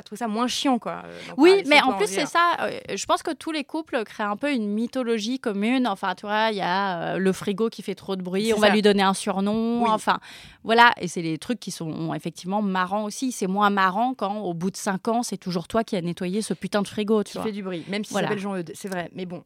trouver 0.04 0.18
ça 0.18 0.28
moins 0.28 0.48
chiant 0.48 0.80
quoi. 0.80 1.04
Euh, 1.06 1.20
oui, 1.38 1.64
mais 1.68 1.82
en 1.82 1.94
plus 1.94 2.08
c'est 2.08 2.26
ça. 2.26 2.58
Euh, 2.62 2.80
je 2.94 3.06
pense 3.06 3.24
que 3.24 3.32
tous 3.32 3.52
les 3.52 3.64
couples 3.64 4.04
créent 4.04 4.24
un 4.24 4.38
peu 4.38 4.52
une 4.52 4.68
mythologie 4.68 5.40
commune. 5.40 5.88
Enfin, 5.88 6.16
tu 6.16 6.26
vois, 6.26 6.50
il 6.52 6.58
y 6.58 6.62
a 6.62 7.16
euh, 7.16 7.18
le 7.18 7.32
frigo 7.34 7.70
qui 7.70 7.82
fait 7.82 7.96
trop 7.96 8.16
de 8.16 8.22
bruit, 8.22 8.54
on 8.54 8.60
va 8.60 8.70
lui 8.70 8.82
donner 8.82 9.04
un 9.04 9.14
surnom. 9.14 9.86
Enfin, 9.88 10.20
voilà. 10.64 10.94
Et 11.00 11.08
c'est 11.08 11.22
les 11.22 11.38
trucs 11.38 11.60
qui 11.60 11.72
sont 11.72 12.14
effectivement 12.14 12.62
marrants 12.62 13.06
aussi. 13.06 13.32
C'est 13.32 13.48
moins 13.48 13.70
marrant 13.70 14.14
quand 14.14 14.40
au 14.40 14.54
bout 14.54 14.72
de 14.72 14.78
cinq 14.78 15.08
ans, 15.08 15.24
c'est 15.24 15.38
toujours 15.38 15.68
toi 15.68 15.84
qui 15.84 15.96
as 15.96 16.02
nettoyé 16.02 16.42
ce 16.42 16.54
putain 16.54 16.82
de 16.82 16.88
frigo. 16.88 17.24
Tu 17.24 17.38
qui 17.38 17.44
fait 17.44 17.52
du 17.52 17.64
bruit, 17.64 17.84
même 17.88 18.04
si 18.04 18.14
s'appelle 18.14 18.40
Jean-Eudes. 18.40 18.72
C'est 18.76 18.90
vrai. 18.90 19.10
Mais 19.14 19.26
bon, 19.26 19.44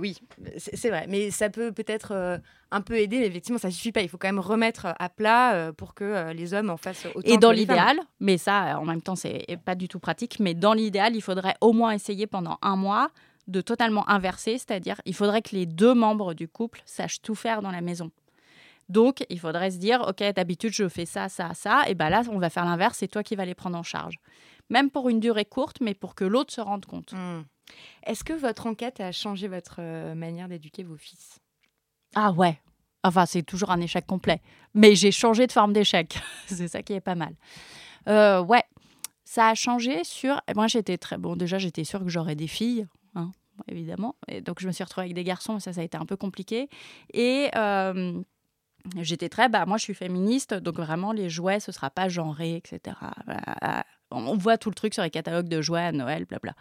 oui, 0.00 0.18
c'est 0.56 0.90
vrai. 0.90 1.06
Mais 1.08 1.30
ça 1.30 1.50
peut 1.50 1.72
peut-être 1.72 2.40
un 2.72 2.80
peu 2.80 2.98
aider, 2.98 3.18
mais 3.18 3.26
effectivement, 3.26 3.58
ça 3.58 3.70
suffit 3.70 3.92
pas. 3.92 4.02
Il 4.02 4.08
faut 4.08 4.18
quand 4.18 4.28
même 4.28 4.40
remettre 4.40 4.88
à 4.98 5.08
plat 5.08 5.72
pour 5.76 5.94
que 5.94 6.32
les 6.32 6.54
hommes 6.54 6.70
en 6.70 6.76
fassent 6.76 7.06
autant. 7.14 7.28
Et 7.28 7.38
dans 7.38 7.52
l'idéal, 7.52 7.98
mais 8.20 8.38
ça, 8.38 8.78
en 8.78 8.84
même 8.84 9.02
temps, 9.02 9.16
c'est 9.16 9.46
pas 9.64 9.74
du 9.74 9.88
tout 9.88 10.00
pratique, 10.00 10.38
mais 10.40 10.54
dans 10.54 10.72
l'idéal, 10.72 11.16
il 11.16 11.22
faudrait 11.22 11.54
au 11.60 11.72
moins 11.72 11.92
essayer 11.92 12.26
pendant 12.26 12.58
un 12.62 12.76
mois 12.76 13.10
de 13.46 13.60
totalement 13.60 14.08
inverser, 14.08 14.58
c'est-à-dire 14.58 15.00
il 15.04 15.14
faudrait 15.14 15.40
que 15.40 15.54
les 15.54 15.66
deux 15.66 15.94
membres 15.94 16.34
du 16.34 16.48
couple 16.48 16.82
sachent 16.84 17.22
tout 17.22 17.36
faire 17.36 17.62
dans 17.62 17.70
la 17.70 17.80
maison. 17.80 18.10
Donc, 18.88 19.24
il 19.30 19.40
faudrait 19.40 19.70
se 19.70 19.78
dire, 19.78 20.02
OK, 20.06 20.22
d'habitude, 20.34 20.72
je 20.72 20.88
fais 20.88 21.06
ça, 21.06 21.28
ça, 21.28 21.54
ça, 21.54 21.82
et 21.88 21.94
bien 21.94 22.08
là, 22.08 22.22
on 22.30 22.38
va 22.38 22.50
faire 22.50 22.64
l'inverse, 22.64 22.98
c'est 22.98 23.08
toi 23.08 23.22
qui 23.22 23.34
vas 23.34 23.44
les 23.44 23.54
prendre 23.54 23.76
en 23.76 23.82
charge. 23.82 24.16
Même 24.70 24.90
pour 24.90 25.08
une 25.08 25.20
durée 25.20 25.44
courte, 25.44 25.78
mais 25.80 25.94
pour 25.94 26.14
que 26.14 26.24
l'autre 26.24 26.52
se 26.52 26.60
rende 26.60 26.86
compte. 26.86 27.12
Hmm. 27.12 27.42
Est-ce 28.04 28.24
que 28.24 28.32
votre 28.32 28.66
enquête 28.66 29.00
a 29.00 29.12
changé 29.12 29.48
votre 29.48 29.76
euh, 29.80 30.14
manière 30.14 30.48
d'éduquer 30.48 30.84
vos 30.84 30.96
fils? 30.96 31.38
Ah 32.14 32.32
ouais. 32.32 32.60
Enfin, 33.02 33.26
c'est 33.26 33.42
toujours 33.42 33.70
un 33.70 33.80
échec 33.80 34.06
complet. 34.06 34.40
Mais 34.74 34.94
j'ai 34.94 35.12
changé 35.12 35.46
de 35.46 35.52
forme 35.52 35.72
d'échec. 35.72 36.18
c'est 36.46 36.68
ça 36.68 36.82
qui 36.82 36.92
est 36.92 37.00
pas 37.00 37.14
mal. 37.14 37.34
Euh, 38.08 38.40
ouais, 38.42 38.64
ça 39.24 39.48
a 39.48 39.54
changé 39.54 40.04
sur. 40.04 40.40
Moi, 40.54 40.66
j'étais 40.68 40.96
très. 40.98 41.18
Bon, 41.18 41.36
déjà, 41.36 41.58
j'étais 41.58 41.84
sûre 41.84 42.00
que 42.00 42.08
j'aurais 42.08 42.36
des 42.36 42.46
filles, 42.46 42.86
hein, 43.14 43.32
évidemment. 43.68 44.16
Et 44.28 44.40
donc, 44.40 44.60
je 44.60 44.66
me 44.66 44.72
suis 44.72 44.84
retrouvée 44.84 45.06
avec 45.06 45.14
des 45.14 45.24
garçons, 45.24 45.58
ça, 45.58 45.72
ça 45.72 45.80
a 45.80 45.84
été 45.84 45.96
un 45.96 46.06
peu 46.06 46.16
compliqué. 46.16 46.68
Et. 47.12 47.50
Euh, 47.56 48.22
j'étais 49.00 49.28
très, 49.28 49.48
bah, 49.48 49.66
moi 49.66 49.76
je 49.78 49.84
suis 49.84 49.94
féministe, 49.94 50.54
donc 50.54 50.76
vraiment 50.76 51.12
les 51.12 51.28
jouets, 51.28 51.60
ce 51.60 51.72
sera 51.72 51.90
pas 51.90 52.08
genré, 52.08 52.56
etc. 52.56 52.96
On 54.10 54.36
voit 54.36 54.56
tout 54.58 54.70
le 54.70 54.74
truc 54.74 54.94
sur 54.94 55.02
les 55.02 55.10
catalogues 55.10 55.48
de 55.48 55.60
jouets 55.60 55.80
à 55.80 55.92
Noël, 55.92 56.24
blabla. 56.24 56.54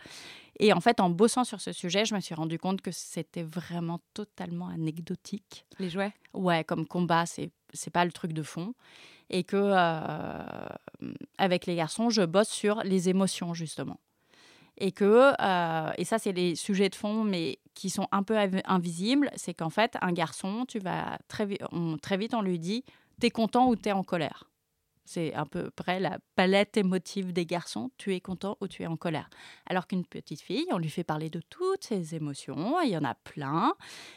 Et 0.60 0.74
en 0.74 0.80
fait, 0.80 1.00
en 1.00 1.10
bossant 1.10 1.44
sur 1.44 1.62
ce 1.62 1.72
sujet, 1.74 2.06
je 2.06 2.16
me 2.16 2.20
suis 2.20 2.34
rendu 2.34 2.58
compte 2.58 2.82
que 2.82 2.92
c'était 2.92 3.44
vraiment 3.44 4.00
totalement 4.14 4.70
anecdotique. 4.70 5.66
Les 5.80 5.90
jouets? 5.90 6.14
Ouais, 6.34 6.64
comme 6.64 6.86
combat, 6.88 7.26
c'est 7.26 7.52
c'est 7.74 7.92
pas 7.92 8.06
le 8.06 8.12
truc 8.12 8.34
de 8.34 8.44
fond. 8.44 8.74
Et 9.30 9.44
que 9.44 9.58
euh, 9.58 10.68
avec 11.38 11.66
les 11.66 11.76
garçons, 11.76 12.10
je 12.10 12.22
bosse 12.22 12.50
sur 12.50 12.82
les 12.84 13.10
émotions 13.10 13.54
justement. 13.54 14.00
Et 14.78 14.92
que 14.92 15.34
euh, 15.40 15.92
et 15.98 16.04
ça, 16.04 16.20
c'est 16.20 16.34
les 16.34 16.56
sujets 16.56 16.90
de 16.90 16.96
fond, 16.96 17.24
mais 17.24 17.60
qui 17.74 17.90
sont 17.90 18.08
un 18.12 18.24
peu 18.24 18.38
invisibles. 18.66 19.30
C'est 19.36 19.54
qu'en 19.54 19.70
fait, 19.70 19.96
un 20.02 20.12
garçon, 20.12 20.66
tu 20.68 20.80
vas 20.80 21.18
très, 21.28 21.48
très 22.02 22.18
vite, 22.18 22.34
on 22.34 22.42
lui 22.42 22.60
dit, 22.60 22.84
t'es 23.20 23.30
content 23.30 23.68
ou 23.70 23.76
t'es 23.76 23.92
en 23.92 24.04
colère? 24.04 24.50
C'est 25.06 25.34
à 25.36 25.46
peu 25.46 25.70
près 25.70 26.00
la 26.00 26.18
palette 26.36 26.78
émotive 26.78 27.32
des 27.32 27.46
garçons. 27.46 27.92
Tu 27.98 28.16
es 28.16 28.20
content 28.20 28.58
ou 28.60 28.68
tu 28.68 28.82
es 28.82 28.88
en 28.88 28.98
colère? 28.98 29.30
Alors 29.68 29.86
qu'une 29.86 30.04
petite 30.04 30.42
fille, 30.42 30.66
on 30.72 30.80
lui 30.80 30.90
fait 30.90 31.04
parler 31.04 31.30
de 31.30 31.42
toutes 31.50 31.84
ses 31.84 32.16
émotions. 32.16 32.82
Il 32.82 32.90
y 32.90 32.98
en 32.98 33.04
a 33.04 33.14
plein. 33.14 33.76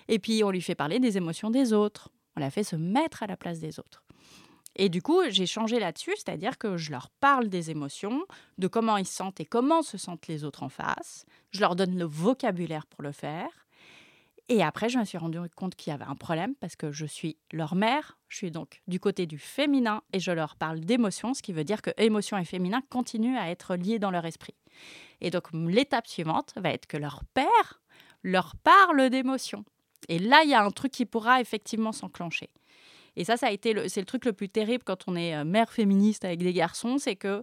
Et 0.08 0.18
puis, 0.18 0.42
on 0.42 0.50
lui 0.50 0.62
fait 0.62 0.74
parler 0.74 0.98
des 0.98 1.18
émotions 1.18 1.50
des 1.50 1.74
autres. 1.74 2.08
On 2.36 2.40
la 2.40 2.50
fait 2.50 2.64
se 2.64 2.76
mettre 2.76 3.22
à 3.22 3.26
la 3.26 3.36
place 3.36 3.60
des 3.60 3.78
autres. 3.78 4.02
Et 4.78 4.88
du 4.88 5.02
coup, 5.02 5.20
j'ai 5.28 5.46
changé 5.46 5.80
là-dessus, 5.80 6.12
c'est-à-dire 6.16 6.56
que 6.56 6.76
je 6.76 6.92
leur 6.92 7.10
parle 7.10 7.48
des 7.48 7.70
émotions, 7.70 8.24
de 8.58 8.68
comment 8.68 8.96
ils 8.96 9.06
se 9.06 9.14
sentent 9.14 9.40
et 9.40 9.44
comment 9.44 9.82
se 9.82 9.98
sentent 9.98 10.28
les 10.28 10.44
autres 10.44 10.62
en 10.62 10.68
face. 10.68 11.26
Je 11.50 11.60
leur 11.60 11.74
donne 11.74 11.98
le 11.98 12.04
vocabulaire 12.04 12.86
pour 12.86 13.02
le 13.02 13.10
faire. 13.10 13.66
Et 14.48 14.62
après, 14.62 14.88
je 14.88 14.98
me 14.98 15.04
suis 15.04 15.18
rendu 15.18 15.38
compte 15.56 15.74
qu'il 15.74 15.90
y 15.90 15.94
avait 15.94 16.04
un 16.04 16.14
problème 16.14 16.54
parce 16.54 16.76
que 16.76 16.90
je 16.90 17.04
suis 17.04 17.36
leur 17.52 17.74
mère, 17.74 18.18
je 18.28 18.38
suis 18.38 18.50
donc 18.50 18.80
du 18.86 18.98
côté 18.98 19.26
du 19.26 19.38
féminin 19.38 20.02
et 20.12 20.20
je 20.20 20.30
leur 20.30 20.56
parle 20.56 20.80
d'émotions, 20.80 21.34
ce 21.34 21.42
qui 21.42 21.52
veut 21.52 21.64
dire 21.64 21.82
que 21.82 21.90
émotion 21.98 22.38
et 22.38 22.44
féminin 22.44 22.80
continuent 22.88 23.36
à 23.36 23.50
être 23.50 23.76
liés 23.76 23.98
dans 23.98 24.10
leur 24.10 24.24
esprit. 24.24 24.54
Et 25.20 25.30
donc, 25.30 25.48
l'étape 25.52 26.06
suivante 26.06 26.54
va 26.56 26.70
être 26.70 26.86
que 26.86 26.96
leur 26.96 27.24
père 27.34 27.82
leur 28.22 28.54
parle 28.56 29.10
d'émotions. 29.10 29.64
Et 30.08 30.18
là, 30.18 30.42
il 30.44 30.50
y 30.50 30.54
a 30.54 30.64
un 30.64 30.70
truc 30.70 30.92
qui 30.92 31.04
pourra 31.04 31.40
effectivement 31.40 31.92
s'enclencher. 31.92 32.48
Et 33.18 33.24
ça, 33.24 33.36
ça 33.36 33.48
a 33.48 33.50
été 33.50 33.72
le, 33.72 33.88
c'est 33.88 34.00
le 34.00 34.06
truc 34.06 34.24
le 34.24 34.32
plus 34.32 34.48
terrible 34.48 34.84
quand 34.84 35.08
on 35.08 35.16
est 35.16 35.34
euh, 35.34 35.44
mère 35.44 35.72
féministe 35.72 36.24
avec 36.24 36.38
des 36.38 36.52
garçons, 36.52 36.98
c'est 36.98 37.16
que 37.16 37.42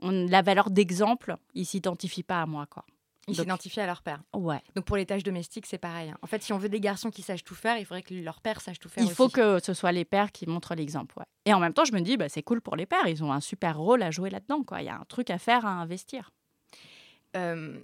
la 0.00 0.42
valeur 0.42 0.70
d'exemple, 0.70 1.36
ils 1.54 1.64
s'identifient 1.64 2.22
pas 2.22 2.42
à 2.42 2.46
moi, 2.46 2.66
quoi. 2.66 2.84
Ils 3.26 3.36
s'identifient 3.36 3.80
à 3.80 3.86
leur 3.86 4.02
père. 4.02 4.22
Ouais. 4.34 4.60
Donc 4.74 4.84
pour 4.84 4.96
les 4.96 5.04
tâches 5.04 5.22
domestiques, 5.22 5.66
c'est 5.66 5.78
pareil. 5.78 6.10
Hein. 6.10 6.18
En 6.22 6.26
fait, 6.26 6.42
si 6.42 6.52
on 6.52 6.58
veut 6.58 6.68
des 6.68 6.80
garçons 6.80 7.10
qui 7.10 7.22
sachent 7.22 7.44
tout 7.44 7.54
faire, 7.54 7.78
il 7.78 7.84
faudrait 7.84 8.02
que 8.02 8.14
leur 8.14 8.40
père 8.40 8.60
sache 8.60 8.78
tout 8.78 8.88
faire. 8.88 9.02
Il 9.02 9.10
faut 9.10 9.28
que 9.28 9.58
ce 9.62 9.74
soit 9.74 9.92
les 9.92 10.04
pères 10.04 10.32
qui 10.32 10.46
montrent 10.46 10.74
l'exemple. 10.74 11.14
Ouais. 11.18 11.26
Et 11.44 11.52
en 11.52 11.60
même 11.60 11.74
temps, 11.74 11.84
je 11.84 11.92
me 11.92 12.00
dis, 12.00 12.16
bah, 12.16 12.28
c'est 12.28 12.42
cool 12.42 12.62
pour 12.62 12.76
les 12.76 12.86
pères. 12.86 13.06
Ils 13.06 13.22
ont 13.24 13.32
un 13.32 13.40
super 13.40 13.78
rôle 13.78 14.02
à 14.02 14.10
jouer 14.10 14.30
là-dedans. 14.30 14.62
Quoi. 14.62 14.80
Il 14.80 14.86
y 14.86 14.88
a 14.88 14.94
un 14.94 15.04
truc 15.08 15.28
à 15.30 15.38
faire, 15.38 15.66
à 15.66 15.70
investir. 15.72 16.30
Euh, 17.36 17.78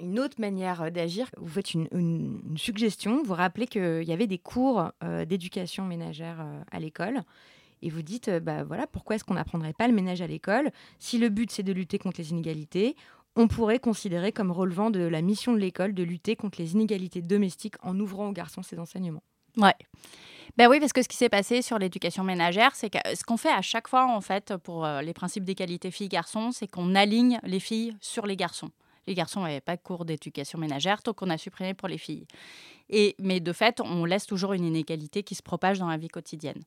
une 0.00 0.18
autre 0.18 0.40
manière 0.40 0.90
d'agir, 0.90 1.30
vous 1.36 1.48
faites 1.48 1.74
une, 1.74 2.40
suggestion, 2.56 3.22
vous 3.22 3.34
rappelez 3.34 3.66
qu'il 3.66 4.04
y 4.04 4.12
avait 4.12 4.26
des 4.26 4.38
cours 4.38 4.90
euh, 5.04 5.24
d'éducation 5.24 5.84
ménagère 5.84 6.40
euh, 6.40 6.62
à 6.70 6.80
l'école. 6.80 7.20
Et 7.82 7.90
vous 7.90 8.02
dites, 8.02 8.30
bah 8.30 8.64
voilà, 8.64 8.86
pourquoi 8.86 9.16
est-ce 9.16 9.24
qu'on 9.24 9.34
n'apprendrait 9.34 9.72
pas 9.72 9.88
le 9.88 9.94
ménage 9.94 10.20
à 10.20 10.26
l'école? 10.26 10.70
Si 10.98 11.18
le 11.18 11.30
but 11.30 11.50
c'est 11.50 11.62
de 11.62 11.72
lutter 11.72 11.98
contre 11.98 12.20
les 12.20 12.30
inégalités, 12.30 12.94
on 13.36 13.48
pourrait 13.48 13.78
considérer 13.78 14.32
comme 14.32 14.50
relevant 14.50 14.90
de 14.90 15.00
la 15.00 15.22
mission 15.22 15.52
de 15.52 15.58
l'école 15.58 15.94
de 15.94 16.02
lutter 16.02 16.36
contre 16.36 16.60
les 16.60 16.72
inégalités 16.74 17.22
domestiques 17.22 17.76
en 17.82 17.98
ouvrant 17.98 18.28
aux 18.28 18.32
garçons 18.32 18.62
ces 18.62 18.78
enseignements. 18.78 19.22
Ouais. 19.56 19.74
Ben 20.56 20.68
oui, 20.68 20.80
parce 20.80 20.92
que 20.92 21.02
ce 21.02 21.08
qui 21.08 21.16
s'est 21.16 21.28
passé 21.28 21.62
sur 21.62 21.78
l'éducation 21.78 22.24
ménagère, 22.24 22.74
c'est 22.74 22.90
que 22.90 22.98
ce 23.14 23.24
qu'on 23.24 23.36
fait 23.36 23.52
à 23.52 23.62
chaque 23.62 23.88
fois, 23.88 24.06
en 24.06 24.20
fait, 24.20 24.56
pour 24.58 24.84
euh, 24.84 25.00
les 25.00 25.14
principes 25.14 25.44
d'égalité 25.44 25.90
filles-garçons, 25.90 26.50
c'est 26.52 26.66
qu'on 26.66 26.94
aligne 26.94 27.40
les 27.44 27.60
filles 27.60 27.94
sur 28.00 28.26
les 28.26 28.36
garçons. 28.36 28.70
Les 29.06 29.14
garçons 29.14 29.40
n'avaient 29.40 29.60
pas 29.60 29.76
de 29.76 29.82
cours 29.82 30.04
d'éducation 30.04 30.58
ménagère, 30.58 31.00
donc 31.04 31.22
on 31.22 31.30
a 31.30 31.38
supprimé 31.38 31.74
pour 31.74 31.88
les 31.88 31.98
filles. 31.98 32.26
Et, 32.90 33.14
mais 33.18 33.40
de 33.40 33.52
fait, 33.52 33.80
on 33.80 34.04
laisse 34.04 34.26
toujours 34.26 34.52
une 34.52 34.64
inégalité 34.64 35.22
qui 35.22 35.34
se 35.34 35.42
propage 35.42 35.78
dans 35.78 35.88
la 35.88 35.96
vie 35.96 36.08
quotidienne. 36.08 36.62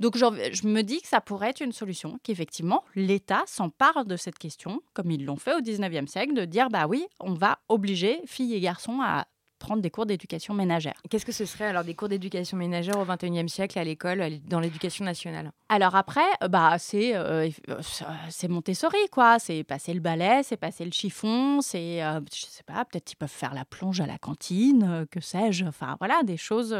Donc 0.00 0.16
je 0.16 0.66
me 0.66 0.82
dis 0.82 1.00
que 1.00 1.06
ça 1.08 1.20
pourrait 1.20 1.50
être 1.50 1.60
une 1.60 1.72
solution, 1.72 2.18
qu'effectivement 2.22 2.82
l'État 2.94 3.44
s'empare 3.46 4.06
de 4.06 4.16
cette 4.16 4.38
question, 4.38 4.82
comme 4.94 5.10
ils 5.10 5.24
l'ont 5.24 5.36
fait 5.36 5.54
au 5.54 5.60
19e 5.60 6.06
siècle, 6.06 6.34
de 6.34 6.44
dire 6.46 6.70
bah 6.70 6.86
oui, 6.86 7.06
on 7.20 7.34
va 7.34 7.58
obliger 7.68 8.20
filles 8.26 8.54
et 8.54 8.60
garçons 8.60 9.00
à 9.02 9.26
prendre 9.66 9.82
des 9.82 9.90
cours 9.90 10.06
d'éducation 10.06 10.54
ménagère. 10.54 10.94
Qu'est-ce 11.10 11.26
que 11.26 11.32
ce 11.32 11.44
serait 11.44 11.64
alors 11.64 11.82
des 11.82 11.94
cours 11.94 12.08
d'éducation 12.08 12.56
ménagère 12.56 12.96
au 13.00 13.04
XXIe 13.04 13.48
siècle 13.48 13.76
à 13.80 13.82
l'école, 13.82 14.24
dans 14.44 14.60
l'éducation 14.60 15.04
nationale? 15.04 15.50
Alors 15.68 15.96
après, 15.96 16.28
euh, 16.44 16.46
bah 16.46 16.76
c'est 16.78 17.16
euh, 17.16 17.48
euh, 17.68 17.80
c'est 18.28 18.46
Montessori 18.46 19.08
quoi. 19.10 19.40
C'est 19.40 19.64
passer 19.64 19.92
le 19.92 19.98
balai, 19.98 20.42
c'est 20.44 20.56
passer 20.56 20.84
le 20.84 20.92
chiffon, 20.92 21.60
c'est 21.62 21.98
je 21.98 22.46
sais 22.46 22.62
pas, 22.62 22.84
peut-être 22.84 23.10
ils 23.10 23.16
peuvent 23.16 23.28
faire 23.28 23.54
la 23.54 23.64
plonge 23.64 24.00
à 24.00 24.06
la 24.06 24.18
cantine, 24.18 25.04
que 25.10 25.20
sais-je. 25.20 25.64
Enfin 25.64 25.96
voilà, 25.98 26.22
des 26.22 26.36
choses. 26.36 26.72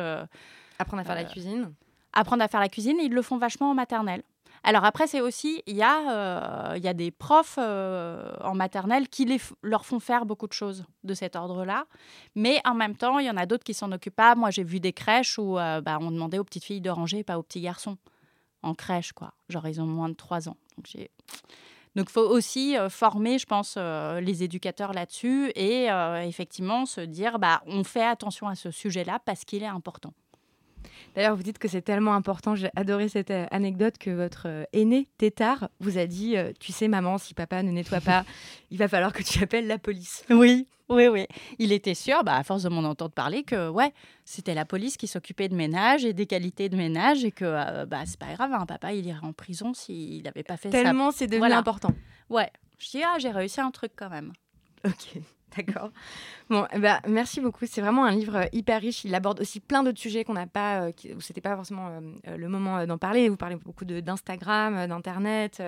Apprendre 0.79 1.01
à 1.01 1.05
faire 1.05 1.17
la 1.17 1.25
cuisine. 1.25 1.73
Apprendre 2.13 2.45
à 2.45 2.49
faire 2.49 2.61
la 2.61 2.69
cuisine, 2.69 2.99
ils 3.03 3.13
le 3.13 3.23
font 3.23 3.37
vachement 3.37 3.73
en 3.73 3.75
maternelle. 3.75 4.23
Alors 4.65 4.85
après, 4.85 5.07
c'est 5.07 5.21
aussi, 5.21 5.63
il 5.67 5.77
y, 5.77 5.83
a, 5.83 6.73
euh, 6.73 6.79
y 6.79 6.89
a 6.89 6.95
des 6.95 7.11
profs 7.11 7.59
euh, 7.59 8.33
en 8.43 8.55
maternelle 8.55 9.09
qui 9.09 9.25
les 9.25 9.41
leur 9.63 9.87
font 9.87 10.01
faire 10.01 10.27
beaucoup 10.27 10.47
de 10.47 10.53
choses 10.53 10.85
de 11.05 11.15
cet 11.15 11.37
ordre-là. 11.37 11.87
Mais 12.35 12.61
en 12.65 12.75
même 12.75 12.97
temps, 12.97 13.19
il 13.19 13.27
y 13.27 13.31
en 13.31 13.37
a 13.37 13.47
d'autres 13.47 13.65
qui 13.65 13.75
s'en 13.75 13.93
occupent 13.93 14.17
pas. 14.17 14.35
Moi, 14.35 14.51
j'ai 14.51 14.65
vu 14.65 14.81
des 14.81 14.93
crèches 14.93 15.39
où 15.39 15.59
euh, 15.59 15.81
bah, 15.81 15.99
on 16.01 16.11
demandait 16.11 16.39
aux 16.39 16.45
petites 16.45 16.65
filles 16.65 16.81
de 16.81 16.91
ranger, 16.91 17.23
pas 17.23 17.39
aux 17.39 17.43
petits 17.43 17.61
garçons. 17.61 17.97
En 18.63 18.75
crèche, 18.75 19.13
quoi. 19.13 19.33
Genre, 19.49 19.67
ils 19.69 19.81
ont 19.81 19.87
moins 19.87 20.09
de 20.09 20.15
3 20.15 20.49
ans. 20.49 20.57
Donc, 20.77 20.87
j'ai... 20.87 21.11
Donc, 21.95 22.11
faut 22.11 22.21
aussi 22.21 22.77
former, 22.91 23.39
je 23.39 23.47
pense, 23.47 23.79
les 23.79 24.43
éducateurs 24.43 24.93
là-dessus 24.93 25.51
et 25.55 25.87
effectivement 26.25 26.85
se 26.85 27.01
dire, 27.01 27.39
bah, 27.39 27.63
on 27.67 27.85
fait 27.85 28.05
attention 28.05 28.49
à 28.49 28.55
ce 28.55 28.71
sujet-là 28.71 29.19
parce 29.25 29.47
qu'il 29.47 29.63
est 29.63 29.67
important. 29.67 30.13
D'ailleurs, 31.17 31.35
vous 31.35 31.43
dites 31.43 31.59
que 31.59 31.67
c'est 31.67 31.81
tellement 31.81 32.13
important. 32.13 32.55
J'ai 32.55 32.69
adoré 32.77 33.09
cette 33.09 33.31
euh, 33.31 33.47
anecdote 33.51 33.97
que 33.97 34.11
votre 34.11 34.49
euh, 34.49 34.65
aîné, 34.75 35.09
Tétard, 35.17 35.71
vous 35.81 35.97
a 35.97 36.05
dit 36.05 36.37
euh, 36.37 36.53
Tu 36.61 36.73
sais, 36.73 36.89
maman, 36.89 37.17
si 37.17 37.33
papa 37.33 37.63
ne 37.63 37.71
nettoie 37.71 38.03
pas, 38.03 38.27
il 38.71 38.77
va 38.77 38.87
falloir 38.87 39.15
que 39.15 39.23
tu 39.23 39.43
appelles 39.43 39.67
la 39.67 39.79
police. 39.79 40.27
Oui, 40.29 40.67
oui, 40.91 41.09
oui. 41.09 41.27
Il 41.59 41.73
était 41.73 41.95
sûr, 41.95 42.23
bah, 42.23 42.37
à 42.37 42.45
force 42.45 42.65
de 42.65 42.69
m'en 42.69 42.85
entendre 42.85 43.15
parler, 43.15 43.45
que 43.45 43.71
ouais, 43.71 43.95
c'était 44.27 44.53
la 44.53 44.67
police 44.67 44.99
qui 44.99 45.07
s'occupait 45.07 45.49
de 45.49 45.55
ménage 45.55 46.05
et 46.05 46.13
des 46.13 46.27
qualités 46.27 46.69
de 46.69 46.77
ménage 46.77 47.25
et 47.25 47.33
que 47.33 47.87
bah, 47.87 48.03
c'est 48.05 48.21
pas 48.21 48.35
grave, 48.35 48.53
hein, 48.53 48.67
papa, 48.67 48.93
il 48.93 49.07
irait 49.07 49.27
en 49.27 49.33
prison 49.33 49.73
s'il 49.73 50.23
n'avait 50.23 50.43
pas 50.43 50.59
fait 50.59 50.71
ça. 50.71 50.83
Tellement 50.83 51.13
c'est 51.13 51.27
devenu 51.27 51.51
important. 51.51 51.95
Ouais. 52.29 52.51
Je 52.79 52.91
dis 52.91 53.03
Ah, 53.03 53.17
j'ai 53.19 53.31
réussi 53.31 53.63
un 53.63 53.71
truc 53.71 53.93
quand 53.97 54.11
même. 54.11 54.33
Ok. 54.85 55.23
D'accord. 55.57 55.91
Bon, 56.51 56.67
bah, 56.79 57.01
merci 57.09 57.41
beaucoup. 57.41 57.67
C'est 57.67 57.81
vraiment 57.81 58.05
un 58.05 58.13
livre 58.13 58.37
euh, 58.37 58.47
hyper 58.53 58.81
riche. 58.81 59.05
Il 59.05 59.15
aborde 59.15 59.41
aussi 59.41 59.61
plein 59.61 59.83
d'autres 59.83 59.99
sujets 59.99 60.25
qu'on 60.25 60.35
n'a 60.35 60.47
pas, 60.47 60.83
euh, 60.83 60.93
où 61.17 61.21
c'était 61.21 61.41
pas 61.41 61.57
forcément 61.57 61.89
euh, 61.89 62.37
le 62.37 62.49
moment 62.49 62.87
d'en 62.87 62.99
parler. 62.99 63.29
Vous 63.29 63.37
parlez 63.37 63.57
beaucoup 63.57 63.85
d'Instagram, 63.85 64.87
d'Internet, 64.87 65.63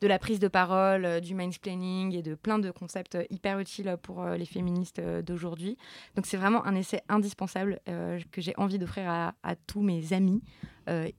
de 0.00 0.06
la 0.06 0.18
prise 0.18 0.40
de 0.40 0.48
parole, 0.48 1.20
du 1.20 1.34
mansplaining 1.34 2.14
et 2.14 2.22
de 2.22 2.34
plein 2.34 2.58
de 2.58 2.70
concepts 2.70 3.18
hyper 3.30 3.58
utiles 3.58 3.96
pour 4.02 4.24
les 4.24 4.46
féministes 4.46 5.00
d'aujourd'hui. 5.00 5.76
Donc 6.16 6.26
c'est 6.26 6.36
vraiment 6.36 6.64
un 6.66 6.74
essai 6.74 7.00
indispensable 7.08 7.80
que 7.86 8.40
j'ai 8.40 8.54
envie 8.56 8.78
d'offrir 8.78 9.08
à, 9.08 9.34
à, 9.42 9.56
tous 9.56 9.82
mes 9.82 10.12
amis, 10.12 10.42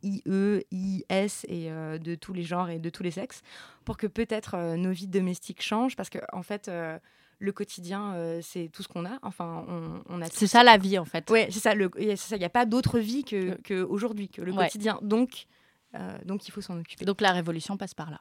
IE, 0.04 0.66
IS 0.72 1.46
et 1.48 1.70
de 1.70 2.16
tous 2.16 2.34
les 2.34 2.44
genres 2.44 2.70
et 2.70 2.80
de 2.80 2.90
tous 2.90 3.04
les 3.04 3.12
sexes, 3.12 3.42
pour 3.84 3.98
que 3.98 4.08
peut-être 4.08 4.76
nos 4.76 4.92
vies 4.92 5.08
domestiques 5.08 5.62
changent. 5.62 5.96
Parce 5.96 6.10
qu'en 6.10 6.20
en 6.34 6.44
fait 6.44 6.70
le 7.40 7.52
quotidien, 7.52 8.14
euh, 8.14 8.40
c'est 8.42 8.70
tout 8.72 8.84
ce 8.84 8.88
qu'on 8.88 9.06
a. 9.06 9.18
Enfin, 9.22 9.66
on, 10.10 10.22
a. 10.22 10.26
C'est 10.28 10.48
ça 10.48 10.64
la 10.64 10.78
vie 10.78 10.98
en 10.98 11.06
fait. 11.06 11.30
Oui, 11.30 11.46
c'est 11.50 11.60
ça. 11.60 11.74
Il 11.74 12.40
n'y 12.40 12.46
a 12.46 12.50
pas 12.50 12.66
d'autre 12.66 13.00
vie 13.00 13.24
que, 13.24 13.56
que 13.62 13.84
aujourd'hui, 13.84 14.30
que 14.30 14.42
le 14.42 14.54
quotidien. 14.54 15.00
Donc, 15.02 15.48
euh, 15.96 16.18
donc 16.26 16.48
il 16.48 16.52
faut 16.52 16.62
s'en 16.62 16.80
occuper. 16.80 17.06
Donc 17.06 17.22
la 17.22 17.32
révolution 17.32 17.78
passe 17.78 17.94
par 17.94 18.12
là. 18.12 18.20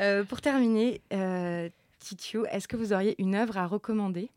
Euh, 0.00 0.24
pour 0.24 0.40
terminer, 0.40 1.02
Titio, 1.98 2.46
est-ce 2.46 2.68
que 2.68 2.76
vous 2.76 2.92
auriez 2.92 3.14
une 3.18 3.34
œuvre 3.34 3.58
à 3.58 3.66
recommander? 3.66 4.30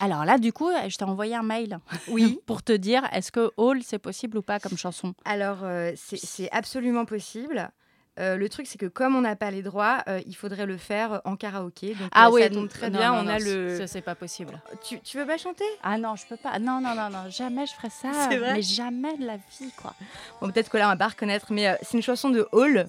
Alors 0.00 0.24
là, 0.24 0.38
du 0.38 0.52
coup, 0.52 0.70
je 0.88 0.96
t'ai 0.96 1.04
envoyé 1.04 1.34
un 1.34 1.42
mail 1.42 1.80
oui. 2.06 2.38
pour 2.46 2.62
te 2.62 2.72
dire 2.72 3.02
est-ce 3.12 3.32
que 3.32 3.50
Hall, 3.56 3.82
c'est 3.82 3.98
possible 3.98 4.38
ou 4.38 4.42
pas 4.42 4.60
comme 4.60 4.78
chanson? 4.78 5.12
Alors, 5.24 5.64
c'est 5.96 6.50
absolument 6.52 7.04
possible. 7.04 7.70
Euh, 8.18 8.36
le 8.36 8.48
truc, 8.48 8.66
c'est 8.66 8.78
que 8.78 8.86
comme 8.86 9.14
on 9.14 9.20
n'a 9.20 9.36
pas 9.36 9.50
les 9.50 9.62
droits, 9.62 10.02
euh, 10.08 10.20
il 10.26 10.34
faudrait 10.34 10.66
le 10.66 10.76
faire 10.76 11.20
en 11.24 11.36
karaoké. 11.36 11.94
Donc, 11.94 12.08
Ah 12.12 12.26
euh, 12.26 12.30
oui, 12.32 12.42
ça 12.42 12.50
tombe 12.50 12.68
très 12.68 12.90
non, 12.90 12.98
bien. 12.98 13.12
non, 13.12 13.18
on 13.20 13.22
non, 13.24 13.30
a 13.30 13.38
le. 13.38 13.78
Ça, 13.78 13.86
c'est 13.86 14.00
pas 14.00 14.14
possible. 14.14 14.60
Tu, 14.82 15.00
tu 15.00 15.18
veux 15.18 15.26
pas 15.26 15.38
chanter? 15.38 15.64
Ah 15.82 15.98
non, 15.98 16.16
je 16.16 16.26
peux 16.26 16.36
pas. 16.36 16.58
Non, 16.58 16.80
non, 16.80 16.94
non, 16.94 17.10
non. 17.10 17.30
Jamais 17.30 17.66
je 17.66 17.72
ferais 17.74 17.90
ça. 17.90 18.28
C'est 18.28 18.38
vrai? 18.38 18.54
Mais 18.54 18.62
jamais 18.62 19.16
de 19.16 19.24
la 19.26 19.36
vie, 19.36 19.70
quoi. 19.76 19.94
Bon, 20.40 20.50
peut-être 20.50 20.68
que 20.70 20.78
là, 20.78 20.86
on 20.86 20.90
va 20.90 20.96
pas 20.96 21.08
reconnaître, 21.08 21.46
mais 21.52 21.68
euh, 21.68 21.74
c'est 21.82 21.96
une 21.96 22.02
chanson 22.02 22.30
de 22.30 22.48
Hall. 22.52 22.88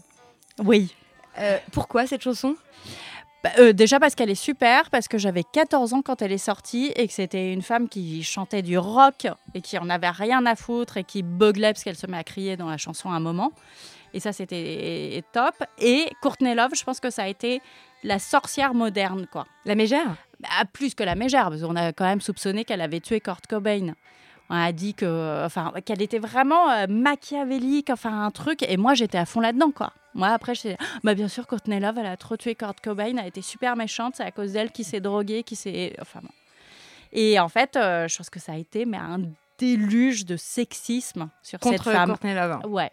Oui. 0.63 0.95
Euh, 1.37 1.57
pourquoi 1.71 2.07
cette 2.07 2.21
chanson? 2.23 2.55
Bah, 3.43 3.51
euh, 3.59 3.71
déjà 3.71 3.99
parce 4.01 4.15
qu'elle 4.15 4.29
est 4.29 4.35
super, 4.35 4.89
parce 4.89 5.07
que 5.07 5.17
j'avais 5.17 5.43
14 5.43 5.93
ans 5.93 6.01
quand 6.01 6.21
elle 6.21 6.33
est 6.33 6.37
sortie 6.37 6.91
et 6.97 7.07
que 7.07 7.13
c'était 7.13 7.53
une 7.53 7.61
femme 7.61 7.87
qui 7.87 8.21
chantait 8.23 8.61
du 8.61 8.77
rock 8.77 9.27
et 9.53 9.61
qui 9.61 9.77
en 9.77 9.89
avait 9.89 10.09
rien 10.09 10.45
à 10.45 10.55
foutre 10.55 10.97
et 10.97 11.05
qui 11.05 11.23
beuglait 11.23 11.71
parce 11.71 11.83
qu'elle 11.85 11.95
se 11.95 12.07
met 12.07 12.17
à 12.17 12.23
crier 12.25 12.57
dans 12.57 12.67
la 12.69 12.77
chanson 12.77 13.09
à 13.09 13.13
un 13.13 13.21
moment. 13.21 13.53
Et 14.13 14.19
ça, 14.19 14.33
c'était 14.33 15.23
top. 15.31 15.55
Et 15.77 16.09
Courtney 16.21 16.55
Love, 16.55 16.71
je 16.75 16.83
pense 16.83 16.99
que 16.99 17.09
ça 17.09 17.23
a 17.23 17.27
été 17.27 17.61
la 18.03 18.19
sorcière 18.19 18.73
moderne, 18.73 19.27
quoi. 19.31 19.45
La 19.65 19.75
mégère? 19.75 20.15
Bah, 20.39 20.49
plus 20.71 20.95
que 20.95 21.03
la 21.03 21.15
mégère, 21.15 21.49
parce 21.49 21.61
qu'on 21.61 21.75
a 21.75 21.91
quand 21.91 22.05
même 22.05 22.21
soupçonné 22.21 22.63
qu'elle 22.63 22.81
avait 22.81 23.01
tué 23.01 23.19
Kurt 23.19 23.45
Cobain. 23.47 23.93
On 24.49 24.55
a 24.55 24.71
dit 24.71 24.95
que, 24.95 25.45
enfin, 25.45 25.71
qu'elle 25.85 26.01
était 26.01 26.17
vraiment 26.17 26.69
euh, 26.71 26.87
machiavélique, 26.89 27.89
enfin 27.91 28.23
un 28.23 28.31
truc. 28.31 28.63
Et 28.63 28.77
moi, 28.77 28.93
j'étais 28.95 29.17
à 29.17 29.25
fond 29.25 29.41
là-dedans, 29.41 29.71
quoi. 29.71 29.93
Moi, 30.15 30.29
après, 30.29 30.55
je 30.55 30.69
bah 31.03 31.13
bien 31.13 31.27
sûr, 31.27 31.45
Courtney 31.45 31.79
Love, 31.79 31.99
elle 31.99 32.07
a 32.07 32.17
trop 32.17 32.35
tué 32.35 32.55
Kurt 32.55 32.81
Cobain, 32.81 33.09
elle 33.11 33.19
a 33.19 33.27
été 33.27 33.41
super 33.43 33.75
méchante. 33.75 34.15
C'est 34.15 34.23
à 34.23 34.31
cause 34.31 34.53
d'elle 34.53 34.71
qui 34.71 34.83
s'est 34.83 35.01
droguée, 35.01 35.43
qui 35.43 35.55
s'est, 35.55 35.95
enfin 36.01 36.19
bon. 36.23 36.29
Et 37.11 37.39
en 37.39 37.49
fait, 37.49 37.75
euh, 37.75 38.07
je 38.07 38.17
pense 38.17 38.29
que 38.29 38.39
ça 38.39 38.53
a 38.53 38.57
été 38.57 38.85
mais 38.85 38.97
un 38.97 39.19
déluge 39.57 40.25
de 40.25 40.37
sexisme 40.37 41.29
sur 41.43 41.59
cette 41.61 41.77
contre 41.77 41.91
femme. 41.91 42.09
Courtney 42.09 42.33
Love. 42.33 42.61
Ouais. 42.67 42.91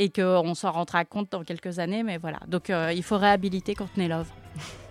Et 0.00 0.10
qu'on 0.10 0.54
s'en 0.54 0.70
rendra 0.70 1.04
compte 1.04 1.32
dans 1.32 1.42
quelques 1.42 1.80
années, 1.80 2.04
mais 2.04 2.18
voilà. 2.18 2.38
Donc, 2.46 2.70
euh, 2.70 2.92
il 2.94 3.02
faut 3.02 3.18
réhabiliter 3.18 3.74
Courtney 3.74 4.06
Love. 4.06 4.28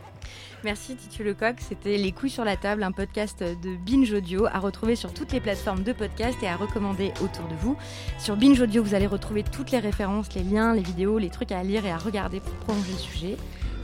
Merci 0.63 0.95
Titu 0.95 1.23
Lecoq, 1.23 1.55
c'était 1.59 1.97
Les 1.97 2.11
couilles 2.11 2.29
sur 2.29 2.43
la 2.43 2.57
table, 2.57 2.83
un 2.83 2.91
podcast 2.91 3.41
de 3.41 3.77
Binge 3.85 4.11
Audio 4.11 4.47
à 4.47 4.59
retrouver 4.59 4.95
sur 4.95 5.13
toutes 5.13 5.31
les 5.31 5.39
plateformes 5.39 5.83
de 5.83 5.93
podcast 5.93 6.37
et 6.41 6.47
à 6.47 6.55
recommander 6.55 7.13
autour 7.21 7.47
de 7.47 7.55
vous. 7.61 7.77
Sur 8.17 8.35
Binge 8.35 8.59
Audio, 8.59 8.83
vous 8.83 8.95
allez 8.95 9.07
retrouver 9.07 9.43
toutes 9.43 9.71
les 9.71 9.79
références, 9.79 10.33
les 10.33 10.43
liens, 10.43 10.73
les 10.73 10.81
vidéos, 10.81 11.19
les 11.19 11.29
trucs 11.29 11.51
à 11.51 11.63
lire 11.63 11.85
et 11.85 11.91
à 11.91 11.97
regarder 11.97 12.39
pour 12.39 12.53
prolonger 12.55 12.91
le 12.91 12.97
sujet. 12.97 13.37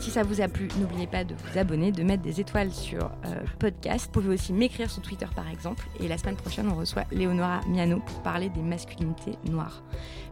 Si 0.03 0.11
ça 0.11 0.21
vous 0.21 0.41
a 0.41 0.49
plu, 0.49 0.67
n'oubliez 0.77 1.07
pas 1.07 1.23
de 1.23 1.33
vous 1.33 1.57
abonner, 1.57 1.93
de 1.93 2.03
mettre 2.03 2.23
des 2.23 2.41
étoiles 2.41 2.73
sur 2.73 3.05
euh, 3.25 3.39
podcast. 3.57 4.07
Vous 4.07 4.11
pouvez 4.11 4.33
aussi 4.33 4.51
m'écrire 4.51 4.91
sur 4.91 5.01
Twitter 5.01 5.27
par 5.33 5.47
exemple. 5.47 5.87
Et 6.01 6.09
la 6.09 6.17
semaine 6.17 6.35
prochaine, 6.35 6.67
on 6.67 6.75
reçoit 6.75 7.05
Léonora 7.09 7.61
Miano 7.69 8.01
pour 8.05 8.21
parler 8.21 8.49
des 8.49 8.61
masculinités 8.61 9.37
noires. 9.49 9.81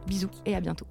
Bisous 0.06 0.28
et 0.44 0.54
à 0.54 0.60
bientôt. 0.60 0.84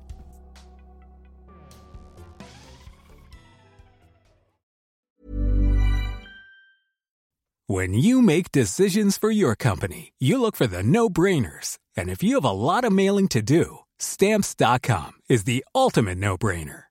When 7.68 7.94
you 7.94 8.24
make 8.24 8.52
decisions 8.52 9.16
for 9.16 9.30
your 9.30 9.56
company, 9.56 10.12
you 10.20 10.42
look 10.42 10.56
for 10.56 10.66
the 10.66 10.82
no 10.82 11.08
brainers. 11.08 11.78
And 11.96 12.10
if 12.10 12.24
you 12.24 12.34
have 12.34 12.44
a 12.44 12.52
lot 12.52 12.84
of 12.84 12.92
mailing 12.92 13.28
to 13.30 13.44
do, 13.44 13.82
stamps.com 14.00 15.12
is 15.30 15.44
the 15.44 15.64
ultimate 15.76 16.18
no 16.18 16.36
brainer. 16.36 16.91